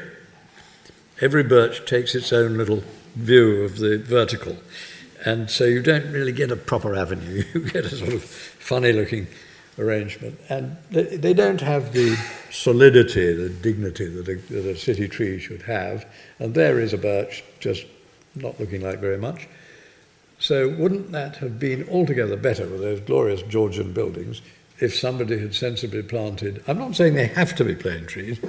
Every 1.22 1.44
birch 1.44 1.86
takes 1.86 2.16
its 2.16 2.34
own 2.34 2.58
little 2.58 2.84
view 3.16 3.64
of 3.64 3.78
the 3.78 3.98
vertical, 3.98 4.58
and 5.26 5.50
so 5.50 5.64
you 5.64 5.82
don't 5.82 6.12
really 6.12 6.34
get 6.34 6.52
a 6.52 6.56
proper 6.56 6.96
avenue. 6.96 7.44
You 7.54 7.70
get 7.70 7.86
a 7.86 7.96
sort 7.96 8.14
of 8.14 8.24
funny 8.24 8.92
looking 8.92 9.28
arrangement. 9.78 10.40
And 10.50 10.78
they, 10.92 11.18
they 11.18 11.34
don't 11.34 11.62
have 11.62 11.94
the 11.94 12.16
solidity, 12.52 13.34
the 13.34 13.50
dignity 13.50 14.08
that 14.08 14.28
a, 14.28 14.36
that 14.54 14.66
a 14.66 14.78
city 14.78 15.08
tree 15.08 15.40
should 15.40 15.64
have. 15.64 16.06
And 16.40 16.54
there 16.54 16.80
is 16.80 16.94
a 16.94 16.98
birch 16.98 17.44
just 17.60 17.86
not 18.36 18.60
looking 18.60 18.82
like 18.82 19.00
very 19.00 19.18
much. 19.18 19.48
So 20.40 20.70
wouldn't 20.70 21.12
that 21.12 21.38
have 21.38 21.60
been 21.60 21.88
altogether 21.90 22.36
better 22.36 22.68
with 22.68 22.82
those 22.82 23.00
glorious 23.02 23.42
Georgian 23.44 23.94
buildings 23.94 24.42
if 24.80 24.94
somebody 24.94 25.40
had 25.40 25.56
sensibly 25.56 26.04
planted, 26.04 26.62
I'm 26.68 26.78
not 26.78 26.96
saying 26.96 27.14
they 27.14 27.28
have 27.28 27.56
to 27.56 27.64
be 27.64 27.76
plane 27.76 28.06
trees, 28.08 28.40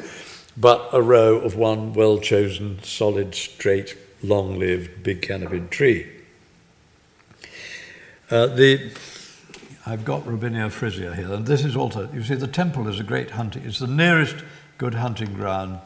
but 0.57 0.88
a 0.92 1.02
row 1.02 1.36
of 1.36 1.57
one 1.57 1.92
well 1.92 2.18
chosen, 2.18 2.82
solid, 2.82 3.34
straight, 3.34 3.96
long 4.22 4.59
lived, 4.59 5.02
big 5.02 5.22
canopied 5.22 5.70
tree. 5.70 6.11
Uh, 8.30 8.46
the 8.46 8.92
I've 9.88 10.04
got 10.04 10.24
Robinia 10.24 10.68
frisia 10.68 11.14
here, 11.14 11.32
and 11.32 11.46
this 11.46 11.64
is 11.64 11.76
also, 11.76 12.11
you 12.12 12.24
see, 12.24 12.34
the 12.34 12.48
temple 12.48 12.88
is 12.88 12.98
a 12.98 13.04
great 13.04 13.30
hunting, 13.30 13.62
it's 13.64 13.78
the 13.78 13.86
nearest 13.86 14.36
good 14.78 14.94
hunting 14.94 15.32
ground 15.34 15.78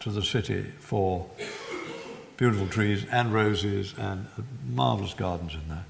to 0.00 0.10
the 0.10 0.22
city 0.22 0.66
for 0.80 1.26
beautiful 2.36 2.66
trees 2.66 3.06
and 3.10 3.32
roses 3.32 3.94
and 3.96 4.26
marvelous 4.68 5.14
gardens 5.14 5.54
in 5.54 5.66
there. 5.68 5.86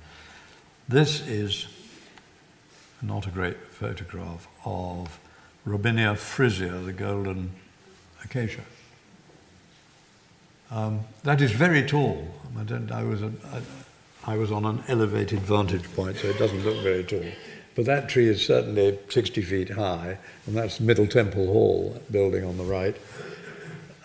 This 0.89 1.27
is 1.27 1.67
not 3.01 3.27
a 3.27 3.31
great 3.31 3.57
photograph 3.73 4.47
of 4.65 5.19
Robinia 5.67 6.17
frisia, 6.17 6.79
the 6.79 6.93
golden 6.93 7.51
acacia. 8.25 8.63
Um, 10.71 11.01
that 11.23 11.41
is 11.41 11.53
very 11.53 11.83
tall. 11.87 12.27
I, 12.57 13.01
I 13.01 13.03
was 13.03 13.23
a, 13.23 13.33
I 14.25 14.37
was 14.37 14.51
on 14.51 14.65
an 14.65 14.83
elevated 14.89 15.41
vantage 15.41 15.93
point, 15.95 16.17
so 16.17 16.29
it 16.29 16.39
doesn't 16.39 16.65
look 16.65 16.83
very 16.83 17.05
tall. 17.05 17.25
But 17.75 17.87
that 17.87 18.09
tree 18.09 18.29
is 18.29 18.45
certainly 18.45 18.99
60 19.09 19.43
feet 19.43 19.71
high, 19.71 20.19
and 20.47 20.57
that's 20.57 20.81
Middle 20.81 21.07
Temple 21.07 21.47
Hall 21.47 22.01
building 22.11 22.45
on 22.45 22.59
the 22.59 22.65
right. 22.65 22.97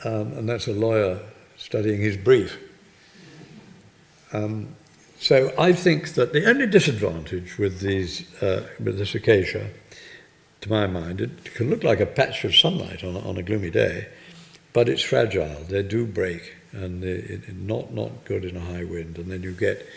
Um, 0.04 0.34
and 0.34 0.48
that's 0.50 0.68
a 0.68 0.74
lawyer 0.74 1.20
studying 1.58 2.02
his 2.02 2.18
brief. 2.18 2.58
Um, 4.34 4.76
so 5.20 5.54
I 5.58 5.74
think 5.74 6.14
that 6.14 6.34
the 6.34 6.48
only 6.48 6.68
disadvantage 6.68 7.58
with 7.58 7.80
these 7.80 8.32
uh, 8.42 8.68
with 8.80 8.98
this 8.98 9.16
acacia, 9.16 9.68
to 10.62 10.70
my 10.70 10.88
mind, 10.88 11.22
it 11.22 11.54
can 11.56 11.70
look 11.70 11.84
like 11.84 12.00
a 12.00 12.06
patch 12.06 12.44
of 12.44 12.56
sunlight 12.56 13.04
on 13.04 13.16
a, 13.16 13.20
on 13.20 13.38
a 13.38 13.44
gloomy 13.44 13.70
day, 13.70 14.08
but 14.74 14.90
it's 14.90 15.02
fragile. 15.02 15.64
They 15.70 15.84
do 15.84 16.06
break, 16.06 16.56
and 16.72 17.04
they, 17.04 17.42
not 17.54 17.94
not 17.94 18.26
good 18.26 18.46
in 18.46 18.58
a 18.58 18.62
high 18.62 18.84
wind, 18.84 19.18
and 19.18 19.32
then 19.32 19.44
you 19.44 19.52
get 19.52 19.88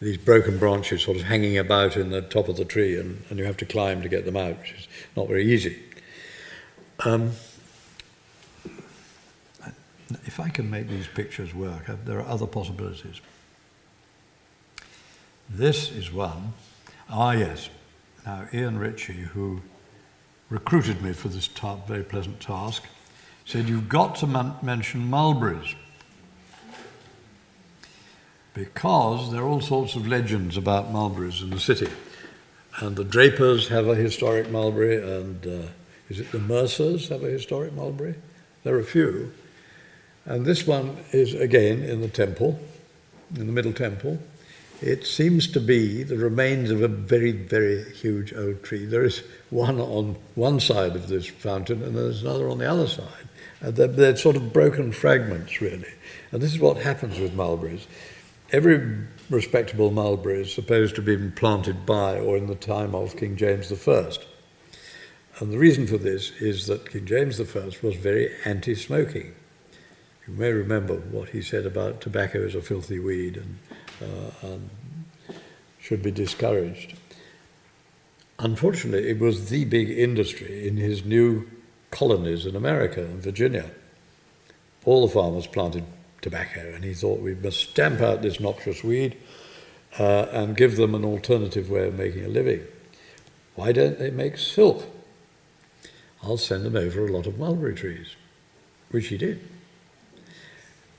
these 0.00 0.18
broken 0.18 0.58
branches 0.58 1.02
sort 1.02 1.16
of 1.16 1.24
hanging 1.24 1.56
about 1.56 1.96
in 1.96 2.10
the 2.10 2.22
top 2.22 2.48
of 2.48 2.56
the 2.56 2.64
tree, 2.64 2.98
and, 2.98 3.24
and 3.30 3.38
you 3.38 3.44
have 3.44 3.56
to 3.58 3.66
climb 3.66 4.02
to 4.02 4.08
get 4.08 4.24
them 4.24 4.36
out, 4.36 4.58
which 4.58 4.72
is 4.72 4.88
not 5.16 5.28
very 5.28 5.50
easy. 5.50 5.78
Um, 7.04 7.32
if 10.24 10.38
I 10.38 10.48
can 10.48 10.70
make 10.70 10.88
these 10.88 11.08
pictures 11.08 11.54
work, 11.54 11.86
there 12.04 12.18
are 12.18 12.26
other 12.26 12.46
possibilities. 12.46 13.20
This 15.48 15.90
is 15.90 16.12
one. 16.12 16.54
Ah, 17.08 17.32
yes. 17.32 17.70
Now, 18.24 18.48
Ian 18.52 18.78
Ritchie, 18.78 19.12
who 19.14 19.62
recruited 20.48 21.02
me 21.02 21.12
for 21.12 21.28
this 21.28 21.48
ta- 21.48 21.76
very 21.86 22.04
pleasant 22.04 22.40
task, 22.40 22.84
said, 23.44 23.68
You've 23.68 23.88
got 23.88 24.16
to 24.16 24.26
man- 24.26 24.56
mention 24.62 25.08
mulberries 25.08 25.74
because 28.54 29.30
there 29.32 29.42
are 29.42 29.46
all 29.46 29.60
sorts 29.60 29.96
of 29.96 30.08
legends 30.08 30.56
about 30.56 30.90
mulberries 30.90 31.42
in 31.42 31.50
the 31.50 31.60
city. 31.60 31.88
And 32.78 32.96
the 32.96 33.04
Drapers 33.04 33.68
have 33.68 33.86
a 33.86 33.94
historic 33.94 34.50
mulberry, 34.50 34.96
and 34.96 35.46
uh, 35.46 35.68
is 36.08 36.20
it 36.20 36.32
the 36.32 36.38
Mercers 36.38 37.08
have 37.10 37.22
a 37.22 37.28
historic 37.28 37.72
mulberry? 37.74 38.14
There 38.64 38.74
are 38.74 38.80
a 38.80 38.84
few. 38.84 39.32
And 40.24 40.44
this 40.44 40.66
one 40.66 40.96
is 41.12 41.34
again 41.34 41.82
in 41.82 42.00
the 42.00 42.08
temple, 42.08 42.58
in 43.34 43.46
the 43.46 43.52
middle 43.52 43.72
temple. 43.72 44.18
It 44.82 45.06
seems 45.06 45.46
to 45.48 45.60
be 45.60 46.02
the 46.02 46.18
remains 46.18 46.70
of 46.70 46.82
a 46.82 46.88
very, 46.88 47.32
very 47.32 47.90
huge 47.92 48.34
old 48.34 48.62
tree. 48.62 48.84
There 48.84 49.04
is 49.04 49.22
one 49.50 49.80
on 49.80 50.16
one 50.34 50.60
side 50.60 50.94
of 50.96 51.08
this 51.08 51.26
fountain, 51.26 51.82
and 51.82 51.96
there's 51.96 52.22
another 52.22 52.48
on 52.48 52.58
the 52.58 52.70
other 52.70 52.86
side. 52.86 53.28
And 53.60 53.74
they're, 53.74 53.86
they're 53.88 54.16
sort 54.16 54.36
of 54.36 54.52
broken 54.52 54.92
fragments, 54.92 55.60
really. 55.60 55.94
And 56.30 56.42
this 56.42 56.52
is 56.52 56.60
what 56.60 56.76
happens 56.76 57.18
with 57.18 57.32
mulberries 57.32 57.86
every 58.52 59.06
respectable 59.28 59.90
mulberry 59.90 60.42
is 60.42 60.54
supposed 60.54 60.94
to 60.94 61.00
have 61.00 61.06
been 61.06 61.32
planted 61.32 61.84
by 61.84 62.18
or 62.18 62.36
in 62.36 62.46
the 62.46 62.54
time 62.54 62.94
of 62.94 63.16
King 63.16 63.36
James 63.36 63.72
I. 63.72 64.10
And 65.38 65.52
the 65.52 65.58
reason 65.58 65.86
for 65.86 65.98
this 65.98 66.30
is 66.40 66.66
that 66.66 66.90
King 66.90 67.06
James 67.06 67.40
I 67.40 67.44
was 67.82 67.96
very 67.96 68.30
anti 68.44 68.74
smoking. 68.74 69.34
You 70.26 70.34
may 70.34 70.52
remember 70.52 70.94
what 70.96 71.30
he 71.30 71.42
said 71.42 71.66
about 71.66 72.00
tobacco 72.00 72.44
as 72.44 72.54
a 72.54 72.62
filthy 72.62 72.98
weed 72.98 73.36
and, 73.36 73.58
and 74.00 74.70
should 75.80 76.02
be 76.02 76.10
discouraged. 76.10 76.94
Unfortunately, 78.38 79.08
it 79.08 79.18
was 79.18 79.48
the 79.48 79.64
big 79.64 79.88
industry 79.88 80.68
in 80.68 80.76
his 80.76 81.04
new 81.04 81.48
colonies 81.90 82.44
in 82.44 82.54
America 82.54 83.00
and 83.00 83.22
Virginia. 83.22 83.70
All 84.84 85.06
the 85.06 85.12
farmers 85.12 85.46
planted 85.46 85.84
tobacco, 86.20 86.72
and 86.74 86.84
he 86.84 86.92
thought 86.92 87.20
we 87.20 87.34
must 87.34 87.70
stamp 87.70 88.00
out 88.00 88.22
this 88.22 88.40
noxious 88.40 88.84
weed 88.84 89.16
uh, 89.98 90.26
and 90.32 90.56
give 90.56 90.76
them 90.76 90.94
an 90.94 91.04
alternative 91.04 91.70
way 91.70 91.86
of 91.86 91.94
making 91.94 92.24
a 92.24 92.28
living. 92.28 92.62
Why 93.54 93.72
don't 93.72 93.98
they 93.98 94.10
make 94.10 94.36
silk? 94.36 94.84
I'll 96.22 96.36
send 96.36 96.64
them 96.64 96.76
over 96.76 97.06
a 97.06 97.12
lot 97.12 97.26
of 97.26 97.38
mulberry 97.38 97.74
trees, 97.74 98.16
which 98.90 99.08
he 99.08 99.16
did. 99.16 99.40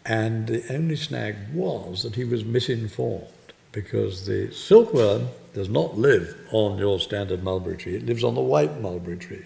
And 0.07 0.47
the 0.47 0.73
only 0.73 0.95
snag 0.95 1.35
was 1.53 2.03
that 2.03 2.15
he 2.15 2.23
was 2.23 2.45
misinformed 2.45 3.27
because 3.73 4.25
the 4.25 4.51
silkworm 4.53 5.27
does 5.53 5.67
not 5.67 5.97
live 5.97 6.35
on 6.51 6.77
your 6.77 6.99
standard 6.99 7.43
mulberry 7.43 7.75
tree, 7.75 7.95
it 7.95 8.05
lives 8.05 8.23
on 8.23 8.33
the 8.33 8.41
white 8.41 8.79
mulberry 8.79 9.17
tree, 9.17 9.45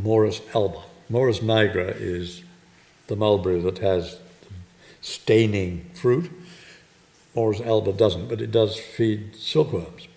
Morus 0.00 0.40
alba. 0.54 0.82
Morus 1.10 1.40
nigra 1.40 1.94
is 1.98 2.42
the 3.06 3.16
mulberry 3.16 3.60
that 3.60 3.78
has 3.78 4.18
staining 5.00 5.88
fruit, 5.94 6.30
Morus 7.36 7.64
alba 7.64 7.92
doesn't, 7.92 8.28
but 8.28 8.40
it 8.40 8.50
does 8.50 8.76
feed 8.76 9.36
silkworms. 9.36 10.08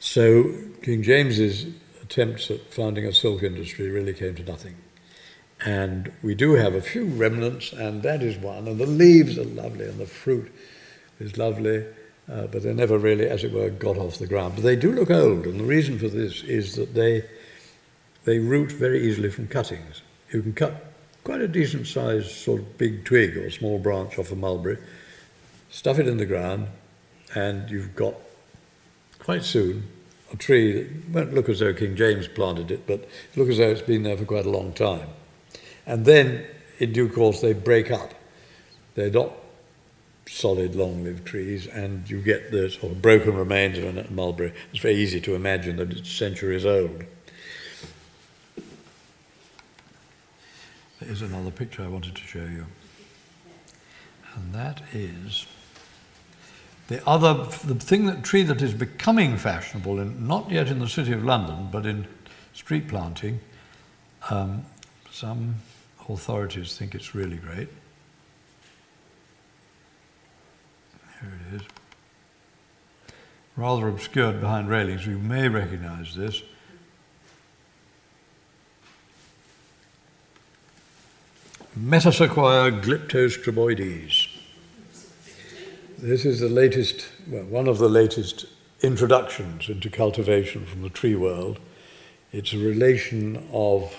So 0.00 0.54
King 0.82 1.02
James's 1.02 1.66
attempts 2.02 2.50
at 2.50 2.72
founding 2.72 3.04
a 3.04 3.12
silk 3.12 3.42
industry 3.42 3.90
really 3.90 4.14
came 4.14 4.34
to 4.36 4.42
nothing. 4.42 4.76
And 5.64 6.12
we 6.22 6.34
do 6.34 6.52
have 6.52 6.74
a 6.74 6.82
few 6.82 7.06
remnants, 7.06 7.72
and 7.72 8.02
that 8.02 8.22
is 8.22 8.36
one. 8.36 8.68
And 8.68 8.78
the 8.78 8.86
leaves 8.86 9.38
are 9.38 9.44
lovely, 9.44 9.86
and 9.86 9.98
the 9.98 10.06
fruit 10.06 10.52
is 11.18 11.38
lovely, 11.38 11.84
uh, 12.30 12.46
but 12.48 12.62
they 12.62 12.74
never 12.74 12.98
really, 12.98 13.26
as 13.28 13.42
it 13.42 13.52
were, 13.52 13.70
got 13.70 13.96
off 13.96 14.18
the 14.18 14.26
ground. 14.26 14.56
But 14.56 14.64
they 14.64 14.76
do 14.76 14.92
look 14.92 15.10
old, 15.10 15.46
and 15.46 15.58
the 15.58 15.64
reason 15.64 15.98
for 15.98 16.08
this 16.08 16.42
is 16.42 16.74
that 16.74 16.94
they, 16.94 17.24
they 18.24 18.38
root 18.38 18.72
very 18.72 19.08
easily 19.08 19.30
from 19.30 19.48
cuttings. 19.48 20.02
You 20.32 20.42
can 20.42 20.52
cut 20.52 20.92
quite 21.24 21.40
a 21.40 21.48
decent 21.48 21.86
sized 21.86 22.30
sort 22.30 22.60
of 22.60 22.78
big 22.78 23.04
twig 23.04 23.36
or 23.36 23.50
small 23.50 23.78
branch 23.78 24.18
off 24.18 24.32
a 24.32 24.36
mulberry, 24.36 24.78
stuff 25.70 25.98
it 25.98 26.06
in 26.06 26.18
the 26.18 26.26
ground, 26.26 26.68
and 27.34 27.70
you've 27.70 27.96
got 27.96 28.14
quite 29.18 29.42
soon 29.42 29.88
a 30.32 30.36
tree 30.36 30.82
that 30.82 31.08
won't 31.10 31.34
look 31.34 31.48
as 31.48 31.60
though 31.60 31.72
King 31.72 31.96
James 31.96 32.28
planted 32.28 32.70
it, 32.70 32.86
but 32.86 33.08
look 33.36 33.48
as 33.48 33.58
though 33.58 33.70
it's 33.70 33.80
been 33.80 34.02
there 34.02 34.16
for 34.16 34.24
quite 34.24 34.46
a 34.46 34.50
long 34.50 34.72
time. 34.72 35.08
And 35.86 36.04
then, 36.04 36.44
in 36.78 36.92
due 36.92 37.08
course, 37.08 37.40
they 37.40 37.52
break 37.52 37.90
up. 37.90 38.12
They're 38.94 39.10
not 39.10 39.32
solid, 40.28 40.74
long 40.74 41.04
lived 41.04 41.24
trees, 41.24 41.66
and 41.66 42.08
you 42.10 42.20
get 42.20 42.50
the 42.50 42.68
sort 42.70 42.92
of 42.92 43.00
broken 43.00 43.36
remains 43.36 43.78
of 43.78 43.96
a 43.96 44.10
mulberry. 44.10 44.52
It's 44.72 44.80
very 44.80 44.96
easy 44.96 45.20
to 45.20 45.34
imagine 45.34 45.76
that 45.76 45.92
it's 45.92 46.10
centuries 46.10 46.66
old. 46.66 47.04
There's 51.00 51.22
another 51.22 51.50
picture 51.50 51.82
I 51.84 51.88
wanted 51.88 52.16
to 52.16 52.22
show 52.22 52.44
you. 52.44 52.66
And 54.34 54.52
that 54.54 54.82
is 54.92 55.46
the 56.88 57.06
other, 57.06 57.34
the 57.64 57.74
thing 57.74 58.06
that 58.06 58.24
tree 58.24 58.42
that 58.42 58.62
is 58.62 58.74
becoming 58.74 59.36
fashionable, 59.36 60.00
in, 60.00 60.26
not 60.26 60.50
yet 60.50 60.68
in 60.68 60.78
the 60.78 60.88
city 60.88 61.12
of 61.12 61.24
London, 61.24 61.68
but 61.70 61.86
in 61.86 62.06
street 62.54 62.88
planting. 62.88 63.40
Um, 64.30 64.64
some 65.10 65.56
authorities 66.08 66.76
think 66.76 66.94
it's 66.94 67.14
really 67.14 67.36
great. 67.36 67.68
Here 71.20 71.40
it 71.50 71.56
is. 71.56 71.62
Rather 73.56 73.88
obscured 73.88 74.40
behind 74.40 74.68
railings, 74.68 75.06
you 75.06 75.18
may 75.18 75.48
recognize 75.48 76.14
this. 76.14 76.42
Metasequoia 81.78 82.82
glyptostroboides. 82.82 84.28
This 85.98 86.24
is 86.24 86.40
the 86.40 86.48
latest, 86.48 87.06
well, 87.28 87.44
one 87.44 87.68
of 87.68 87.78
the 87.78 87.88
latest 87.88 88.46
introductions 88.82 89.68
into 89.68 89.88
cultivation 89.88 90.66
from 90.66 90.82
the 90.82 90.90
tree 90.90 91.14
world. 91.14 91.58
It's 92.32 92.52
a 92.52 92.58
relation 92.58 93.46
of, 93.52 93.94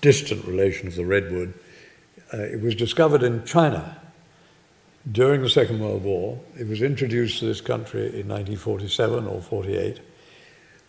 distant 0.00 0.44
relation 0.44 0.88
of 0.88 0.94
the 0.94 1.04
redwood. 1.04 1.54
Uh, 2.32 2.38
it 2.38 2.60
was 2.60 2.74
discovered 2.74 3.22
in 3.22 3.44
China 3.44 4.00
during 5.10 5.42
the 5.42 5.48
Second 5.48 5.80
World 5.80 6.04
War. 6.04 6.40
It 6.58 6.68
was 6.68 6.82
introduced 6.82 7.38
to 7.40 7.46
this 7.46 7.60
country 7.60 8.02
in 8.02 8.28
1947 8.28 9.26
or 9.26 9.40
48. 9.40 9.98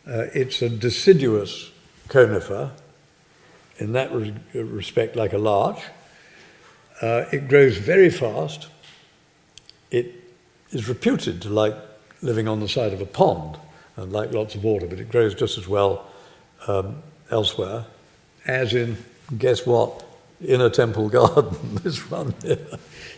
Uh, 0.08 0.26
it's 0.34 0.62
a 0.62 0.70
deciduous 0.70 1.72
conifer 2.08 2.72
in 3.78 3.94
that 3.94 4.14
re- 4.14 4.34
respect 4.54 5.16
like 5.16 5.34
a 5.34 5.38
larch. 5.38 5.82
Uh, 7.02 7.26
it 7.32 7.48
grows 7.48 7.78
very 7.78 8.10
fast. 8.10 8.68
It 9.90 10.14
is 10.72 10.88
reputed 10.88 11.42
to 11.44 11.50
like 11.50 11.76
living 12.22 12.48
on 12.48 12.60
the 12.60 12.68
side 12.68 12.94
of 12.94 13.02
a 13.02 13.06
pond 13.06 13.58
and 13.96 14.14
like 14.14 14.32
lots 14.32 14.56
of 14.56 14.64
water, 14.64 14.88
but 14.88 15.00
it 15.00 15.10
grows 15.10 15.34
just 15.34 15.58
as 15.58 15.68
well 15.68 16.06
um, 16.68 17.02
elsewhere, 17.30 17.86
as 18.46 18.74
in, 18.74 18.98
guess 19.38 19.66
what, 19.66 20.04
Inner 20.46 20.70
Temple 20.70 21.10
Garden, 21.10 21.76
this 21.84 22.10
one 22.10 22.34
here. 22.42 22.58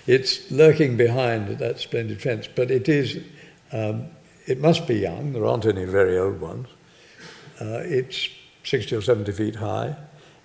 It's 0.05 0.51
lurking 0.51 0.97
behind 0.97 1.59
that 1.59 1.80
splendid 1.80 2.21
fence, 2.21 2.47
but 2.53 2.69
it 2.69 2.89
is, 2.89 3.24
um, 3.71 4.07
it 4.45 4.59
must 4.59 4.88
be 4.88 4.95
young, 4.95 5.34
there 5.34 5.45
aren't 5.45 5.65
any 5.65 5.86
very 5.86 6.17
old 6.17 6.41
ones. 6.41 6.67
Uh, 7.61 7.80
it's 7.84 8.30
60 8.63 8.95
or 8.95 9.01
70 9.01 9.32
feet 9.32 9.55
high. 9.55 9.95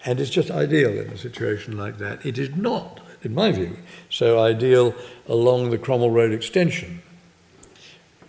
And 0.04 0.20
it's 0.20 0.30
just 0.30 0.50
ideal 0.50 0.90
in 0.90 1.10
a 1.10 1.18
situation 1.18 1.76
like 1.76 1.98
that. 1.98 2.24
It 2.24 2.38
is 2.38 2.54
not, 2.54 3.00
in 3.22 3.34
my 3.34 3.50
view, 3.50 3.76
so 4.08 4.38
ideal 4.38 4.94
along 5.26 5.70
the 5.70 5.78
Cromwell 5.78 6.10
Road 6.10 6.32
extension, 6.32 7.02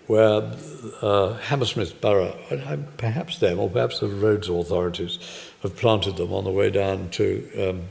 where 0.09 0.51
uh, 1.03 1.33
Hammersmith 1.33 2.01
Borough, 2.01 2.35
perhaps 2.97 3.37
them 3.37 3.59
or 3.59 3.69
perhaps 3.69 3.99
the 3.99 4.07
roads 4.07 4.49
authorities, 4.49 5.19
have 5.61 5.77
planted 5.77 6.17
them 6.17 6.33
on 6.33 6.45
the 6.45 6.49
way 6.49 6.71
down 6.71 7.09
to 7.11 7.47
um, 7.69 7.81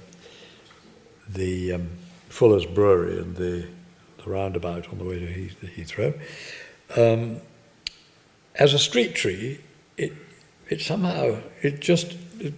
the 1.28 1.74
um, 1.74 1.88
Fuller's 2.28 2.66
Brewery 2.66 3.20
and 3.20 3.36
the, 3.36 3.68
the, 4.16 4.28
roundabout 4.28 4.88
on 4.88 4.98
the 4.98 5.04
way 5.04 5.20
to 5.20 5.66
Heathrow. 5.68 6.20
Um, 6.96 7.40
as 8.56 8.74
a 8.74 8.80
street 8.80 9.14
tree, 9.14 9.60
it, 9.96 10.12
it 10.68 10.80
somehow, 10.80 11.38
it 11.62 11.78
just, 11.78 12.16
it, 12.40 12.52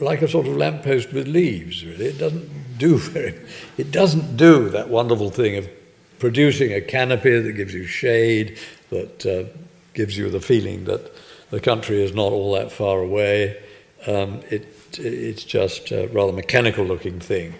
like 0.00 0.22
a 0.22 0.28
sort 0.28 0.46
of 0.46 0.56
lamppost 0.56 1.12
with 1.12 1.28
leaves, 1.28 1.84
really. 1.84 2.06
It 2.06 2.16
doesn't 2.16 2.78
do 2.78 2.96
very, 3.10 3.38
it 3.76 3.90
doesn't 3.90 4.38
do 4.38 4.70
that 4.70 4.88
wonderful 4.88 5.28
thing 5.28 5.58
of 5.58 5.68
producing 6.18 6.72
a 6.72 6.80
canopy 6.80 7.38
that 7.38 7.52
gives 7.52 7.74
you 7.74 7.84
shade, 7.84 8.58
that 8.92 9.26
uh, 9.26 9.58
gives 9.94 10.16
you 10.16 10.30
the 10.30 10.40
feeling 10.40 10.84
that 10.84 11.12
the 11.50 11.60
country 11.60 12.02
is 12.02 12.14
not 12.14 12.32
all 12.32 12.54
that 12.54 12.70
far 12.70 13.00
away. 13.00 13.60
Um, 14.06 14.40
it, 14.50 14.98
it's 14.98 15.44
just 15.44 15.90
a 15.90 16.06
rather 16.08 16.32
mechanical 16.32 16.84
looking 16.84 17.18
thing. 17.18 17.54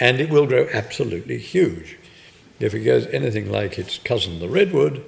And 0.00 0.20
it 0.20 0.30
will 0.30 0.46
grow 0.46 0.66
absolutely 0.72 1.38
huge. 1.38 1.98
If 2.58 2.74
it 2.74 2.80
goes 2.80 3.06
anything 3.08 3.52
like 3.52 3.78
its 3.78 3.98
cousin, 3.98 4.40
the 4.40 4.48
redwood, 4.48 5.04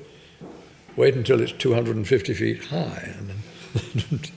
wait 0.96 1.14
until 1.14 1.40
it's 1.40 1.52
250 1.52 2.34
feet 2.34 2.64
high. 2.66 3.14